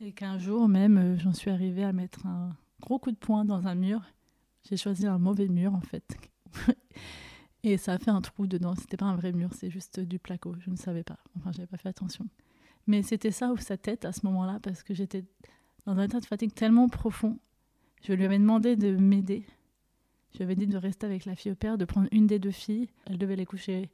[0.00, 3.66] Et qu'un jour même, j'en suis arrivée à mettre un, gros coup de poing dans
[3.66, 4.00] un mur.
[4.68, 6.16] J'ai choisi un mauvais mur en fait.
[7.62, 8.74] et ça a fait un trou dedans.
[8.74, 10.56] C'était pas un vrai mur, c'est juste du placo.
[10.60, 11.18] Je ne savais pas.
[11.36, 12.26] Enfin, j'avais pas fait attention.
[12.86, 15.24] Mais c'était ça ou sa tête à ce moment-là parce que j'étais
[15.86, 17.38] dans un état de fatigue tellement profond.
[18.02, 19.44] Je lui avais demandé de m'aider.
[20.32, 22.38] Je lui avais dit de rester avec la fille au père, de prendre une des
[22.38, 22.88] deux filles.
[23.06, 23.90] Elle devait les coucher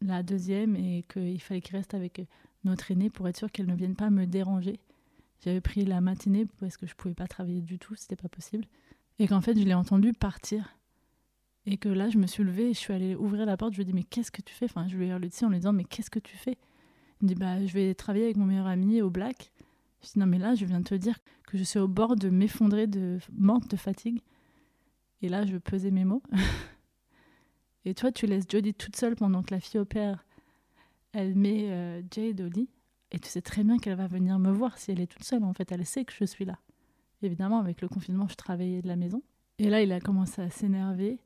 [0.00, 2.22] la deuxième et qu'il fallait qu'il reste avec
[2.64, 4.80] notre aînée pour être sûr qu'elle ne vienne pas me déranger.
[5.44, 8.64] J'avais pris la matinée parce que je pouvais pas travailler du tout, c'était pas possible.
[9.18, 10.76] Et qu'en fait, je l'ai entendu partir.
[11.66, 13.72] Et que là, je me suis levée et je suis allée ouvrir la porte.
[13.72, 14.64] Je lui ai dit, mais qu'est-ce que tu fais?
[14.66, 16.56] Enfin, je lui ai hurlé dessus en lui disant, mais qu'est-ce que tu fais?
[17.20, 19.52] Il me dit, bah, je vais travailler avec mon meilleur ami au Black.
[20.02, 22.16] Je dis, non, mais là, je viens de te dire que je suis au bord
[22.16, 24.20] de m'effondrer de morte de fatigue.
[25.22, 26.22] Et là, je pesais mes mots.
[27.84, 30.24] et toi, tu laisses Jodie toute seule pendant que la fille opère.
[31.12, 32.68] Elle met euh, Jade au lit.
[33.12, 35.44] Et tu sais très bien qu'elle va venir me voir si elle est toute seule.
[35.44, 36.58] En fait, elle sait que je suis là.
[37.22, 39.22] Évidemment, avec le confinement, je travaillais de la maison.
[39.58, 41.18] Et là, il a commencé à s'énerver,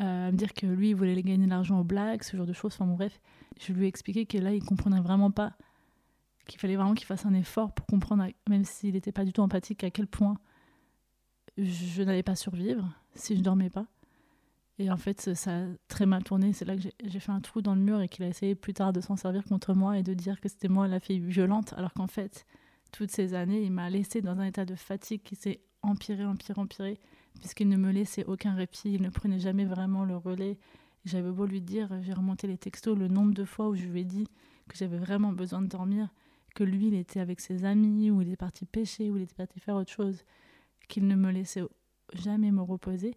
[0.00, 2.46] euh, à me dire que lui, il voulait gagner de l'argent aux blagues, ce genre
[2.46, 2.74] de choses.
[2.74, 3.20] Enfin, bref,
[3.58, 5.52] je lui ai expliqué que là, il comprenait vraiment pas
[6.46, 9.42] qu'il fallait vraiment qu'il fasse un effort pour comprendre, même s'il n'était pas du tout
[9.42, 10.38] empathique, à quel point
[11.58, 13.86] je n'allais pas survivre si je dormais pas.
[14.78, 16.52] Et en fait, ça a très mal tourné.
[16.52, 18.74] C'est là que j'ai fait un trou dans le mur et qu'il a essayé plus
[18.74, 21.74] tard de s'en servir contre moi et de dire que c'était moi la fille violente,
[21.76, 22.46] alors qu'en fait,
[22.92, 26.60] toutes ces années, il m'a laissé dans un état de fatigue qui s'est empiré, empiré,
[26.60, 27.00] empiré,
[27.40, 30.58] puisqu'il ne me laissait aucun répit, il ne prenait jamais vraiment le relais.
[31.04, 34.00] J'avais beau lui dire, j'ai remonté les textos le nombre de fois où je lui
[34.00, 34.26] ai dit
[34.68, 36.08] que j'avais vraiment besoin de dormir,
[36.54, 39.34] que lui, il était avec ses amis, ou il était parti pêcher, ou il était
[39.34, 40.24] parti faire autre chose,
[40.88, 41.62] qu'il ne me laissait
[42.12, 43.14] jamais me reposer.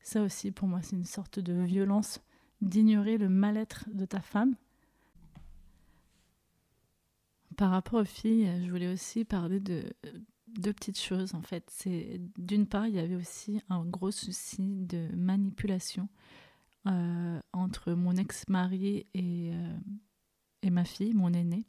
[0.00, 2.20] Ça aussi, pour moi, c'est une sorte de violence
[2.60, 4.54] d'ignorer le mal-être de ta femme.
[7.56, 9.84] Par rapport aux filles, je voulais aussi parler de
[10.58, 11.64] deux petites choses en fait.
[11.70, 16.08] C'est d'une part, il y avait aussi un gros souci de manipulation
[16.86, 19.76] euh, entre mon ex-mari et, euh,
[20.62, 21.66] et ma fille, mon aînée.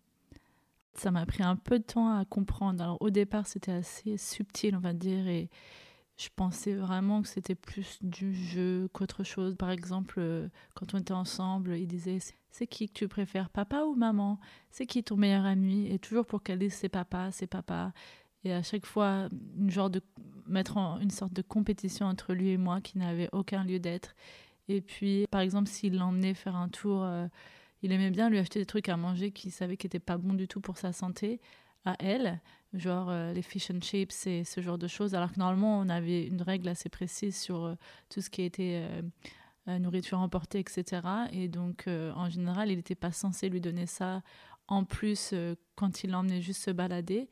[0.94, 2.82] Ça m'a pris un peu de temps à comprendre.
[2.84, 5.50] Alors au départ, c'était assez subtil, on va dire, et
[6.18, 9.56] je pensais vraiment que c'était plus du jeu qu'autre chose.
[9.56, 12.20] Par exemple, euh, quand on était ensemble, il disait
[12.52, 14.40] C'est qui que tu préfères, papa ou maman?
[14.72, 15.88] C'est qui ton meilleur ami?
[15.92, 17.92] Et toujours pour qu'elle dise C'est papa, c'est papa.
[18.46, 19.28] Et à chaque fois,
[20.46, 24.16] mettre en une sorte de compétition entre lui et moi qui n'avait aucun lieu d'être.
[24.68, 27.28] Et puis, par exemple, s'il l'emmenait faire un tour, euh,
[27.82, 30.34] il aimait bien lui acheter des trucs à manger qu'il savait qui n'étaient pas bons
[30.34, 31.40] du tout pour sa santé
[31.86, 32.42] à elle,
[32.74, 35.88] genre euh, les fish and chips et ce genre de choses, alors que normalement on
[35.88, 37.76] avait une règle assez précise sur euh,
[38.10, 38.84] tout ce qui était
[39.68, 41.02] nourriture emportée, etc.
[41.32, 44.22] Et donc en général, il n'était pas censé lui donner ça
[44.68, 45.34] en plus
[45.76, 47.30] quand il l'emmenait juste se balader.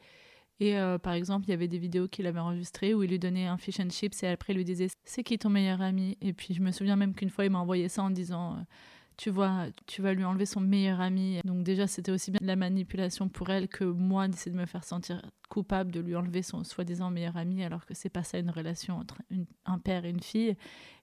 [0.64, 3.20] Et euh, par exemple, il y avait des vidéos qu'il avait enregistrées où il lui
[3.20, 6.18] donnait un fish and chips et après il lui disait c'est qui ton meilleur ami?
[6.22, 8.62] Et puis je me souviens même qu'une fois il m'a envoyé ça en disant euh,
[9.18, 11.42] tu vois, tu vas lui enlever son meilleur ami.
[11.44, 14.66] Donc déjà, c'était aussi bien de la manipulation pour elle que moi d'essayer de me
[14.66, 18.40] faire sentir coupable de lui enlever son soi-disant meilleur ami, alors que c'est pas ça
[18.40, 19.18] une relation entre
[19.66, 20.56] un père et une fille.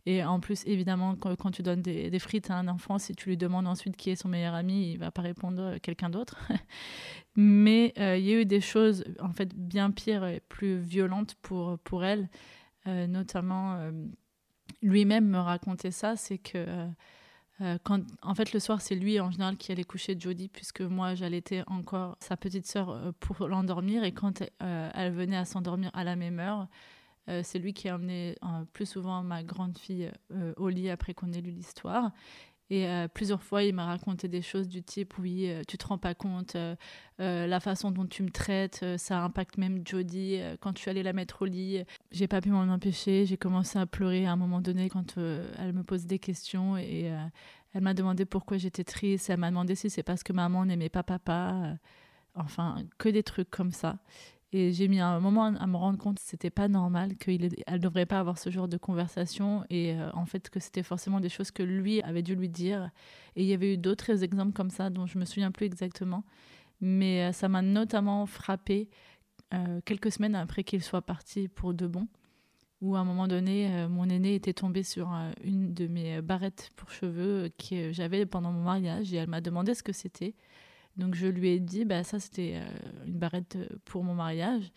[0.06, 3.36] Et en plus, évidemment, quand, tu donnes des, frites à un enfant, si tu lui
[3.36, 6.39] demandes ensuite qui est son meilleur ami, il va pas répondre quelqu'un d'autre.
[7.36, 11.36] Mais euh, il y a eu des choses, en fait, bien pires et plus violentes
[11.43, 12.28] pour, pour elle.
[12.86, 13.90] Euh, notamment, euh,
[14.82, 16.89] lui-même me racontait ça, c'est que
[17.60, 20.81] euh, quand, en fait, le soir, c'est lui en général qui allait coucher Jodie, puisque
[20.81, 24.02] moi, j'allaitais encore sa petite sœur euh, pour l'endormir.
[24.05, 26.68] Et quand euh, elle venait à s'endormir à la même heure,
[27.42, 28.36] c'est lui qui a emmené
[28.72, 30.10] plus souvent ma grande fille
[30.56, 32.10] au lit après qu'on ait lu l'histoire.
[32.70, 35.84] Et euh, plusieurs fois, il m'a raconté des choses du type oui, euh, tu te
[35.88, 36.76] rends pas compte, euh,
[37.18, 40.40] la façon dont tu me traites, ça impacte même Jodie.
[40.60, 41.82] quand tu allais la mettre au lit,
[42.12, 43.26] j'ai pas pu m'en empêcher.
[43.26, 47.12] J'ai commencé à pleurer à un moment donné quand elle me pose des questions et
[47.74, 49.28] elle m'a demandé pourquoi j'étais triste.
[49.28, 51.76] Elle m'a demandé si c'est parce que maman n'aimait pas papa.
[52.34, 53.98] enfin, que des trucs comme ça.
[54.52, 57.78] Et j'ai mis un moment à me rendre compte que c'était pas normal, qu'elle ne
[57.78, 61.28] devrait pas avoir ce genre de conversation et euh, en fait que c'était forcément des
[61.28, 62.90] choses que lui avait dû lui dire.
[63.36, 66.24] Et il y avait eu d'autres exemples comme ça dont je me souviens plus exactement.
[66.81, 68.89] Mais euh, ça m'a notamment frappé
[69.55, 72.09] euh, quelques semaines après qu'il soit parti pour de bon,
[72.81, 75.12] où à un moment donné, mon aîné était tombé sur
[75.44, 79.74] une de mes barrettes pour cheveux que j'avais pendant mon mariage et elle m'a demandé
[79.74, 80.35] ce que c'était.
[80.97, 82.59] Donc je lui ai dit, bah, ça c'était
[83.56, 84.70] euh, pour mon mariage.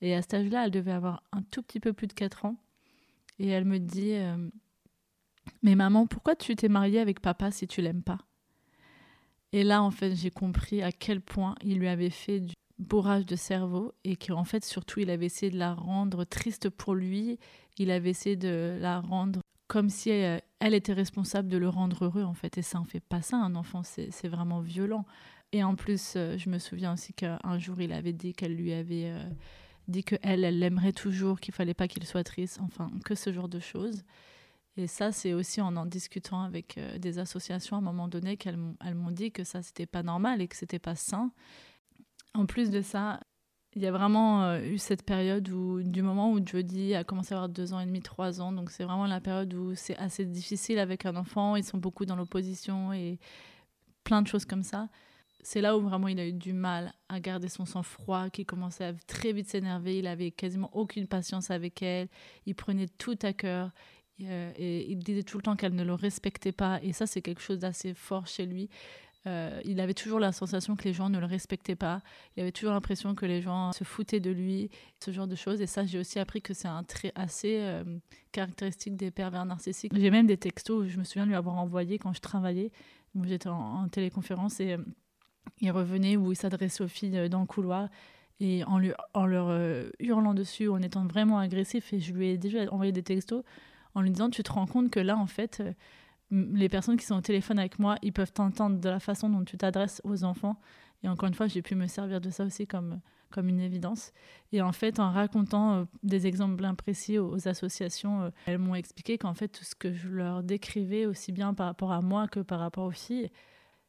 [0.00, 2.56] Et à cet âge-là, elle devait avoir un tout petit peu plus de 4 ans.
[3.38, 4.36] Et elle me dit, euh,
[5.62, 8.18] mais maman, pourquoi tu t'es mariée avec papa si tu l'aimes pas?
[9.52, 13.24] Et là, en fait, j'ai compris à quel point il lui avait fait du bourrage
[13.24, 17.38] de cerveau et qu'en fait, surtout, il avait essayé de la rendre triste pour lui.
[17.78, 20.42] Il avait essayé de la rendre comme si elle,
[20.74, 22.58] était responsable de le rendre heureux, en fait.
[22.58, 25.04] Et ça en fait pas ça, un enfant, c'est vraiment violent.
[25.56, 28.74] Et en plus, euh, je me souviens aussi qu'un jour, il avait dit qu'elle lui
[28.74, 29.24] avait euh,
[29.88, 33.48] dit qu'elle, elle l'aimerait toujours, qu'il fallait pas qu'il soit triste, enfin, que ce genre
[33.48, 34.02] de choses.
[34.76, 38.36] Et ça, c'est aussi en en discutant avec euh, des associations à un moment donné
[38.36, 41.30] qu'elles m'ont dit que ça, c'était pas normal et que c'était pas sain.
[42.34, 43.20] En plus de ça,
[43.74, 47.38] il y a vraiment eu cette période où, du moment où Jodie a commencé à
[47.38, 50.26] avoir deux ans et demi, trois ans, donc c'est vraiment la période où c'est assez
[50.26, 53.18] difficile avec un enfant, ils sont beaucoup dans l'opposition et
[54.04, 54.90] plein de choses comme ça
[55.46, 58.84] c'est là où vraiment il a eu du mal à garder son sang-froid, qu'il commençait
[58.84, 62.08] à très vite s'énerver, il avait quasiment aucune patience avec elle,
[62.46, 63.70] il prenait tout à cœur
[64.22, 67.22] euh, et il disait tout le temps qu'elle ne le respectait pas et ça c'est
[67.22, 68.68] quelque chose d'assez fort chez lui.
[69.28, 72.02] Euh, il avait toujours la sensation que les gens ne le respectaient pas.
[72.36, 74.70] Il avait toujours l'impression que les gens se foutaient de lui,
[75.04, 75.60] ce genre de choses.
[75.60, 77.82] Et ça, j'ai aussi appris que c'est un trait assez euh,
[78.30, 79.92] caractéristique des pervers narcissiques.
[79.96, 82.70] J'ai même des textos, je me souviens lui avoir envoyé quand je travaillais.
[83.24, 84.76] J'étais en, en, téléconférence et
[85.60, 87.88] il revenait ou il s'adressait aux filles dans le couloir
[88.38, 89.48] et en, lui, en leur
[89.98, 91.92] hurlant dessus, en étant vraiment agressif.
[91.92, 93.42] Et je lui ai déjà envoyé des textos
[93.94, 95.62] en lui disant Tu te rends compte que là, en fait,
[96.30, 99.44] les personnes qui sont au téléphone avec moi, ils peuvent t'entendre de la façon dont
[99.44, 100.56] tu t'adresses aux enfants.
[101.02, 103.00] Et encore une fois, j'ai pu me servir de ça aussi comme,
[103.30, 104.12] comme une évidence.
[104.52, 108.74] Et en fait, en racontant euh, des exemples bien précis aux, associations, euh, elles m'ont
[108.74, 112.28] expliqué qu'en fait, tout ce que je leur décrivais, aussi bien par rapport à moi
[112.28, 113.30] que par rapport aux filles,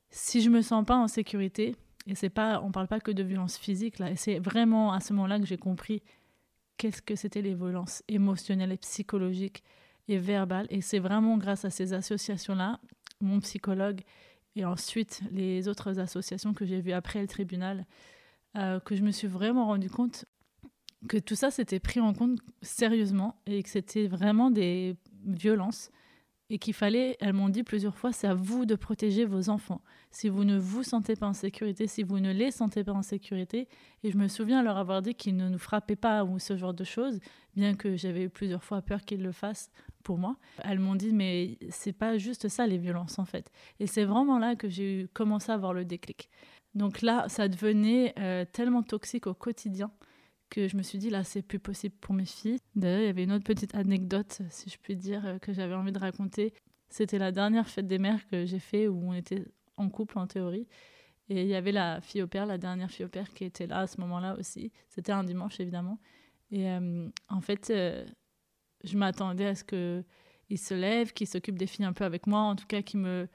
[0.10, 1.76] si je me sens pas en sécurité,
[2.08, 5.00] et c'est pas, on parle pas que de violence physique là, et c'est vraiment à
[5.00, 6.02] ce moment-là que j'ai compris
[6.78, 9.64] qu'est-ce que c'était les violences émotionnelles et psychologiques
[10.08, 10.68] et verbales.
[10.70, 12.80] Et c'est vraiment grâce à ces associations-là,
[13.20, 14.02] mon psychologue
[14.56, 17.86] et ensuite les autres associations que j'ai vues après le tribunal,
[18.58, 20.26] euh, que je me suis vraiment rendu compte
[21.08, 25.92] que tout ça s'était pris en compte sérieusement et que c'était vraiment des violences
[26.50, 29.82] et qu'il fallait, elles m'ont dit plusieurs fois, c'est à vous de protéger vos enfants.
[30.12, 33.02] Si vous ne vous sentez pas en sécurité, si vous ne les sentez pas en
[33.02, 33.68] sécurité,
[34.04, 36.74] et je me souviens leur avoir dit qu'ils ne nous frappaient pas ou ce genre
[36.74, 37.20] de choses,
[37.56, 39.72] bien que j'avais eu plusieurs fois peur qu'ils le fassent
[40.04, 40.38] pour moi.
[40.64, 43.52] Elles m'ont dit, mais c'est pas juste ça les violences en fait.
[43.80, 46.30] Et c'est vraiment là que j'ai commencé à avoir le déclic.
[46.76, 49.92] Donc là, ça devenait euh, tellement toxique au quotidien
[50.50, 52.60] que je me suis dit là c'est plus possible pour mes filles.
[52.76, 55.76] D'ailleurs il y avait une autre petite anecdote si je puis dire euh, que j'avais
[55.76, 56.54] envie de raconter.
[56.90, 59.46] C'était la dernière fête des mères que j'ai fait où on était
[59.76, 60.68] en couple en théorie.
[61.30, 63.68] Et il y avait la fille au père, la dernière fille au père qui était
[63.68, 64.72] là à ce moment-là aussi.
[64.88, 66.00] C'était un dimanche évidemment.
[66.52, 67.72] Et euh, en fait
[68.84, 72.42] je m'attendais à ce qu'il se lève, qu'il s'occupe des filles un peu avec moi,
[72.42, 73.28] en tout cas qu'il me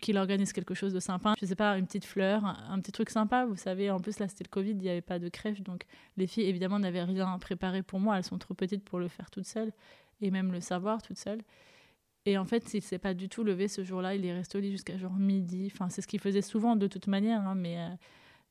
[0.00, 1.34] qu'il organise quelque chose de sympa.
[1.40, 3.46] Je sais pas, une petite fleur, un, petit truc sympa.
[3.46, 5.84] Vous savez, en plus là c'était le Covid, il n'y avait pas de crèche, donc
[6.16, 8.16] les filles évidemment n'avaient rien préparé pour moi.
[8.18, 9.72] Elles sont trop petites pour le faire toutes seules
[10.20, 11.42] et même le savoir toutes seules.
[12.26, 14.14] Et en fait, il s'est pas du tout levé ce jour-là.
[14.14, 15.70] Il est resté au lit jusqu'à genre midi.
[15.72, 17.88] Enfin, c'est ce qu'il faisait souvent de toute manière, hein, mais euh,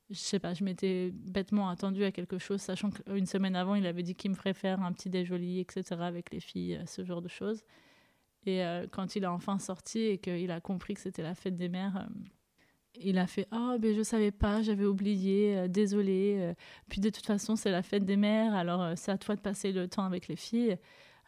[0.10, 3.86] je sais pas, je m'étais bêtement attendue à quelque chose, sachant qu'une semaine avant, il
[3.86, 7.04] avait dit qu'il me ferait faire un petit déjoli, etc., avec les filles, euh, ce
[7.04, 7.64] genre de choses.
[8.48, 11.58] Et euh, quand il a enfin sorti et qu'il a compris que c'était la fête
[11.58, 12.14] des mères, euh,
[12.96, 16.54] il a fait Oh, ben je savais pas, j'avais oublié, euh, désolé.
[16.90, 19.74] Puis de toute façon, c'est la fête des mères, alors c'est à toi de passer
[19.74, 20.78] le temps avec les filles.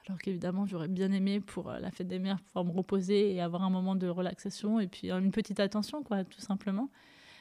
[0.07, 3.63] Alors qu'évidemment, j'aurais bien aimé pour la fête des mères pouvoir me reposer et avoir
[3.63, 6.89] un moment de relaxation et puis une petite attention, quoi, tout simplement.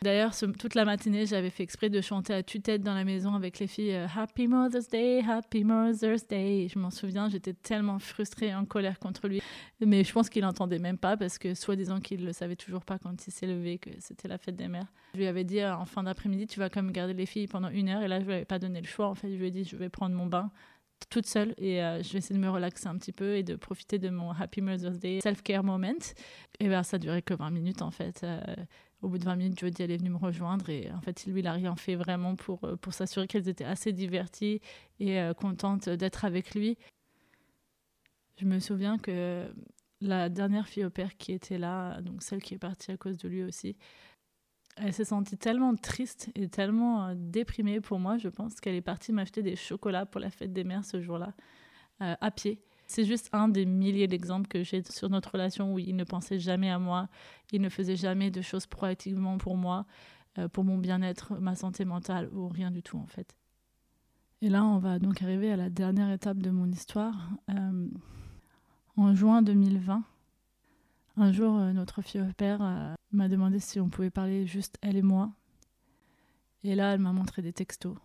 [0.02, 3.58] D'ailleurs, toute la matinée, j'avais fait exprès de chanter à tue-tête dans la maison avec
[3.58, 6.68] les filles euh, Happy Mother's Day, Happy Mother's Day.
[6.72, 9.42] je m'en souviens, j'étais tellement frustrée en colère contre lui.
[9.80, 12.84] Mais je pense qu'il n'entendait même pas parce que, soi-disant qu'il ne le savait toujours
[12.84, 14.86] pas quand il s'est levé que c'était la fête des mères.
[15.14, 17.48] Je lui avais dit euh, en fin d'après-midi, tu vas quand même garder les filles
[17.48, 18.02] pendant une heure.
[18.02, 19.08] Et là, je lui avais pas donné le choix.
[19.08, 20.52] En fait, je lui ai dit, je vais prendre mon bain
[21.10, 23.54] toute seule et euh, je vais essayer de me relaxer un petit peu et de
[23.54, 25.92] profiter de mon Happy Mother's Day self-care moment.
[26.60, 28.24] Et ben ça durait que 20 minutes en fait
[29.02, 31.40] au bout de 20 minutes, Jodie, elle est venue me rejoindre et en fait, lui,
[31.40, 34.60] il a rien fait vraiment pour, euh, pour s'assurer qu'elles étaient assez diverties
[34.98, 36.76] et euh, contentes d'être avec lui.
[38.38, 39.52] Je me souviens que
[40.00, 43.18] la dernière fille au père qui était là, donc celle qui est partie à cause
[43.18, 43.76] de lui aussi,
[44.76, 48.80] elle s'est sentie tellement triste et tellement euh, déprimée pour moi, je pense, qu'elle est
[48.80, 51.34] partie m'acheter des chocolats pour la fête des mères ce jour-là,
[52.00, 52.62] à pied.
[52.88, 56.38] C'est juste un des milliers d'exemples que j'ai sur notre relation où il ne pensait
[56.38, 57.08] jamais à moi,
[57.52, 59.84] il ne faisait jamais de choses proactivement pour moi,
[60.38, 63.36] euh, pour mon bien-être, ma santé mentale ou rien du tout en fait.
[64.40, 67.28] Et là, on va donc arriver à la dernière étape de mon histoire.
[67.50, 67.88] Euh,
[68.96, 70.02] en juin 2020,
[71.18, 74.96] un jour, euh, notre fille au père m'a demandé si on pouvait parler juste elle
[74.96, 75.30] et moi.
[76.64, 77.96] Et là, elle m'a montré des textos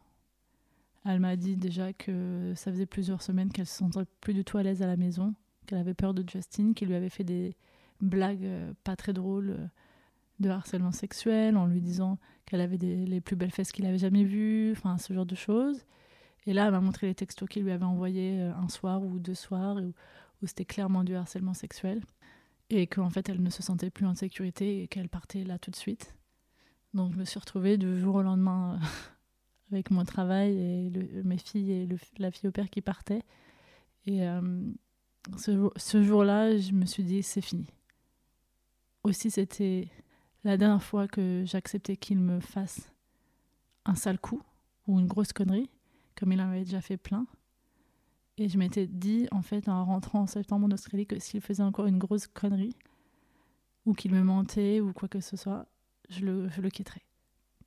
[1.06, 4.58] elle m'a dit déjà que ça faisait plusieurs semaines qu'elle se sentait plus du tout
[4.58, 5.34] à l'aise à la maison,
[5.66, 7.56] qu'elle avait peur de Justin, qui lui avait fait des
[8.02, 9.68] blagues euh, pas très drôles euh,
[10.40, 14.24] de harcèlement sexuel en lui disant qu'elle avait les plus belles fesses qu'il avait jamais
[14.24, 15.86] vues, enfin ce genre de choses.
[16.46, 19.20] Et là, elle m'a montré les textos qu'il lui avait envoyés euh, un soir ou
[19.20, 19.94] deux soirs où,
[20.42, 22.02] où c'était clairement du harcèlement sexuel
[22.70, 25.72] et qu'en fait elle ne se sentait plus en sécurité et qu'elle partait là tout
[25.72, 26.16] de suite.
[26.94, 28.80] Donc je me suis retrouvée du jour au lendemain
[29.74, 30.92] avec mon travail et
[31.24, 31.88] mes filles et
[32.18, 33.24] la fille au père qui partait.
[34.06, 34.42] Et euh,
[35.38, 37.68] ce, jour-là, je me suis dit, c'est fini.
[39.04, 39.88] Aussi, c'était
[40.44, 42.92] la dernière fois que j'acceptais qu'il me fasse
[43.86, 44.42] un sale coup
[44.88, 45.70] ou une grosse connerie,
[46.16, 47.26] comme il en avait déjà fait plein.
[48.38, 51.64] Et je m'étais dit, en fait, en rentrant en septembre en Australie, que s'il faisait
[51.64, 52.76] encore une grosse connerie,
[53.86, 55.68] ou qu'il me mentait, ou quoi que ce soit,
[56.10, 57.04] je le, je le quitterais.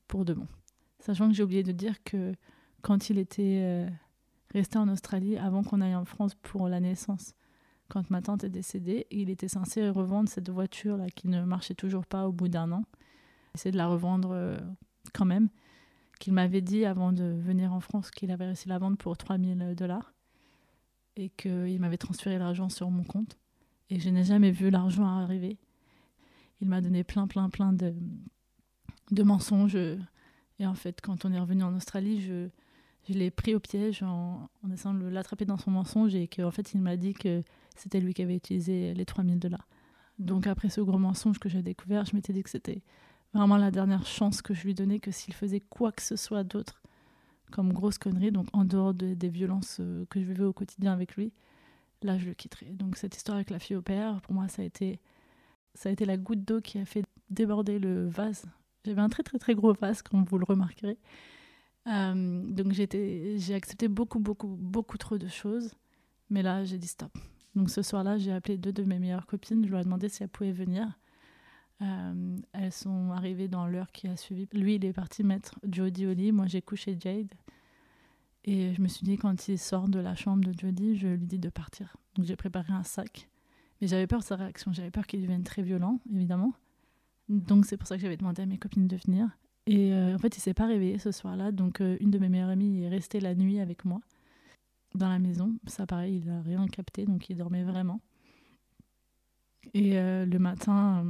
[0.09, 0.47] Pour de bon.
[1.07, 2.35] Sachant que j'ai oublié de dire que
[2.83, 3.89] quand il était euh,
[4.53, 7.33] resté en Australie, avant qu'on aille en France pour la naissance,
[7.89, 12.07] quand ma tante est décédée, il était censé revendre cette voiture-là qui ne marchait toujours
[12.07, 12.83] pas au bout d'un an.
[13.55, 14.59] essayé de la revendre euh,
[15.15, 15.49] quand même.
[16.19, 19.17] Qu'il m'avait dit avant de venir en France qu'il avait réussi à la vendre pour
[19.17, 20.13] 3000 dollars
[21.15, 23.39] et qu'il m'avait transféré l'argent sur mon compte.
[23.91, 25.57] Et je n'ai jamais vu l'argent arriver.
[26.61, 27.95] Il m'a donné plein, plein, plein de,
[29.13, 29.79] de mensonges.
[30.59, 32.49] Et en fait, quand on est revenu en Australie, je,
[33.09, 36.51] je l'ai pris au piège en, en essayant de l'attraper dans son mensonge et qu'en
[36.51, 37.43] fait, il m'a dit que
[37.77, 39.69] c'était lui qui avait utilisé les 3000 dollars.
[40.19, 42.83] Donc après ce gros mensonge que j'ai découvert, je m'étais dit que c'était
[43.35, 46.45] vraiment la dernière chance que je lui donnais, que s'il faisait quoi que ce soit
[46.45, 46.83] d'autre
[47.53, 51.15] comme grosse connerie, donc en dehors des violences euh, que je vivais au quotidien avec
[51.17, 51.33] lui,
[52.03, 52.67] là je le quitterais.
[52.67, 54.99] Donc cette histoire avec la fille au père, pour moi ça a été,
[55.75, 58.47] ça a été la goutte d'eau qui a fait déborder le vase.
[58.87, 60.97] J'avais un très très très gros vase, comme vous le remarquerez.
[61.87, 65.75] Euh, donc j'ai accepté beaucoup beaucoup beaucoup trop de choses,
[66.31, 67.13] mais là j'ai dit stop.
[67.57, 69.65] Donc ce soir-là, j'ai appelé deux de mes meilleures copines.
[69.65, 70.99] Je leur ai demandé si elles pouvaient venir.
[71.83, 74.47] Euh, elles sont arrivées dans l'heure qui a suivi.
[74.53, 76.33] Lui, il est parti mettre Jodie au lit.
[76.33, 77.33] Moi, j'ai couché Jade.
[78.45, 81.27] Et je me suis dit, quand il sort de la chambre de Jodie, je lui
[81.27, 81.97] dis de partir.
[82.15, 83.29] Donc j'ai préparé un sac.
[83.81, 84.73] Mais j'avais peur de sa réaction.
[84.73, 86.53] J'avais peur qu'il devienne très violent, évidemment.
[87.29, 89.29] Donc c'est pour ça que j'avais demandé à mes copines de venir.
[89.67, 91.53] Et euh, en fait, il s'est pas réveillé ce soir-là.
[91.53, 94.01] Donc euh, une de mes meilleures amies est restée la nuit avec moi
[94.95, 95.55] dans la maison.
[95.67, 98.01] Ça, pareil, il a rien capté, donc il dormait vraiment.
[99.75, 101.05] Et euh, le matin,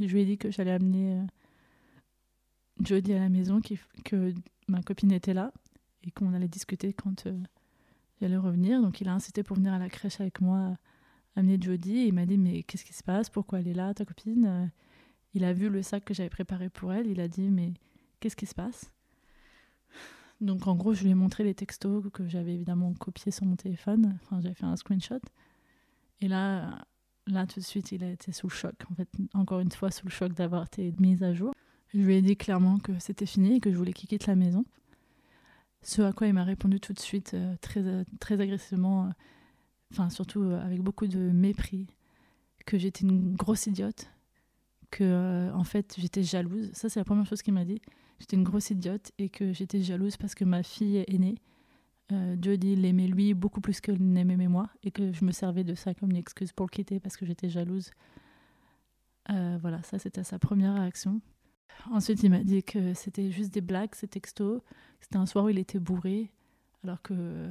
[0.00, 1.20] je lui ai dit que j'allais amener
[2.80, 3.60] Jodie à la maison,
[4.04, 4.32] que
[4.66, 5.52] ma copine était là
[6.02, 7.28] et qu'on allait discuter quand
[8.20, 8.80] j'allais revenir.
[8.80, 10.78] Donc il a incité pour venir à la crèche avec moi,
[11.36, 11.98] amener Jodie.
[11.98, 13.28] Et il m'a dit Mais qu'est-ce qui se passe?
[13.28, 14.70] Pourquoi elle est là, ta copine?
[15.34, 17.06] Il a vu le sac que j'avais préparé pour elle.
[17.06, 17.74] Il a dit Mais
[18.20, 18.92] qu'est-ce qui se passe?
[20.40, 23.56] Donc en gros, je lui ai montré les textos que j'avais évidemment copiés sur mon
[23.56, 24.18] téléphone.
[24.22, 25.20] Enfin, j'avais fait un screenshot.
[26.20, 26.84] Et là,
[27.26, 28.74] là tout de suite, il a été sous le choc.
[28.90, 31.52] En fait, encore une fois, sous le choc d'avoir été mise à jour.
[31.88, 34.36] Je lui ai dit clairement que c'était fini et que je voulais qu'il quitte la
[34.36, 34.64] maison.
[35.82, 39.10] Ce à quoi il m'a répondu tout de suite euh, très, euh, très agressivement, euh,
[39.92, 41.86] enfin surtout avec beaucoup de mépris,
[42.66, 44.10] que j'étais une grosse idiote,
[44.90, 46.70] que en fait j'étais jalouse.
[46.72, 47.80] Ça c'est la première chose qu'il m'a dit
[48.18, 51.36] j'étais une grosse idiote et que j'étais jalouse parce que ma fille aînée,
[52.12, 55.74] euh, Jodie, l'aimait lui beaucoup plus qu'elle n'aimait moi et que je me servais de
[55.74, 57.90] ça comme une excuse pour le quitter parce que j'étais jalouse.
[59.30, 61.20] Euh, voilà, ça c'était sa première réaction.
[61.90, 64.62] Ensuite, il m'a dit que c'était juste des blagues, ces textos.
[65.00, 66.32] C'était un soir où il était bourré,
[66.82, 67.48] alors que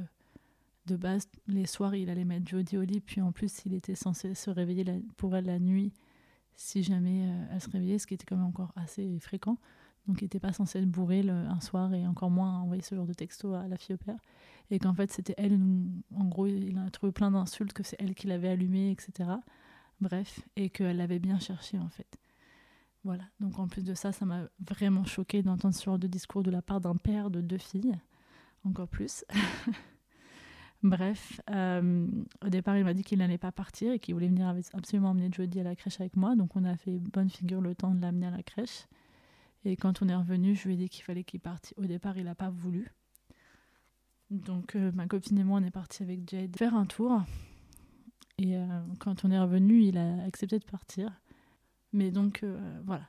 [0.86, 3.94] de base, les soirs, il allait mettre Jodie au lit, puis en plus, il était
[3.94, 4.84] censé se réveiller
[5.16, 5.92] pour elle la nuit
[6.58, 9.56] si jamais euh, elle se réveillait, ce qui était quand même encore assez fréquent.
[10.06, 13.06] Donc il n'était pas censé être bourré un soir et encore moins envoyer ce genre
[13.06, 14.18] de texto à la fille au père.
[14.70, 15.58] Et qu'en fait c'était elle,
[16.16, 19.30] en gros il a trouvé plein d'insultes, que c'est elle qui l'avait allumé, etc.
[20.00, 22.18] Bref, et qu'elle l'avait bien cherché en fait.
[23.04, 26.42] Voilà, donc en plus de ça, ça m'a vraiment choqué d'entendre ce genre de discours
[26.42, 27.94] de la part d'un père de deux filles,
[28.64, 29.24] encore plus.
[30.82, 32.06] Bref, euh,
[32.44, 35.28] au départ, il m'a dit qu'il n'allait pas partir et qu'il voulait venir absolument emmener
[35.32, 36.36] Jodie à la crèche avec moi.
[36.36, 38.86] Donc, on a fait bonne figure le temps de l'amener à la crèche.
[39.64, 41.74] Et quand on est revenu, je lui ai dit qu'il fallait qu'il parte.
[41.76, 42.92] Au départ, il n'a pas voulu.
[44.30, 47.22] Donc euh, ma copine et moi, on est partis avec Jade faire un tour.
[48.36, 48.66] Et euh,
[49.00, 51.10] quand on est revenu, il a accepté de partir.
[51.92, 52.44] Mais donc
[52.84, 53.08] voilà.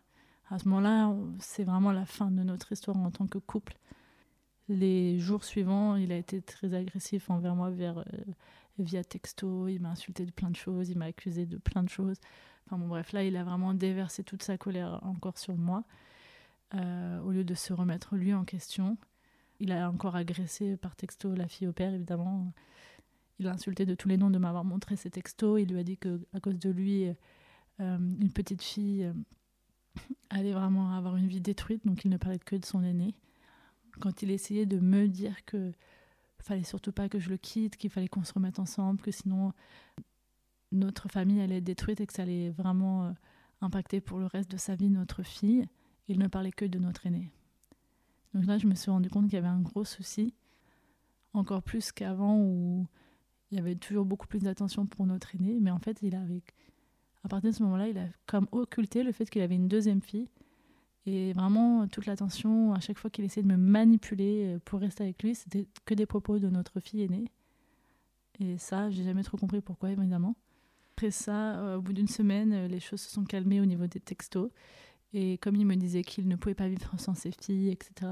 [0.49, 3.77] À ce moment-là, c'est vraiment la fin de notre histoire en tant que couple.
[4.69, 8.05] Les jours suivants, il a été très agressif envers moi vers,
[8.77, 9.67] via texto.
[9.67, 12.17] Il m'a insulté de plein de choses, il m'a accusé de plein de choses.
[12.65, 15.83] Enfin bon, bref, là, il a vraiment déversé toute sa colère encore sur moi.
[16.75, 18.97] Euh, au lieu de se remettre lui en question.
[19.59, 22.53] Il a encore agressé par texto la fille au père, évidemment.
[23.39, 25.59] Il a insulté de tous les noms de m'avoir montré ses textos.
[25.59, 27.07] Il lui a dit que à cause de lui,
[27.79, 29.13] euh, une petite fille euh,
[30.29, 33.15] allait vraiment avoir une vie détruite, donc il ne parlait que de son aîné.
[33.99, 35.71] Quand il essayait de me dire que
[36.39, 39.53] fallait surtout pas que je le quitte, qu'il fallait qu'on se remette ensemble, que sinon
[40.71, 43.13] notre famille allait être détruite et que ça allait vraiment
[43.61, 45.67] impacter pour le reste de sa vie notre fille
[46.09, 47.31] il ne parlait que de notre aîné.
[48.33, 50.33] Donc là, je me suis rendu compte qu'il y avait un gros souci,
[51.33, 52.87] encore plus qu'avant où
[53.51, 56.41] il y avait toujours beaucoup plus d'attention pour notre aîné, mais en fait, il avait,
[57.23, 60.01] à partir de ce moment-là, il a comme occulté le fait qu'il avait une deuxième
[60.01, 60.27] fille.
[61.09, 65.23] Et vraiment, toute l'attention, à chaque fois qu'il essayait de me manipuler pour rester avec
[65.23, 67.25] lui, c'était que des propos de notre fille aînée.
[68.39, 70.35] Et ça, j'ai jamais trop compris pourquoi, évidemment.
[70.95, 73.99] Après ça, euh, au bout d'une semaine, les choses se sont calmées au niveau des
[73.99, 74.49] textos.
[75.13, 78.11] Et comme il me disait qu'il ne pouvait pas vivre sans ses filles, etc.,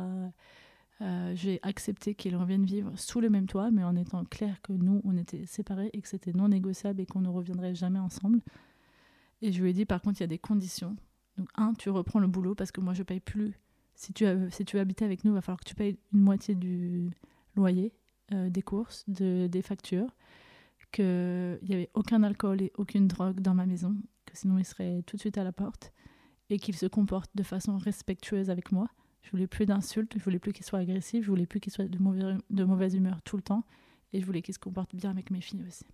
[1.02, 4.74] euh, j'ai accepté qu'il revienne vivre sous le même toit, mais en étant clair que
[4.74, 8.40] nous, on était séparés et que c'était non négociable et qu'on ne reviendrait jamais ensemble.
[9.41, 10.95] Et je lui ai dit, par contre, il y a des conditions.
[11.38, 13.53] Donc, un, tu reprends le boulot parce que moi, je paye plus.
[13.95, 16.19] Si tu, as, si veux habiter avec nous, il va falloir que tu payes une
[16.19, 17.11] moitié du
[17.55, 17.93] loyer,
[18.31, 20.15] euh, des courses, de, des factures,
[20.91, 23.95] qu'il n'y avait aucun alcool et aucune drogue dans ma maison,
[24.26, 25.93] que sinon il serait tout de suite à la porte,
[26.49, 28.88] et qu'il se comporte de façon respectueuse avec moi.
[29.22, 31.88] Je voulais plus d'insultes, je voulais plus qu'il soit agressif, je voulais plus qu'il soit
[31.89, 33.65] de mauvaise humeur tout le temps,
[34.14, 35.85] et je voulais qu'il se comporte bien avec mes filles aussi.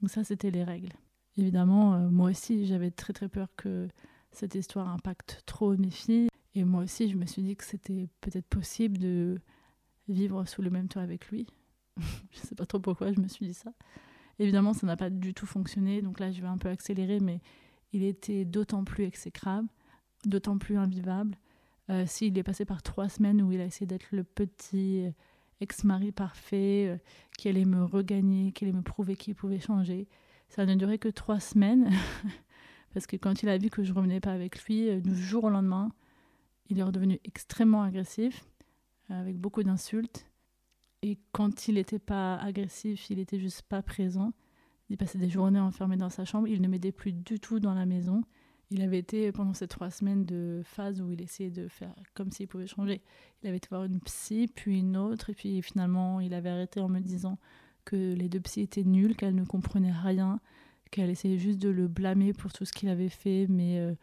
[0.00, 0.92] Donc ça, c'était les règles.
[1.36, 3.88] Évidemment, euh, moi aussi, j'avais très très peur que
[4.36, 6.28] cette histoire impacte trop mes filles.
[6.54, 9.40] Et moi aussi, je me suis dit que c'était peut-être possible de
[10.08, 11.46] vivre sous le même toit avec lui.
[12.30, 13.72] je sais pas trop pourquoi je me suis dit ça.
[14.38, 17.40] Évidemment, ça n'a pas du tout fonctionné, donc là, je vais un peu accélérer, mais
[17.92, 19.68] il était d'autant plus exécrable,
[20.24, 21.36] d'autant plus invivable.
[21.90, 25.06] Euh, S'il est passé par trois semaines où il a essayé d'être le petit
[25.60, 26.96] ex-mari parfait, euh,
[27.38, 30.08] qui allait me regagner, qui allait me prouver qu'il pouvait changer,
[30.48, 31.90] ça n'a duré que trois semaines.
[32.94, 35.44] Parce que quand il a vu que je revenais pas avec lui, euh, du jour
[35.44, 35.92] au lendemain,
[36.70, 38.44] il est redevenu extrêmement agressif,
[39.10, 40.30] euh, avec beaucoup d'insultes.
[41.02, 44.32] Et quand il n'était pas agressif, il était juste pas présent.
[44.88, 46.46] Il passait des journées enfermé dans sa chambre.
[46.46, 48.22] Il ne m'aidait plus du tout dans la maison.
[48.70, 52.30] Il avait été pendant ces trois semaines de phase où il essayait de faire comme
[52.30, 53.02] s'il pouvait changer.
[53.42, 56.80] Il avait été voir une psy, puis une autre, et puis finalement il avait arrêté
[56.80, 57.38] en me disant
[57.84, 60.40] que les deux psys étaient nuls, qu'elle ne comprenait rien,
[60.90, 63.94] qu'elle essayait juste de le blâmer pour tout ce qu'il avait fait, mais euh,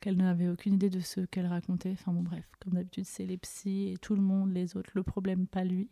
[0.00, 1.92] qu'elle n'avait aucune idée de ce qu'elle racontait.
[1.92, 5.02] Enfin bon, bref, comme d'habitude, c'est les psys et tout le monde, les autres, le
[5.02, 5.88] problème, pas lui.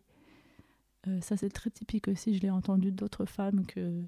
[1.07, 2.35] Euh, ça, c'est très typique aussi.
[2.35, 4.03] Je l'ai entendu d'autres femmes que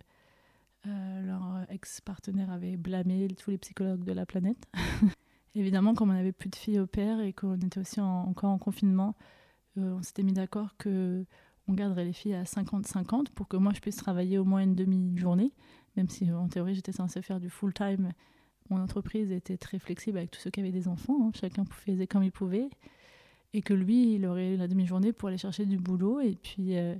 [0.86, 4.66] euh, leur ex-partenaire avait blâmé tous les psychologues de la planète.
[5.54, 8.58] Évidemment, comme on n'avait plus de filles au père et qu'on était aussi encore en
[8.58, 9.16] confinement,
[9.76, 11.24] on s'était mis d'accord que
[11.70, 14.74] on garderait les filles à 50-50 pour que moi je puisse travailler au moins une
[14.74, 15.52] demi-journée,
[16.00, 18.12] même si en théorie j'étais censée faire du full-time.
[18.70, 21.30] Mon entreprise était très flexible avec tous ceux qui avaient des enfants, hein.
[21.34, 22.70] chacun faisait comme il pouvait,
[23.52, 26.94] et que lui, il aurait la demi-journée pour aller chercher du boulot, et puis euh,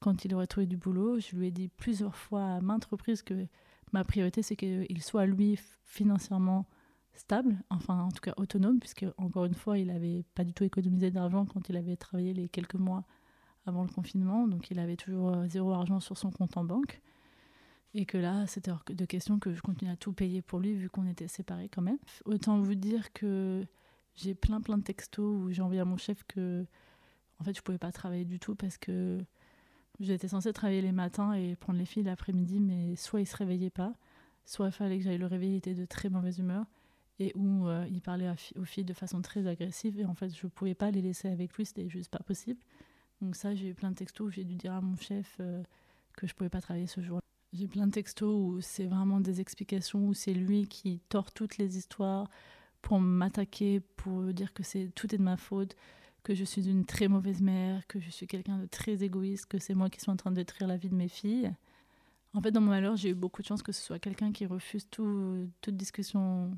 [0.00, 3.22] quand il aurait trouvé du boulot, je lui ai dit plusieurs fois à maintes reprises
[3.22, 3.46] que
[3.92, 6.64] ma priorité c'est qu'il soit lui financièrement
[7.12, 10.64] stable, enfin en tout cas autonome, puisque encore une fois il n'avait pas du tout
[10.64, 13.04] économisé d'argent quand il avait travaillé les quelques mois
[13.66, 17.02] avant le confinement, donc il avait toujours euh, zéro argent sur son compte en banque.
[17.98, 20.74] Et que là, c'était hors de question que je continue à tout payer pour lui,
[20.74, 21.96] vu qu'on était séparés quand même.
[22.26, 23.64] Autant vous dire que
[24.14, 26.66] j'ai plein plein de textos où j'ai envoyé à mon chef que,
[27.40, 29.18] en fait, je pouvais pas travailler du tout parce que
[29.98, 33.70] j'étais censée travailler les matins et prendre les filles l'après-midi, mais soit il se réveillait
[33.70, 33.94] pas,
[34.44, 36.66] soit il fallait que j'aille le réveiller, il était de très mauvaise humeur,
[37.18, 40.46] et où euh, il parlait aux filles de façon très agressive, et en fait, je
[40.48, 42.60] pouvais pas les laisser avec lui, c'était juste pas possible.
[43.22, 45.62] Donc ça, j'ai eu plein de textos où j'ai dû dire à mon chef euh,
[46.12, 47.20] que je pouvais pas travailler ce jour.
[47.56, 51.56] J'ai plein de textos où c'est vraiment des explications, où c'est lui qui tord toutes
[51.56, 52.28] les histoires
[52.82, 55.74] pour m'attaquer, pour dire que c'est tout est de ma faute,
[56.22, 59.58] que je suis une très mauvaise mère, que je suis quelqu'un de très égoïste, que
[59.58, 61.50] c'est moi qui suis en train de détruire la vie de mes filles.
[62.34, 64.44] En fait, dans mon malheur, j'ai eu beaucoup de chance que ce soit quelqu'un qui
[64.44, 66.54] refuse tout, toute discussion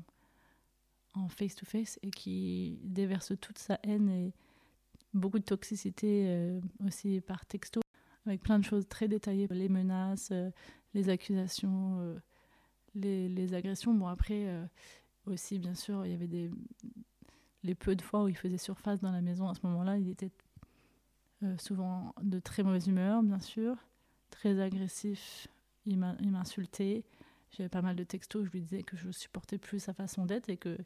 [1.13, 4.33] en face-to-face -face et qui déverse toute sa haine et
[5.13, 7.79] beaucoup de toxicité euh, aussi par texto,
[8.29, 10.49] avec plein de choses très détaillées, les menaces, euh,
[10.93, 12.19] les accusations, euh,
[12.95, 13.93] les, agressions.
[13.93, 14.47] Bon, après,
[15.25, 16.29] aussi, bien sûr, il y avait
[17.63, 20.09] les peu de fois où il faisait surface dans la maison à ce moment-là, il
[20.09, 20.31] était
[21.57, 23.77] souvent de très mauvaise humeur, bien sûr,
[24.29, 25.47] très agressif,
[25.85, 27.03] il m'insultait.
[27.51, 30.49] J'avais pas mal de textos je lui disais que je supportais plus sa façon d'être
[30.49, 30.77] et que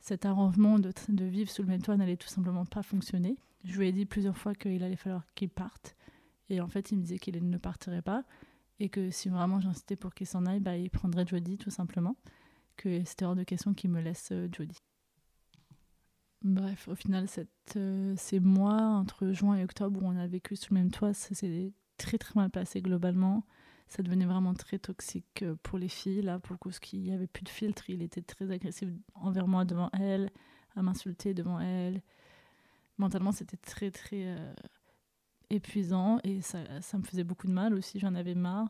[0.00, 3.36] cet arrangement de, de, vivre sous le même toit n'allait tout simplement pas fonctionner.
[3.64, 5.96] Je lui ai dit plusieurs fois qu'il allait falloir qu'il parte.
[6.50, 8.24] Et en fait, il me disait qu'il ne partirait pas.
[8.80, 12.16] Et que si vraiment j'insistais pour qu'il s'en aille, bah, il prendrait Jodie tout simplement.
[12.76, 14.82] Que c'était hors de question qu'il me laisse euh, Jodie.
[16.42, 20.56] Bref, au final, cette, euh, ces mois entre juin et octobre où on a vécu
[20.56, 23.44] sous le même toit, ça s'est très très mal passé globalement
[23.88, 26.22] ça devenait vraiment très toxique euh, pour les filles.
[26.22, 29.46] Là, pour le coup, qu'il n'y avait plus de filtre, il était très agressif envers
[29.46, 30.30] moi devant elle,
[30.76, 32.02] à m'insulter devant elle.
[32.98, 34.54] Mentalement, c'était très, très euh,
[35.54, 36.58] épuisant et ça,
[36.94, 38.68] me faisait beaucoup de mal aussi, j'en avais marre.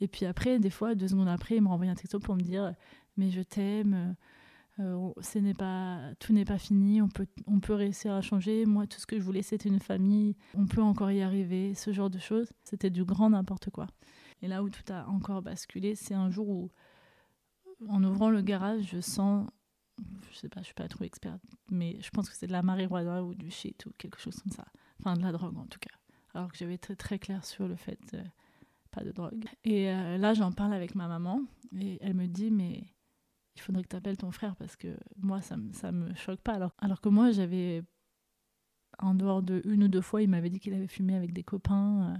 [0.00, 2.40] Et puis après, des fois, deux secondes après, il me renvoyait un texto pour me
[2.40, 2.74] dire
[3.16, 4.16] Mais je t'aime,
[4.80, 5.12] euh,
[6.18, 8.64] tout n'est pas fini, on peut, on peut réussir à changer.
[8.66, 11.92] Moi, tout ce que je voulais, c'était une famille, on peut encore y arriver, ce
[11.92, 12.50] genre de choses.
[12.64, 13.88] C'était du grand n'importe quoi.
[14.42, 16.70] Et là où tout a encore basculé, c'est un jour où,
[17.88, 19.48] en ouvrant le garage, je sens,
[20.30, 22.62] je sais pas, je suis pas trop experte, mais je pense que c'est de la
[22.62, 24.64] marijuana ou du shit ou quelque chose comme ça.
[25.00, 25.99] Enfin, de la drogue en tout cas.
[26.34, 28.22] Alors que j'avais été très clair sur le fait, euh,
[28.90, 29.44] pas de drogue.
[29.64, 31.42] Et euh, là, j'en parle avec ma maman
[31.76, 32.84] et elle me dit, mais
[33.56, 36.72] il faudrait que tu appelles ton frère parce que moi, ça, ça me choque pas.
[36.78, 37.82] Alors, que moi, j'avais,
[38.98, 41.42] en dehors de une ou deux fois, il m'avait dit qu'il avait fumé avec des
[41.42, 42.18] copains, euh,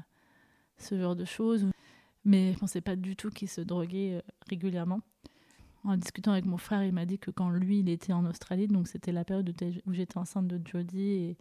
[0.78, 1.66] ce genre de choses.
[2.24, 5.00] Mais je pensais pas du tout qu'il se droguait régulièrement.
[5.84, 8.66] En discutant avec mon frère, il m'a dit que quand lui, il était en Australie,
[8.68, 9.54] donc c'était la période
[9.86, 11.38] où j'étais enceinte de Jodie, et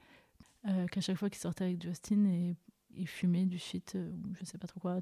[0.68, 2.56] euh, qu'à chaque fois qu'il sortait avec Justin, et,
[2.92, 5.00] il fumait du shit, ou je sais pas trop quoi,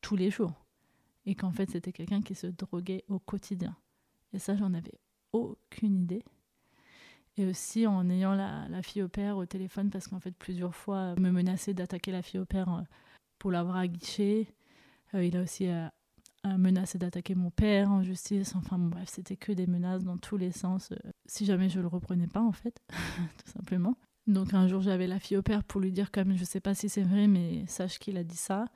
[0.00, 0.64] tous les jours.
[1.26, 3.76] Et qu'en fait, c'était quelqu'un qui se droguait au quotidien.
[4.32, 4.98] Et ça, j'en avais
[5.32, 6.22] aucune idée.
[7.36, 11.14] Et aussi en ayant la, fille au père au téléphone, parce qu'en fait, plusieurs fois,
[11.16, 12.82] me menaçait d'attaquer la fille au père euh,
[13.38, 14.48] pour l'avoir aguichée.
[15.14, 15.88] Euh, il a aussi euh,
[16.44, 18.54] menacé d'attaquer mon père en justice.
[18.54, 20.92] Enfin, bref, c'était que des menaces dans tous les sens.
[21.26, 22.80] si jamais je le reprenais pas, en fait,
[23.44, 23.96] tout simplement.
[24.26, 26.74] Donc un jour, j'avais la fille au père pour lui dire, comme je sais pas
[26.74, 28.66] si c'est vrai, mais sache qu'il a dit ça.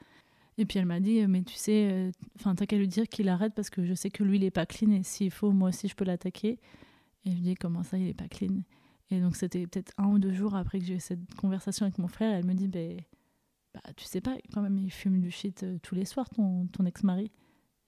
[0.59, 3.29] Et puis elle m'a dit, mais tu sais, euh, enfin, t'as qu'à lui dire qu'il
[3.29, 5.71] arrête parce que je sais que lui, il est pas clean et s'il faut, moi
[5.71, 6.59] aussi, je peux l'attaquer.
[7.25, 8.63] Et je lui dis, comment ça, il est pas clean?
[9.11, 11.99] Et donc, c'était peut-être un ou deux jours après que j'ai eu cette conversation avec
[11.99, 12.33] mon frère.
[12.35, 13.01] Elle me dit, ben,
[13.75, 16.67] bah, tu sais pas, quand même, il fume du shit euh, tous les soirs, ton,
[16.67, 17.31] ton ex-mari.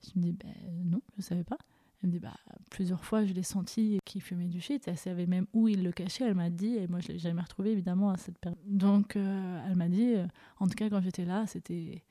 [0.04, 0.52] Je me dis, ben
[0.84, 1.58] non, je savais pas.
[2.02, 2.36] Elle me dit, bah,
[2.70, 4.86] plusieurs fois, je l'ai senti qu'il fumait du shit.
[4.88, 6.24] Elle savait même où il le cachait.
[6.24, 8.58] Elle m'a dit, et moi, je l'ai jamais retrouvé, évidemment, à cette période.
[8.66, 10.14] Donc, euh, elle m'a dit,
[10.58, 12.02] en tout cas, quand j'étais là, c'était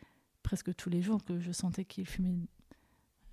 [0.44, 2.38] presque tous les jours que je sentais qu'il fumait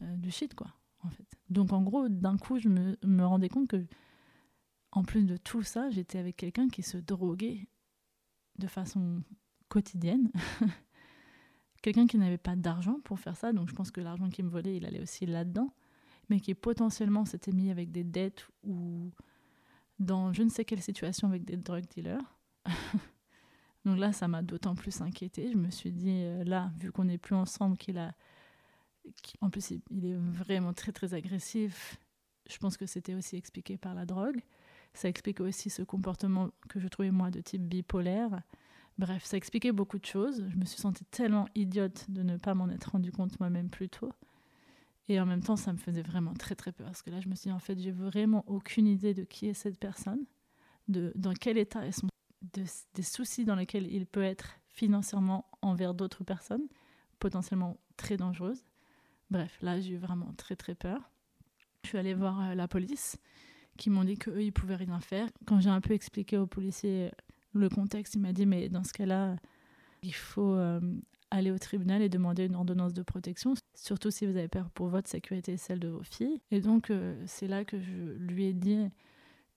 [0.03, 0.69] euh, du shit, quoi,
[1.03, 1.27] en fait.
[1.51, 3.87] Donc, en gros, d'un coup, je me, me, rendais compte que,
[4.93, 7.69] en plus de tout ça, j'étais avec quelqu'un qui se droguait
[8.59, 9.23] de façon
[9.69, 10.31] quotidienne.
[11.83, 14.51] quelqu'un qui n'avait pas d'argent pour faire ça, donc je pense que l'argent qu'il me
[14.51, 15.73] volait, il allait aussi là-dedans,
[16.29, 19.11] mais qui potentiellement s'était mis avec des dettes ou
[19.99, 22.37] dans je ne sais quelle situation avec des drug dealers.
[23.85, 25.51] Donc là, ça m'a d'autant plus inquiété.
[25.51, 28.13] Je me suis dit, euh, là, vu qu'on n'est plus ensemble, qu'il a.
[29.41, 31.99] En plus, il est vraiment très, très agressif.
[32.51, 34.41] Je pense que c'était aussi expliqué par la drogue.
[34.93, 38.43] Ça explique aussi ce comportement que je trouvais, moi, de type bipolaire.
[38.99, 40.45] Bref, ça expliquait beaucoup de choses.
[40.49, 43.89] Je me suis sentie tellement idiote de ne pas m'en être rendu compte moi-même plus
[43.89, 44.13] tôt.
[45.09, 46.87] Et en même temps, ça me faisait vraiment très très peur.
[46.87, 49.47] Parce que là, je me suis dit, en fait, j'ai vraiment aucune idée de qui
[49.47, 50.25] est cette personne,
[50.89, 52.09] de dans quel état est son
[52.95, 56.69] des soucis dans lesquels il peut être financièrement envers d'autres personnes,
[57.19, 58.65] potentiellement très dangereuses.
[59.31, 61.11] Bref, là, j'ai eu vraiment très très peur.
[61.83, 63.19] Je suis allée voir euh, la police,
[63.77, 65.29] qui m'ont dit qu'eux, ils pouvaient rien faire.
[65.47, 67.11] Quand j'ai un peu expliqué au policier euh,
[67.55, 69.37] le contexte, il m'a dit, mais dans ce cas-là,
[70.03, 70.81] il faut euh,
[71.31, 74.89] aller au tribunal et demander une ordonnance de protection, surtout si vous avez peur pour
[74.89, 76.41] votre sécurité et celle de vos filles.
[76.51, 76.91] Et donc,
[77.27, 78.89] c'est là que je lui ai dit,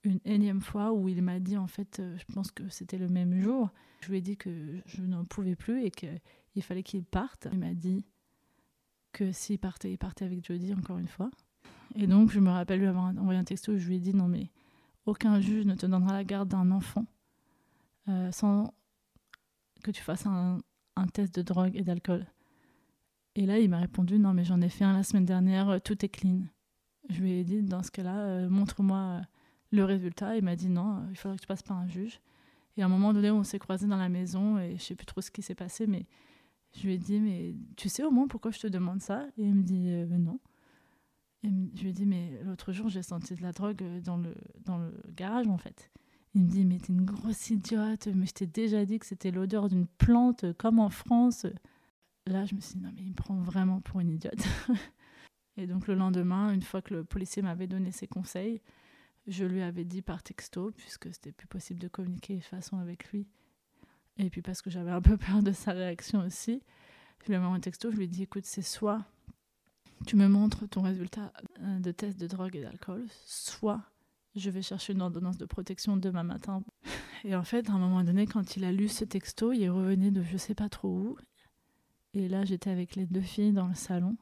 [0.04, 3.08] une énième fois où il m'a dit, en fait, euh, je pense que c'était le
[3.08, 3.70] même jour,
[4.02, 7.48] je lui ai dit que je n'en pouvais plus et qu'il fallait qu'il parte.
[7.52, 8.06] Il m'a dit
[9.12, 11.30] que s'il partait, il partait avec Jodie, encore une fois.
[11.96, 14.14] Et donc, je me rappelle lui avoir envoyé un texto où je lui ai dit,
[14.14, 14.50] non mais
[15.06, 17.06] aucun juge ne te donnera la garde d'un enfant
[18.08, 18.74] euh, sans
[19.84, 20.60] que tu fasses un,
[21.08, 22.26] test de drogue et d'alcool.
[23.36, 26.04] Et là, il m'a répondu, non mais j'en ai fait un la semaine dernière, tout
[26.06, 26.42] est clean.
[27.10, 29.22] Je lui ai dit, dans ce cas-là, euh, montre-moi
[29.72, 30.38] le résultat.
[30.38, 32.20] Il m'a dit non, il faudrait que tu passes par un juge.
[32.78, 35.06] Et à un moment donné, on s'est croisés dans la maison et je sais plus
[35.06, 36.06] trop ce qui s'est passé, mais
[36.74, 39.26] je lui ai dit, mais tu sais au moins pourquoi je te demande ça?
[39.38, 40.40] Et il me dit, euh, non.
[41.44, 44.36] Et je lui ai dit, mais l'autre jour, j'ai senti de la drogue dans le,
[44.64, 45.92] dans le garage, en fait.
[46.34, 49.32] Il me dit, mais t'es une grosse idiote, mais je t'ai déjà dit que c'était
[49.32, 51.46] l'odeur d'une plante, comme en France.
[52.26, 54.44] Là, je me suis dit, non, mais il me prend vraiment pour une idiote.
[55.58, 58.62] et donc, le lendemain, une fois que le policier m'avait donné ses conseils,
[59.28, 63.12] je lui avais dit par texto, puisque c'était plus possible de communiquer de façon avec
[63.12, 63.28] lui.
[64.18, 66.62] Et puis parce que j'avais un peu peur de sa réaction aussi,
[67.22, 69.06] je lui ai envoyé un texto, je lui ai dit écoute, c'est soit
[70.06, 73.82] tu me montres ton résultat euh, de test de drogue et d'alcool, soit
[74.36, 76.64] je vais chercher une ordonnance de protection demain matin.
[77.24, 79.70] Et en fait, à un moment donné, quand il a lu ce texto, il est
[79.70, 81.18] revenu de je sais pas trop où.
[82.14, 84.18] Et là, j'étais avec les deux filles dans le salon.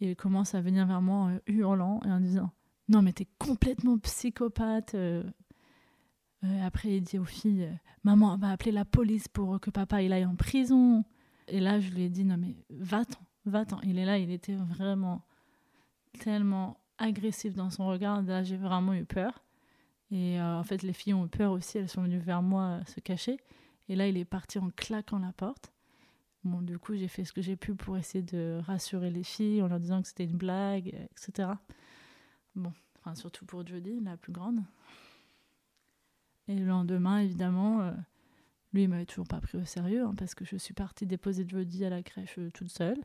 [0.00, 2.50] Et il commence à venir vers moi en hurlant et en disant
[2.88, 4.94] non, mais t'es complètement psychopathe.
[4.94, 5.22] Euh.
[6.44, 7.70] Euh, après, il dit aux filles
[8.02, 11.04] Maman va appeler la police pour que papa il aille en prison.
[11.48, 13.80] Et là, je lui ai dit Non, mais va-t'en, va-t'en.
[13.82, 15.22] Il est là, il était vraiment
[16.20, 18.22] tellement agressif dans son regard.
[18.22, 19.44] Là, j'ai vraiment eu peur.
[20.10, 21.78] Et euh, en fait, les filles ont eu peur aussi.
[21.78, 23.38] Elles sont venues vers moi se cacher.
[23.88, 25.72] Et là, il est parti en claquant la porte.
[26.44, 29.62] Bon, du coup, j'ai fait ce que j'ai pu pour essayer de rassurer les filles
[29.62, 31.48] en leur disant que c'était une blague, etc.
[32.54, 34.60] Bon, enfin, surtout pour Jodie, la plus grande.
[36.48, 37.92] Et le lendemain, évidemment, euh,
[38.74, 41.46] lui, il m'avait toujours pas pris au sérieux, hein, parce que je suis partie déposer
[41.48, 43.02] Jodie à la crèche euh, toute seule.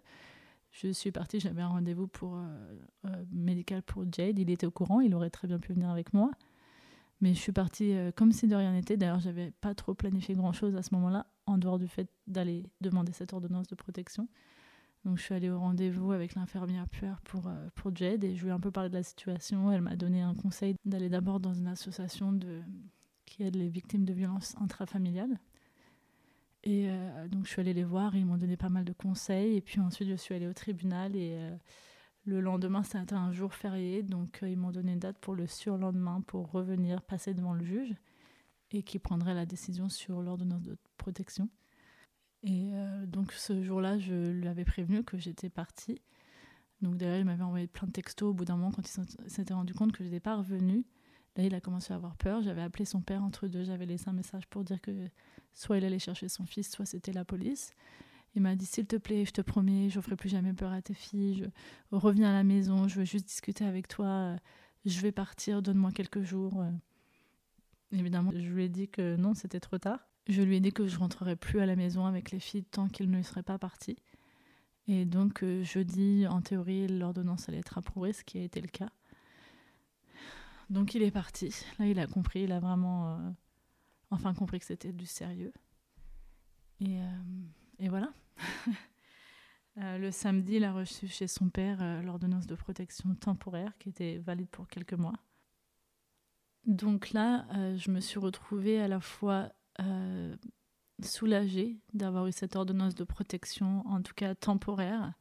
[0.72, 4.40] Je suis partie, j'avais un rendez-vous pour, euh, médical pour Jade.
[4.40, 6.32] Il était au courant, il aurait très bien pu venir avec moi.
[7.22, 8.96] Mais je suis partie comme si de rien n'était.
[8.96, 13.12] D'ailleurs, j'avais pas trop planifié grand-chose à ce moment-là, en dehors du fait d'aller demander
[13.12, 14.30] cette ordonnance de protection.
[15.06, 18.44] Donc je suis allée au rendez-vous avec l'infirmière puère pour, euh, pour Jade et je
[18.44, 19.72] lui ai un peu parlé de la situation.
[19.72, 22.62] Elle m'a donné un conseil d'aller d'abord dans une association de,
[23.26, 25.40] qui aide les victimes de violences intrafamiliales.
[26.64, 29.56] Et euh, donc je suis allée les voir, ils m'ont donné pas mal de conseils.
[29.56, 31.56] Et puis ensuite je suis allée au tribunal et euh,
[32.26, 34.04] le lendemain c'était un jour férié.
[34.04, 37.94] Donc ils m'ont donné une date pour le surlendemain pour revenir passer devant le juge
[38.72, 41.50] et qui prendrait la décision sur l'ordonnance de protection.
[42.44, 46.02] Et euh, donc ce jour-là, je lui avais prévenu que j'étais partie.
[46.82, 49.54] Donc d'ailleurs, il m'avait envoyé plein de textos au bout d'un moment quand il s'était
[49.54, 50.86] rendu compte que je n'étais pas revenue.
[51.36, 52.42] Là, il a commencé à avoir peur.
[52.42, 53.64] J'avais appelé son père entre deux.
[53.64, 54.92] J'avais laissé un message pour dire que
[55.54, 57.74] soit il allait chercher son fils, soit c'était la police.
[58.36, 60.72] Il m'a dit S'il te plaît, je te promets, je ne ferai plus jamais peur
[60.72, 61.50] à tes filles.
[61.92, 64.36] Je reviens à la maison, je veux juste discuter avec toi.
[64.86, 66.64] Je vais partir, donne-moi quelques jours.
[67.92, 70.00] Évidemment, je lui ai dit que non, c'était trop tard.
[70.28, 72.88] Je lui ai dit que je rentrerai plus à la maison avec les filles tant
[72.88, 73.98] qu'ils ne seraient pas partis.
[74.88, 78.68] Et donc euh, jeudi, en théorie, l'ordonnance allait être approuvée, ce qui a été le
[78.68, 78.90] cas.
[80.70, 81.54] Donc il est parti.
[81.80, 83.30] Là, il a compris, il a vraiment euh,
[84.12, 85.54] enfin compris que c'était du sérieux.
[86.80, 87.46] Et, euh,
[87.80, 88.12] et voilà.
[89.76, 94.50] le samedi, il a reçu chez son père l'ordonnance de protection temporaire qui était valide
[94.50, 95.16] pour quelques mois.
[96.66, 97.46] Donc là,
[97.78, 100.36] je me suis retrouvée à la fois euh,
[101.02, 105.14] soulagée d'avoir eu cette ordonnance de protection, en tout cas temporaire.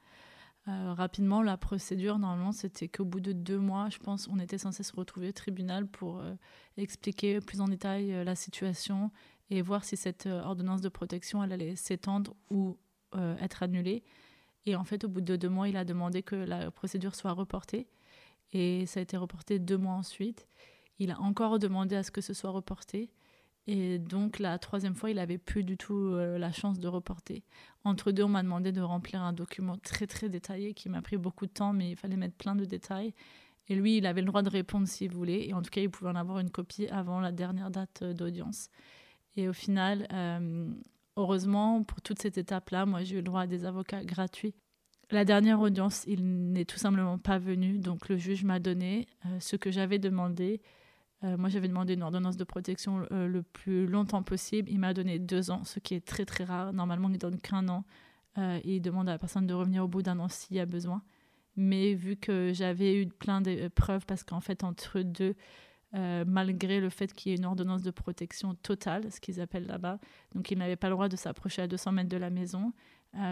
[0.68, 4.58] Euh, rapidement, la procédure, normalement, c'était qu'au bout de deux mois, je pense, on était
[4.58, 6.34] censé se retrouver au tribunal pour euh,
[6.76, 9.10] expliquer plus en détail la situation
[9.50, 12.76] et voir si cette ordonnance de protection, allait s'étendre ou
[13.40, 14.04] être annulée.
[14.66, 17.32] Et en fait, au bout de deux mois, il a demandé que la procédure soit
[17.32, 17.88] reportée.
[18.52, 20.46] Et ça a été reporté deux mois ensuite.
[20.98, 23.10] Il a encore demandé à ce que ce soit reporté.
[23.70, 27.44] Et donc la troisième fois, il n'avait plus du tout euh, la chance de reporter.
[27.84, 31.18] Entre deux, on m'a demandé de remplir un document très très détaillé qui m'a pris
[31.18, 33.12] beaucoup de temps, mais il fallait mettre plein de détails.
[33.68, 35.46] Et lui, il avait le droit de répondre s'il voulait.
[35.46, 38.14] Et en tout cas, il pouvait en avoir une copie avant la dernière date euh,
[38.14, 38.70] d'audience.
[39.36, 40.66] Et au final, euh,
[41.18, 44.54] heureusement, pour toute cette étape-là, moi, j'ai eu le droit à des avocats gratuits.
[45.10, 47.78] La dernière audience, il n'est tout simplement pas venu.
[47.78, 49.06] Donc le juge m'a donné
[49.40, 50.60] ce que j'avais demandé
[51.24, 54.70] euh, moi, j'avais demandé une ordonnance de protection euh, le plus longtemps possible.
[54.70, 56.72] Il m'a donné deux ans, ce qui est très très rare.
[56.72, 57.84] Normalement, il donne qu'un an.
[58.36, 60.66] Euh, il demande à la personne de revenir au bout d'un an s'il y a
[60.66, 61.02] besoin.
[61.56, 65.34] Mais vu que j'avais eu plein de preuves, parce qu'en fait, entre deux,
[65.92, 69.98] malgré le fait qu'il y ait une ordonnance de protection totale, ce qu'ils appellent là-bas,
[70.34, 72.72] donc il n'avait pas le droit de s'approcher à 200 mètres de la maison.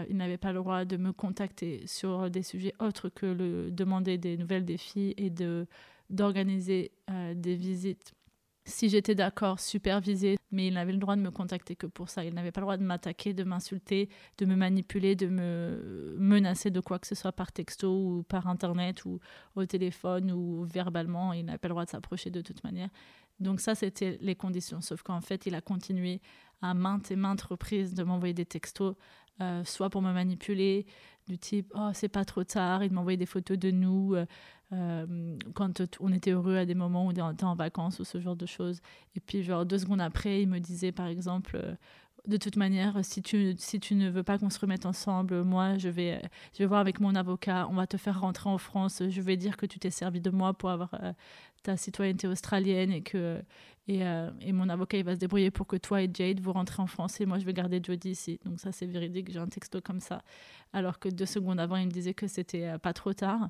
[0.09, 4.17] il n'avait pas le droit de me contacter sur des sujets autres que le demander
[4.17, 5.67] des nouvelles des filles et de
[6.09, 8.13] d'organiser euh, des visites
[8.67, 12.25] si j'étais d'accord, superviser, mais il n'avait le droit de me contacter que pour ça.
[12.25, 16.69] Il n'avait pas le droit de m'attaquer, de m'insulter, de me manipuler, de me menacer
[16.69, 19.19] de quoi que ce soit par texto ou par internet ou
[19.55, 21.33] au téléphone ou verbalement.
[21.33, 22.89] Il n'avait pas le droit de s'approcher de toute manière.
[23.39, 24.81] Donc ça, c'était les conditions.
[24.81, 26.21] Sauf qu'en fait, il a continué
[26.61, 28.95] à maintes et maintes reprises de m'envoyer des textos,
[29.41, 30.85] euh, soit pour me manipuler,
[31.27, 34.25] du type oh c'est pas trop tard, il m'envoyait des photos de nous euh,
[34.73, 38.19] euh, quand on était heureux à des moments où on était en vacances ou ce
[38.19, 38.81] genre de choses.
[39.15, 41.59] Et puis genre deux secondes après, il me disait par exemple
[42.25, 45.77] de toute manière, si tu, si tu ne veux pas qu'on se remette ensemble, moi,
[45.77, 46.21] je vais,
[46.53, 49.37] je vais voir avec mon avocat, on va te faire rentrer en France, je vais
[49.37, 50.91] dire que tu t'es servi de moi pour avoir
[51.63, 53.41] ta citoyenneté australienne et que
[53.89, 56.51] et, euh, et, mon avocat il va se débrouiller pour que toi et Jade vous
[56.51, 58.39] rentrez en France et moi je vais garder Jodie ici.
[58.43, 60.23] Donc ça c'est véridique, j'ai un texto comme ça.
[60.73, 63.49] Alors que deux secondes avant il me disait que c'était euh, pas trop tard.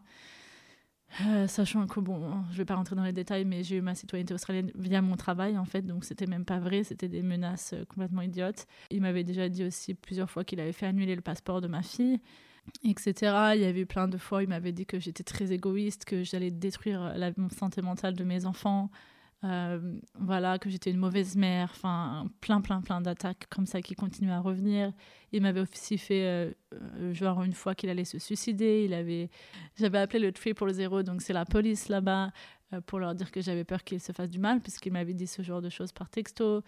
[1.25, 3.95] Euh, sachant que bon, je vais pas rentrer dans les détails, mais j'ai eu ma
[3.95, 7.73] citoyenneté australienne via mon travail en fait, donc c'était même pas vrai, c'était des menaces
[7.89, 8.67] complètement idiotes.
[8.91, 11.81] Il m'avait déjà dit aussi plusieurs fois qu'il avait fait annuler le passeport de ma
[11.81, 12.19] fille
[12.83, 13.13] etc.
[13.55, 16.23] Il y avait eu plein de fois, il m'avait dit que j'étais très égoïste, que
[16.23, 18.89] j'allais détruire la santé mentale de mes enfants,
[19.43, 19.79] euh,
[20.15, 24.33] voilà, que j'étais une mauvaise mère, enfin, plein, plein, plein d'attaques comme ça qui continuaient
[24.33, 24.91] à revenir.
[25.31, 29.29] Il m'avait aussi fait, euh, euh, genre, une fois qu'il allait se suicider, il avait,
[29.75, 32.31] j'avais appelé le tri pour le zéro, donc c'est la police là-bas,
[32.87, 35.41] pour leur dire que j'avais peur qu'il se fasse du mal, puisqu'il m'avait dit ce
[35.41, 36.63] genre de choses par texto.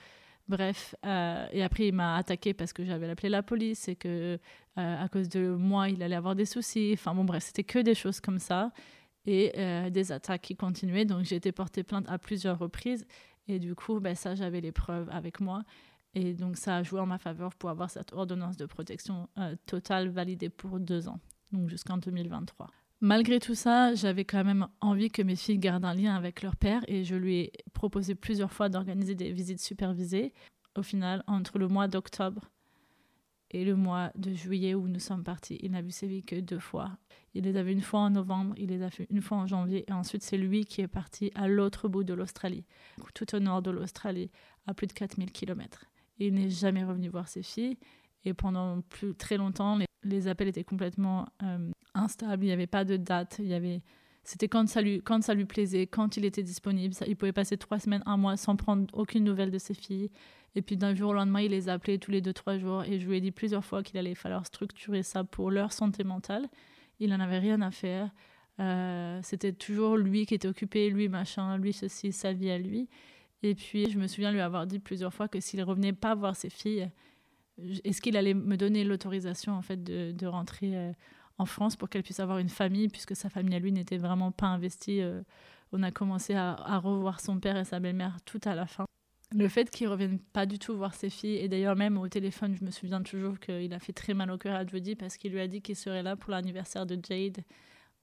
[0.48, 4.40] Bref, et après il m'a attaqué parce que j'avais appelé la police et que
[4.78, 6.92] à cause de moi il allait avoir des soucis.
[6.94, 8.72] Enfin bon bref, c'était que des choses comme ça
[9.26, 11.06] et euh, des attaques qui continuaient.
[11.06, 13.06] Donc j'ai été portée plainte à plusieurs reprises
[13.48, 15.64] et du coup, ben, ça, j'avais les preuves avec moi.
[16.16, 19.56] Et donc ça a joué en ma faveur pour avoir cette ordonnance de protection euh,
[19.66, 21.20] totale validée pour deux ans.
[21.52, 22.68] donc jusqu'en 2023.
[23.02, 26.58] Malgré tout ça, j'avais quand même envie que mes filles gardent un lien avec leur
[26.58, 30.34] père et je lui ai proposé plusieurs fois d'organiser des visites supervisées.
[30.76, 32.50] Au final, entre le mois d'octobre
[33.52, 36.40] et le mois de juillet où nous sommes partis, il n'a vu ses filles que
[36.40, 36.98] deux fois.
[37.34, 39.48] Il les a vues une fois en novembre, il les a vues une fois en
[39.48, 42.66] janvier et ensuite c'est lui qui est parti à l'autre bout de l'Australie,
[43.14, 44.32] tout au nord de l'Australie,
[44.68, 45.86] à plus de 4000 km.
[46.18, 47.78] Il n'est jamais revenu voir ses filles
[48.26, 52.44] et pendant plus très longtemps, les, appels étaient complètement euh, instables.
[52.44, 53.38] Il n'y avait pas de date.
[53.40, 53.82] Il y avait,
[54.24, 56.94] c'était quand ça lui, quand ça lui plaisait, quand il était disponible.
[56.94, 60.12] Ça, il pouvait passer trois semaines, un mois sans prendre aucune nouvelle de ses filles.
[60.56, 62.84] Et puis d'un jour au lendemain, il les appelait tous les deux trois jours.
[62.84, 66.04] Et je lui ai dit plusieurs fois qu'il allait falloir structurer ça pour leur santé
[66.04, 66.48] mentale.
[67.00, 68.12] Il n'en avait rien à faire.
[68.60, 72.90] Euh, c'était toujours lui qui était occupé, lui machin, lui ceci, sa vie à lui.
[73.42, 76.36] Et puis je me souviens lui avoir dit plusieurs fois que s'il revenait pas voir
[76.36, 76.90] ses filles,
[77.84, 80.92] est-ce qu'il allait me donner l'autorisation en fait de, de rentrer euh,
[81.40, 84.32] en France pour qu'elle puisse avoir une famille puisque sa famille à lui n'était vraiment
[84.32, 85.02] pas investie.
[85.02, 85.22] Euh,
[85.72, 88.86] on a commencé à, revoir son père et sa belle-mère tout à la fin.
[89.36, 92.56] Le fait qu'il revienne pas du tout voir ses filles et d'ailleurs même au téléphone,
[92.60, 95.32] je me souviens toujours qu'il a fait très mal au cœur à Jodie parce qu'il
[95.32, 97.44] lui a dit qu'il serait là pour l'anniversaire de Jade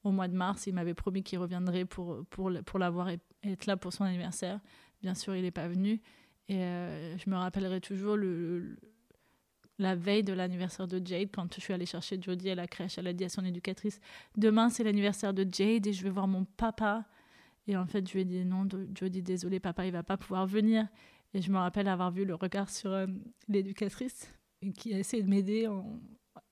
[0.05, 0.67] au mois de mars.
[0.67, 4.05] Il m'avait promis qu'il reviendrait pour, pour, pour la voir et être là pour son
[4.05, 4.61] anniversaire.
[5.03, 6.01] Bien sûr, il n'est pas venu.
[6.49, 8.79] Et euh, je me rappellerai toujours le
[9.79, 12.99] la veille de l'anniversaire de Jade, quand je suis allée chercher Jodie à la crèche,
[12.99, 14.01] elle a dit à son éducatrice
[14.37, 17.05] Demain, c'est l'anniversaire de Jade et je vais voir mon papa.
[17.69, 20.47] Et en fait, je lui ai dit Non, Jodie, désolé, papa, il va pas pouvoir
[20.47, 20.87] venir.
[21.35, 23.07] Et je me rappelle avoir vu le regard sur euh,
[23.49, 24.33] l'éducatrice
[24.79, 25.69] qui a essayé de m'aider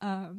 [0.00, 0.32] à,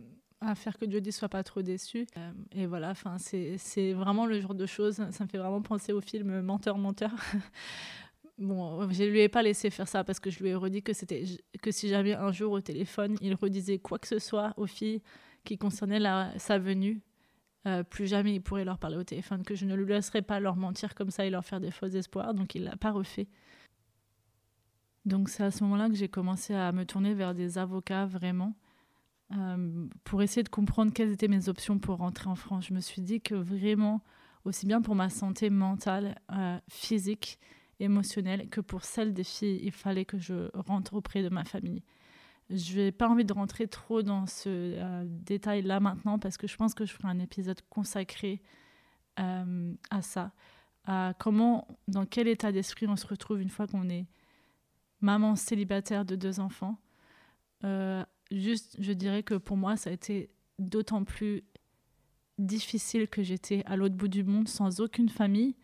[0.53, 2.05] faire que Jodie soit pas trop déçue.
[2.17, 6.01] Euh, et voilà, c'est vraiment le genre de choses, ça me fait vraiment penser au
[6.01, 7.11] film Menteur, Menteur.
[8.37, 10.91] Bon, je lui ai pas laissé faire ça parce que je lui ai redit que
[10.91, 11.23] c'était
[11.61, 15.01] que si jamais un jour au téléphone il redisait quoi que ce soit aux filles
[15.45, 17.01] qui concernait la, sa venue,
[17.65, 20.39] euh, plus jamais il pourrait leur parler au téléphone, que je ne lui laisserais pas
[20.41, 22.33] leur mentir comme ça et leur faire des faux espoirs.
[22.33, 23.27] Donc il l'a pas refait.
[25.05, 28.53] Donc c'est à ce moment-là que j'ai commencé à me tourner vers des avocats vraiment
[29.35, 32.67] euh, pour essayer de comprendre quelles étaient mes options pour rentrer en France.
[32.67, 34.01] Je me suis dit que vraiment,
[34.43, 37.39] aussi bien pour ma santé mentale, euh, physique
[37.79, 41.83] émotionnelle que pour celle des filles, il fallait que je rentre auprès de ma famille.
[42.49, 46.55] Je n'ai pas envie de rentrer trop dans ce euh, détail-là maintenant parce que je
[46.55, 48.41] pense que je ferai un épisode consacré
[49.19, 50.31] euh, à ça,
[50.85, 54.05] à comment, dans quel état d'esprit on se retrouve une fois qu'on est
[55.01, 56.77] maman célibataire de deux enfants.
[57.63, 60.29] Euh, juste, je dirais que pour moi, ça a été
[60.59, 61.43] d'autant plus
[62.37, 65.55] difficile que j'étais à l'autre bout du monde sans aucune famille,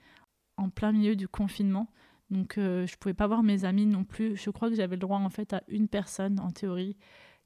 [0.62, 1.90] en plein milieu du confinement.
[2.30, 4.38] Donc euh, je pouvais pas voir mes amis non plus.
[4.38, 6.96] Je crois que j'avais le droit en fait à une personne en théorie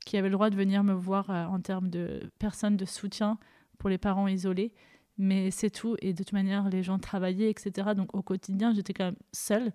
[0.05, 3.39] qui avait le droit de venir me voir euh, en termes de personnes de soutien
[3.79, 4.73] pour les parents isolés.
[5.17, 5.95] Mais c'est tout.
[6.01, 7.91] Et de toute manière, les gens travaillaient, etc.
[7.95, 9.71] Donc au quotidien, j'étais quand même seule,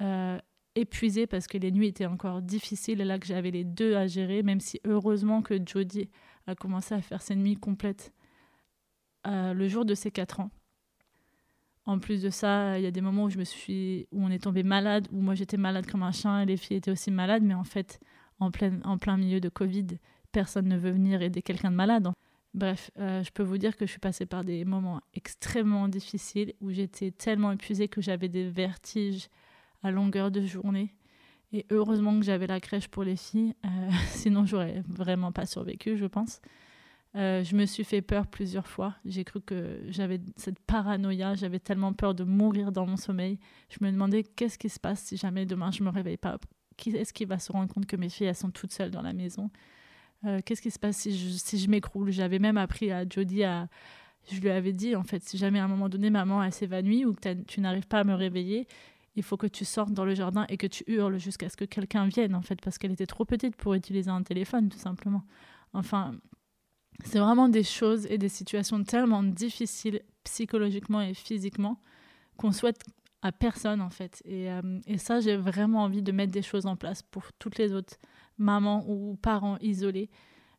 [0.00, 0.38] euh,
[0.74, 3.00] épuisée parce que les nuits étaient encore difficiles.
[3.00, 6.08] Et là que j'avais les deux à gérer, même si heureusement que Jodie
[6.46, 8.12] a commencé à faire ses nuits complètes
[9.24, 10.50] le jour de ses 4 ans.
[11.84, 14.30] En plus de ça, il y a des moments où je me suis, où on
[14.30, 17.10] est tombé malade, où moi j'étais malade comme un chien et les filles étaient aussi
[17.10, 17.98] malades, mais en fait,
[18.38, 19.86] en plein, en plein milieu de Covid,
[20.30, 22.08] personne ne veut venir aider quelqu'un de malade.
[22.54, 26.52] Bref, euh, je peux vous dire que je suis passée par des moments extrêmement difficiles
[26.60, 29.28] où j'étais tellement épuisée que j'avais des vertiges
[29.82, 30.94] à longueur de journée.
[31.52, 35.96] Et heureusement que j'avais la crèche pour les filles, euh, sinon j'aurais vraiment pas survécu,
[35.96, 36.40] je pense.
[37.14, 38.94] Euh, je me suis fait peur plusieurs fois.
[39.04, 43.38] J'ai cru que j'avais cette paranoïa, j'avais tellement peur de mourir dans mon sommeil.
[43.68, 46.38] Je me demandais qu'est-ce qui se passe si jamais demain je me réveille pas?
[46.78, 49.02] Qui est-ce qui va se rendre compte que mes filles elles sont toutes seules dans
[49.02, 49.50] la maison?
[50.24, 52.10] Euh, Qu'est-ce qui se passe si je, si je m'écroule?
[52.12, 53.68] J'avais même appris à Jodie à
[54.30, 57.04] je lui avais dit en fait si jamais à un moment donné maman elle s'évanouit
[57.04, 58.68] ou que tu n'arrives pas à me réveiller,
[59.16, 61.64] il faut que tu sortes dans le jardin et que tu hurles jusqu'à ce que
[61.64, 65.24] quelqu'un vienne en fait parce qu'elle était trop petite pour utiliser un téléphone tout simplement.
[65.74, 66.14] Enfin,
[67.04, 71.80] c'est vraiment des choses et des situations tellement difficiles psychologiquement et physiquement
[72.36, 72.82] qu'on souhaite
[73.22, 74.22] à personne en fait.
[74.24, 77.72] Et, euh, ça, j'ai vraiment envie de mettre des choses en place pour toutes les
[77.72, 77.96] autres
[78.38, 80.10] mamans ou parents isolés.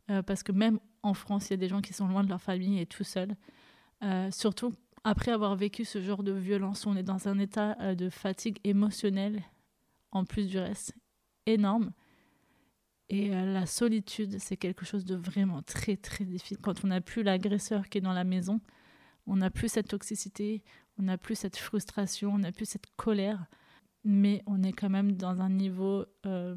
[0.10, 2.30] Euh, parce que même en France, il y a des gens qui sont loin de
[2.30, 3.36] leur famille et tout seuls.
[4.04, 4.74] Euh, surtout
[5.06, 9.44] après avoir vécu ce genre de violence, on est dans un état de fatigue émotionnelle,
[10.12, 10.96] en plus du reste,
[11.46, 11.92] énorme.
[13.10, 16.58] Et euh, la solitude, c'est quelque chose de vraiment très très difficile.
[16.62, 18.62] Quand on n'a plus l'agresseur qui est dans la maison,
[19.28, 20.64] on n'a plus cette toxicité,
[20.98, 23.46] on n'a plus cette frustration, on n'a plus cette colère,
[24.04, 26.56] mais on est quand même dans un niveau euh,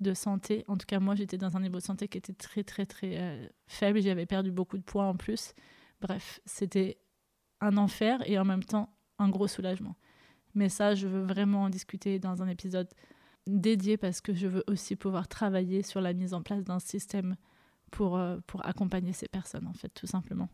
[0.00, 0.64] de santé.
[0.68, 3.18] En tout cas, moi, j'étais dans un niveau de santé qui était très, très, très
[3.18, 4.00] euh, faible.
[4.02, 5.54] J'avais perdu beaucoup de poids en plus.
[6.00, 6.98] Bref, c'était
[7.60, 9.96] un enfer et en même temps un gros soulagement.
[10.54, 12.88] Mais ça, je veux vraiment en discuter dans un épisode
[13.46, 17.36] dédié parce que je veux aussi pouvoir travailler sur la mise en place d'un système
[17.90, 20.48] pour, euh, pour accompagner ces personnes, en fait, tout simplement.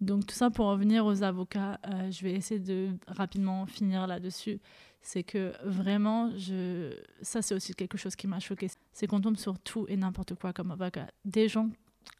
[0.00, 4.58] Donc tout ça pour revenir aux avocats, euh, je vais essayer de rapidement finir là-dessus.
[5.02, 6.94] C'est que vraiment, je...
[7.20, 8.68] ça c'est aussi quelque chose qui m'a choqué.
[8.92, 11.08] C'est qu'on tombe sur tout et n'importe quoi comme avocat.
[11.26, 11.68] Des gens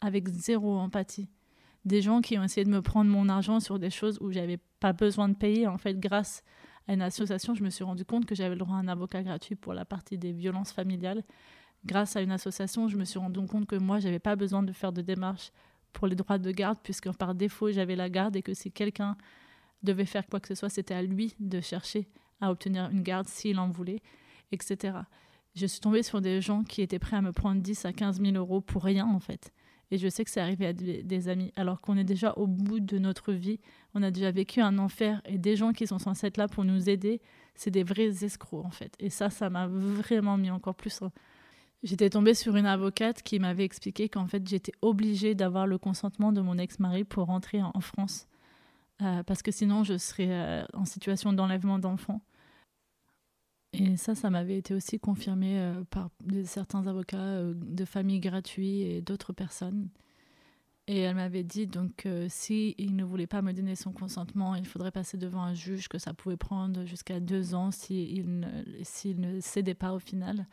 [0.03, 1.28] avec zéro empathie.
[1.87, 4.59] Des gens qui ont essayé de me prendre mon argent sur des choses où j'avais
[4.81, 5.66] pas besoin de payer.
[5.66, 6.43] En fait, grâce
[6.92, 9.54] une association, je me suis rendu compte que j'avais le droit à un avocat gratuit
[9.54, 11.22] pour la partie des violences familiales.
[11.84, 14.72] Grâce à une association, je me suis rendu compte que moi, j'avais pas besoin de
[14.72, 15.52] faire de démarches
[15.92, 19.16] pour les droits de garde, puisque par défaut, j'avais la garde et que si quelqu'un
[19.82, 22.08] devait faire quoi que ce soit, c'était à lui de chercher
[22.40, 24.02] à obtenir une garde s'il en voulait,
[24.52, 24.98] etc.
[25.54, 28.20] Je suis tombée sur des gens qui étaient prêts à me prendre 10 à 15
[28.20, 29.52] 000 euros pour rien, en fait.
[29.90, 32.80] Et je sais que c'est arrivé à des amis, alors qu'on est déjà au bout
[32.80, 33.58] de notre vie,
[33.94, 36.64] on a déjà vécu un enfer, et des gens qui sont censés être là pour
[36.64, 37.20] nous aider,
[37.54, 38.94] c'est des vrais escrocs, en fait.
[38.98, 41.02] Et ça, ça m'a vraiment mis encore plus
[41.82, 46.30] J'étais tombée sur une avocate qui m'avait expliqué qu'en fait j'étais obligée d'avoir le consentement
[46.30, 48.28] de mon ex-mari pour rentrer en France,
[49.00, 52.20] euh, parce que sinon je serais euh, en situation d'enlèvement d'enfants.
[53.72, 56.10] Et ça, ça m'avait été aussi confirmé euh, par
[56.44, 59.88] certains avocats de familles gratuits et d'autres personnes.
[60.86, 64.66] Et elle m'avait dit donc si il ne voulait pas me donner son consentement, il
[64.66, 68.65] faudrait passer devant un juge, que ça pouvait prendre jusqu'à deux ans s'il ne,
[69.05, 70.47] ne cédait pas au final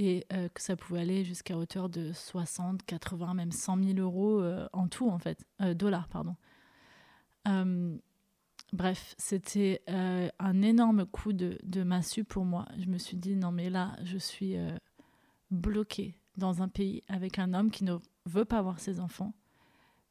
[0.00, 4.40] et euh, que ça pouvait aller jusqu'à hauteur de 60, 80, même 100 000 euros
[4.40, 6.36] euh, en tout, en fait, euh, dollars, pardon.
[8.72, 12.66] bref, c'était un énorme coup de, de, massue pour moi.
[12.78, 14.56] Je me suis dit, non mais là, je suis
[15.50, 19.34] bloquée dans un pays avec un homme qui ne veut pas voir ses enfants,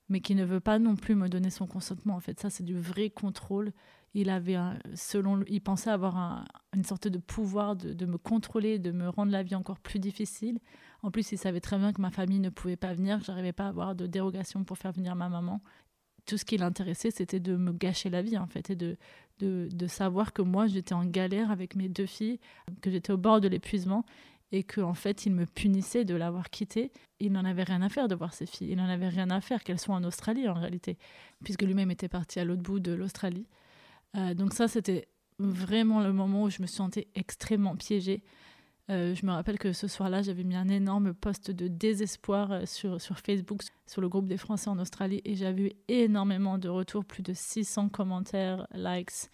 [0.09, 2.15] mais qui ne veut pas non plus me donner son consentement.
[2.15, 3.71] En fait, ça, c'est du vrai contrôle.
[4.15, 4.57] Il avait,
[4.95, 6.45] selon, il pensait avoir
[6.75, 10.59] une sorte de pouvoir de, me contrôler, de me rendre la vie encore plus difficile.
[11.03, 13.53] En plus, il savait très bien que ma famille ne pouvait pas venir, que j'arrivais
[13.53, 15.61] pas à avoir de dérogation pour faire venir ma maman.
[16.25, 18.97] Tout ce qui l'intéressait, c'était de me gâcher la vie, en fait, et de,
[19.39, 22.39] de, de savoir que moi, j'étais en galère avec mes deux filles,
[22.81, 24.05] que j'étais au bord de l'épuisement
[24.51, 26.91] et qu'en en fait il me punissait de l'avoir quitté.
[27.19, 29.41] Il n'en avait rien à faire de voir ses filles, il n'en avait rien à
[29.41, 30.97] faire qu'elles soient en Australie en réalité,
[31.43, 33.47] puisque lui-même était parti à l'autre bout de l'Australie.
[34.15, 35.07] Euh, donc ça c'était
[35.37, 38.23] vraiment le moment où je me sentais extrêmement piégée.
[38.89, 42.65] Euh, je me rappelle que ce soir-là, j'avais mis un énorme post de désespoir euh,
[42.65, 46.69] sur, sur Facebook, sur le groupe des Français en Australie, et j'avais eu énormément de
[46.69, 49.29] retours, plus de 600 commentaires, likes,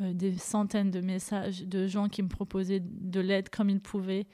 [0.00, 4.26] des centaines de messages de gens qui me proposaient de l'aide comme ils pouvaient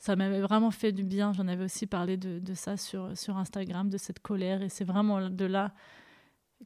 [0.00, 1.34] ça m'avait vraiment fait du bien.
[1.34, 4.62] J'en avais aussi parlé de, ça sur, Instagram, de cette colère.
[4.62, 5.74] Et c'est vraiment de là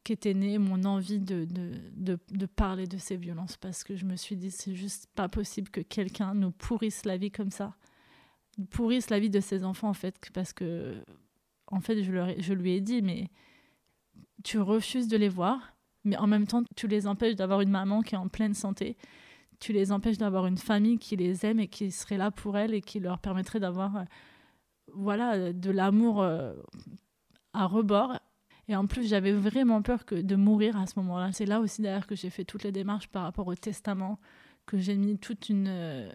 [0.04, 2.16] qu'était née mon envie de,
[2.46, 3.56] parler de ces violences.
[3.56, 7.16] Parce que je me suis dit, c'est juste pas possible que quelqu'un nous pourrisse la
[7.16, 7.74] vie comme ça.
[8.70, 10.16] Pourrisse la vie de ses enfants, en fait.
[10.32, 11.02] Parce que,
[11.66, 13.30] en fait, je lui ai dit, mais
[14.44, 15.74] tu refuses de les voir,
[16.04, 18.96] mais en même temps, tu les empêches d'avoir une maman qui est en pleine santé
[19.64, 22.74] tu les empêches d'avoir une famille qui les aime et qui serait là pour elles
[22.74, 24.02] et qui leur permettrait d'avoir euh,
[24.92, 26.52] voilà de l'amour euh,
[27.54, 28.18] à rebord.
[28.68, 31.32] Et en plus j'avais vraiment peur que de mourir à ce moment-là.
[31.32, 34.20] C'est là aussi d'ailleurs que j'ai fait toutes les démarches par rapport au testament
[34.66, 35.18] que j'ai mis
[35.50, 36.10] euh,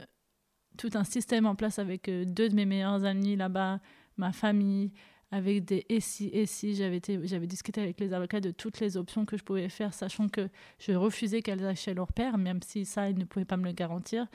[0.77, 3.79] tout un système en place avec deux de mes meilleurs amis là-bas
[4.17, 4.91] ma famille
[5.31, 6.75] avec des et si, et si.
[6.75, 6.99] J'avais,
[7.47, 10.49] discuté avec les avocats de toutes les options que je pouvais faire, sachant que
[10.79, 13.71] je refusais qu'elles chez leur père, même si ça, ils ne pouvaient pas me le
[13.71, 14.27] garantir.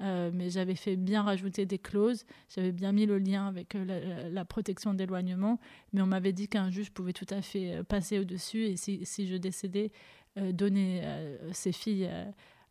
[0.00, 4.30] Euh, mais j'avais fait bien rajouter des clauses, j'avais bien mis le lien avec euh,
[4.30, 5.60] la, protection d'éloignement,
[5.92, 9.26] mais on m'avait dit qu'un juge pouvait tout à fait euh, passer au-dessus et si,
[9.26, 9.92] je décédais,
[10.36, 11.02] donner
[11.50, 12.08] ses filles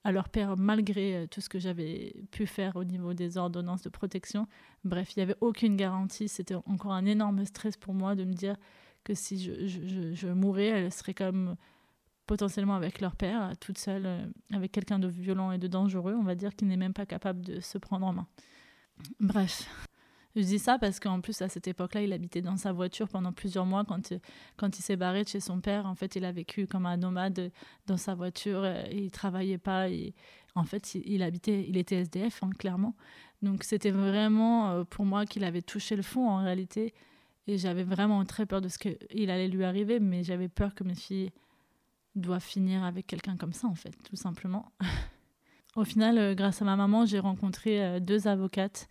[0.03, 3.81] à leur père malgré euh, tout ce que j'avais pu faire au niveau des ordonnances
[3.81, 4.47] de protection.
[4.83, 6.27] Bref, il n'y avait aucune garantie.
[6.27, 8.55] C'était encore un énorme stress pour moi de me dire
[9.03, 11.55] que si je, je, je, mourais, elles seraient comme
[12.27, 16.23] potentiellement avec leur père, toute seule, euh, avec quelqu'un de violent et de dangereux, on
[16.23, 18.27] va dire, qui n'est même pas capable de se prendre en main.
[19.19, 19.67] Bref,
[20.35, 23.33] je dis ça parce qu'en plus, à cette époque-là, il habitait dans sa voiture pendant
[23.33, 23.83] plusieurs mois.
[23.83, 24.13] Quand,
[24.57, 26.97] quand il s'est barré de chez son père, en fait, il a vécu comme un
[26.97, 27.51] nomade
[27.87, 29.87] dans sa voiture et il travaillait pas.
[30.55, 32.95] En fait, il, habitait, il était SDF, hein, clairement.
[33.41, 36.93] Donc, c'était vraiment euh, pour moi qu'il avait touché le fond en réalité.
[37.47, 40.83] Et j'avais vraiment très peur de ce qu'il allait lui arriver, mais j'avais peur que
[40.83, 41.31] mes filles
[42.15, 44.71] doivent finir avec quelqu'un comme ça, en fait, tout simplement.
[45.75, 48.89] Au final, euh, grâce à ma maman, j'ai rencontré euh, deux avocates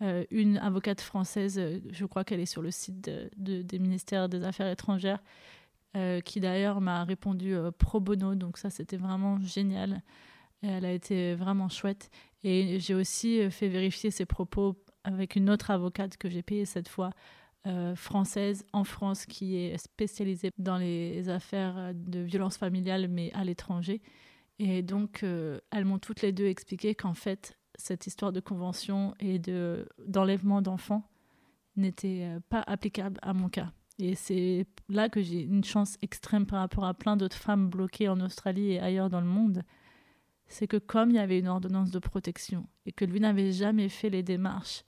[0.00, 3.00] euh, une avocate française, euh, je crois qu'elle est sur le site
[3.36, 5.22] de, des ministères des Affaires étrangères,
[5.96, 10.02] euh, qui d'ailleurs m'a répondu pro bono, donc ça c'était vraiment génial.
[10.62, 12.10] Elle a été vraiment chouette.
[12.44, 16.88] Et j'ai aussi fait vérifier ses propos avec une autre avocate que j'ai payée cette
[16.88, 17.10] fois,
[17.96, 24.00] française en France, qui est spécialisée dans les affaires de violence familiale, mais à l'étranger.
[24.58, 29.38] Et donc, elles m'ont toutes les deux expliqué qu'en fait, cette histoire de convention et
[29.38, 31.08] de, d'enlèvement d'enfants
[31.76, 33.72] n'était euh, pas applicable à mon cas.
[34.00, 38.08] Et c'est là que j'ai une chance extrême par rapport à plein d'autres femmes bloquées
[38.08, 39.62] en Australie et ailleurs dans le monde.
[40.46, 43.88] C'est que comme il y avait une ordonnance de protection et que lui n'avait jamais
[43.88, 44.84] fait les démarches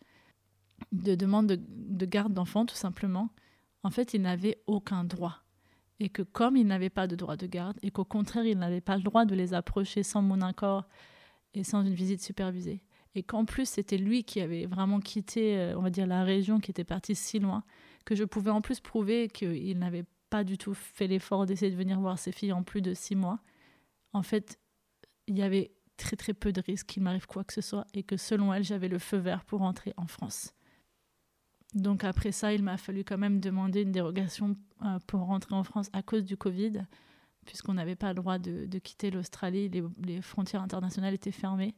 [0.93, 3.31] de demande de, de garde d'enfants tout simplement,
[3.83, 5.43] en fait il n'avait aucun droit.
[5.99, 8.81] Et que comme il n'avait pas de droit de garde et qu'au contraire il n'avait
[8.81, 10.89] pas le droit de les approcher sans mon accord
[11.55, 12.83] et sans une visite supervisée.
[13.15, 16.61] Et qu'en plus, c'était lui qui avait vraiment quitté, euh, on va dire, la région,
[16.61, 17.65] qui était parti si loin,
[18.05, 21.77] que je pouvais en plus prouver qu'il n'avait pas du tout fait l'effort d'essayer de
[21.77, 23.41] venir voir ses filles en plus de six mois.
[24.13, 24.61] En fait,
[25.27, 28.03] il y avait très très peu de risques qu'il m'arrive quoi que ce soit et
[28.03, 30.55] que selon elle, j'avais le feu vert pour rentrer en France.
[31.75, 35.63] Donc après ça, il m'a fallu quand même demander une dérogation euh, pour rentrer en
[35.63, 36.85] France à cause du Covid
[37.47, 41.75] puisqu'on n'avait pas le droit de, quitter l'Australie, les, frontières internationales étaient fermées,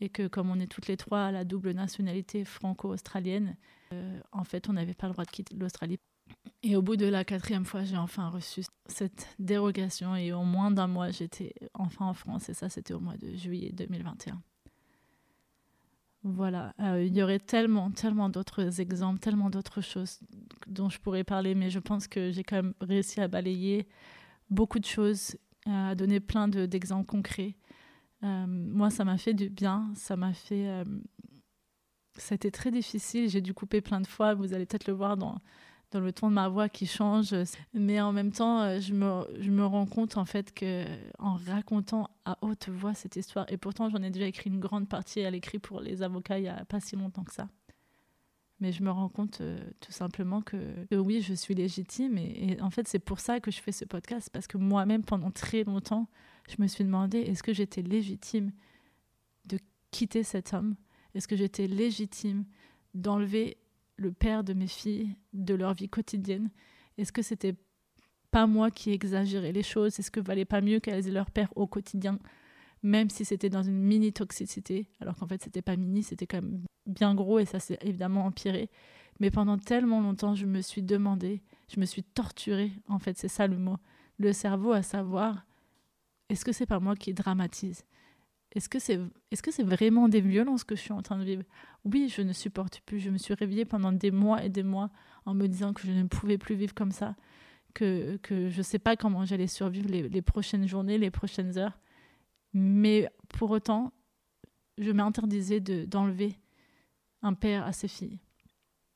[0.00, 3.56] et que comme on est toutes les trois à la double nationalité franco-australienne,
[3.92, 5.98] euh, en fait, on n'avait pas le droit de quitter l'Australie.
[6.62, 10.70] Et au bout de la quatrième fois, j'ai enfin reçu cette dérogation, et au moins
[10.70, 14.40] d'un mois, j'étais enfin en France, et ça, c'était au mois de juillet 2021.
[16.22, 20.20] Voilà, euh, il y aurait tellement, tellement d'autres exemples, tellement d'autres choses
[20.66, 23.88] dont je pourrais parler, mais je pense que j'ai quand même réussi à balayer
[24.50, 25.36] beaucoup de choses,
[25.66, 27.56] à donner plein d'exemples concrets.
[28.22, 30.68] Euh, moi, ça m'a fait du bien, ça m'a fait...
[30.68, 30.84] Euh,
[32.16, 34.92] ça a été très difficile, j'ai dû couper plein de fois, vous allez peut-être le
[34.92, 35.38] voir dans,
[35.90, 37.34] dans le ton de ma voix qui change.
[37.72, 40.84] Mais en même temps, euh, je me, je me rends compte en fait que
[41.18, 44.88] en racontant à haute voix cette histoire, et pourtant j'en ai déjà écrit une grande
[44.88, 47.48] partie à l'écrit pour les avocats il n'y a pas si longtemps que ça
[48.60, 50.56] mais je me rends compte euh, tout simplement que,
[50.94, 52.18] oui, je suis légitime.
[52.18, 55.30] Et, en fait, c'est pour ça que je fais ce podcast, parce que moi-même, pendant
[55.30, 56.08] très longtemps,
[56.48, 58.52] je me suis demandé, est-ce que j'étais légitime
[59.46, 59.58] de
[59.90, 60.76] quitter cet homme?
[61.14, 62.44] Est-ce que j'étais légitime
[62.94, 63.56] d'enlever
[63.96, 66.50] le père de mes filles de leur vie quotidienne?
[66.98, 67.54] Est-ce que c'était
[68.30, 69.98] pas moi qui exagérais les choses?
[69.98, 72.18] Est-ce que valait pas mieux qu'elles aient leur père au quotidien?
[72.82, 76.42] Même si c'était dans une mini toxicité, alors qu'en fait c'était pas mini, c'était quand
[76.42, 78.70] même bien gros et ça s'est évidemment empiré.
[79.20, 81.42] Mais pendant tellement longtemps, je me suis demandé,
[81.72, 83.76] je me suis torturée, en fait, c'est ça le mot,
[84.18, 85.44] le cerveau à savoir,
[86.30, 87.84] est-ce que c'est pas moi qui dramatise?
[88.52, 88.98] Est-ce que c'est
[89.30, 91.42] est-ce que c'est vraiment des violences que je suis en train de vivre?
[91.84, 92.98] Oui, je ne supporte plus.
[92.98, 94.90] Je me suis réveillée pendant des mois et des mois
[95.24, 97.14] en me disant que je ne pouvais plus vivre comme ça,
[97.74, 101.78] que, que je ne sais pas comment j'allais survivre les, prochaines journées, les prochaines heures.
[102.52, 103.92] Mais pour autant,
[104.78, 106.36] je m'interdisais d'enlever
[107.22, 108.18] un père à ses filles.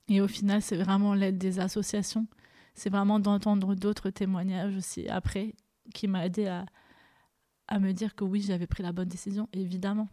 [0.08, 2.26] Et au final, c'est vraiment l'aide des associations.
[2.74, 5.54] C'est vraiment d'entendre d'autres témoignages aussi après
[5.92, 6.66] qui m'a aidé à,
[7.68, 10.08] à me dire que oui, j'avais pris la bonne décision, évidemment.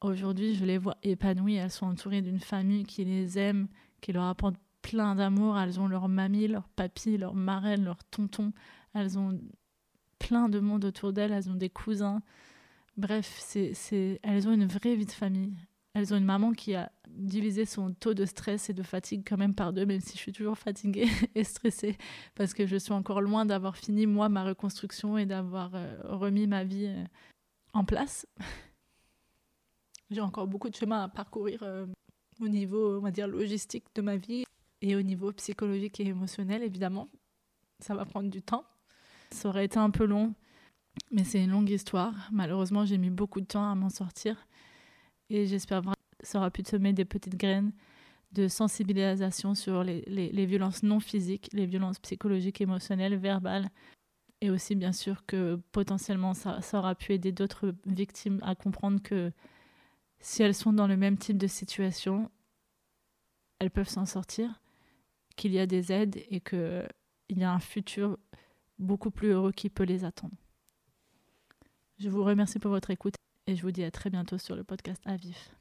[0.00, 1.56] Aujourd'hui, je les vois épanouies.
[1.56, 3.68] Elles sont entourées d'une famille qui les aime,
[4.00, 5.58] qui leur apporte plein d'amour.
[5.58, 8.52] Elles ont leur mamie, leur papy, leur marraine, leur tonton.
[8.94, 9.38] Elles ont
[10.18, 11.32] plein de monde autour d'elles.
[11.32, 12.22] Elles ont des cousins.
[12.96, 15.54] Bref, c'est, elles ont une vraie vie de famille.
[15.94, 19.36] Elles ont une maman qui a divisé son taux de stress et de fatigue quand
[19.36, 21.96] même par deux, même si je suis toujours fatiguée et stressée,
[22.34, 26.46] parce que je suis encore loin d'avoir fini, moi, ma reconstruction et d'avoir euh, remis
[26.46, 27.04] ma vie euh,
[27.72, 28.26] en place.
[30.10, 31.86] J'ai encore beaucoup de chemin à parcourir euh,
[32.40, 34.44] au niveau, on va dire, logistique de ma vie
[34.82, 37.08] et au niveau psychologique et émotionnel, évidemment.
[37.80, 38.64] Ça va prendre du temps.
[39.30, 40.34] Ça aurait été un peu long,
[41.10, 42.14] mais c'est une longue histoire.
[42.32, 44.46] Malheureusement, j'ai mis beaucoup de temps à m'en sortir.
[45.28, 47.72] Et j'espère vraiment que ça aura pu semer des petites graines
[48.32, 53.68] de sensibilisation sur les, les, violences non physiques, les violences psychologiques, émotionnelles, verbales.
[54.40, 59.02] Et aussi, bien sûr, que potentiellement, ça, ça aura pu aider d'autres victimes à comprendre
[59.02, 59.32] que
[60.20, 62.30] si elles sont dans le même type de situation,
[63.58, 64.60] elles peuvent s'en sortir,
[65.36, 66.88] qu'il y a des aides et qu'il
[67.30, 68.16] y a un futur
[68.78, 70.34] beaucoup plus heureux qui peut les attendre.
[72.00, 73.14] Je vous remercie pour votre écoute
[73.46, 75.59] et je vous dis à très bientôt sur le podcast à.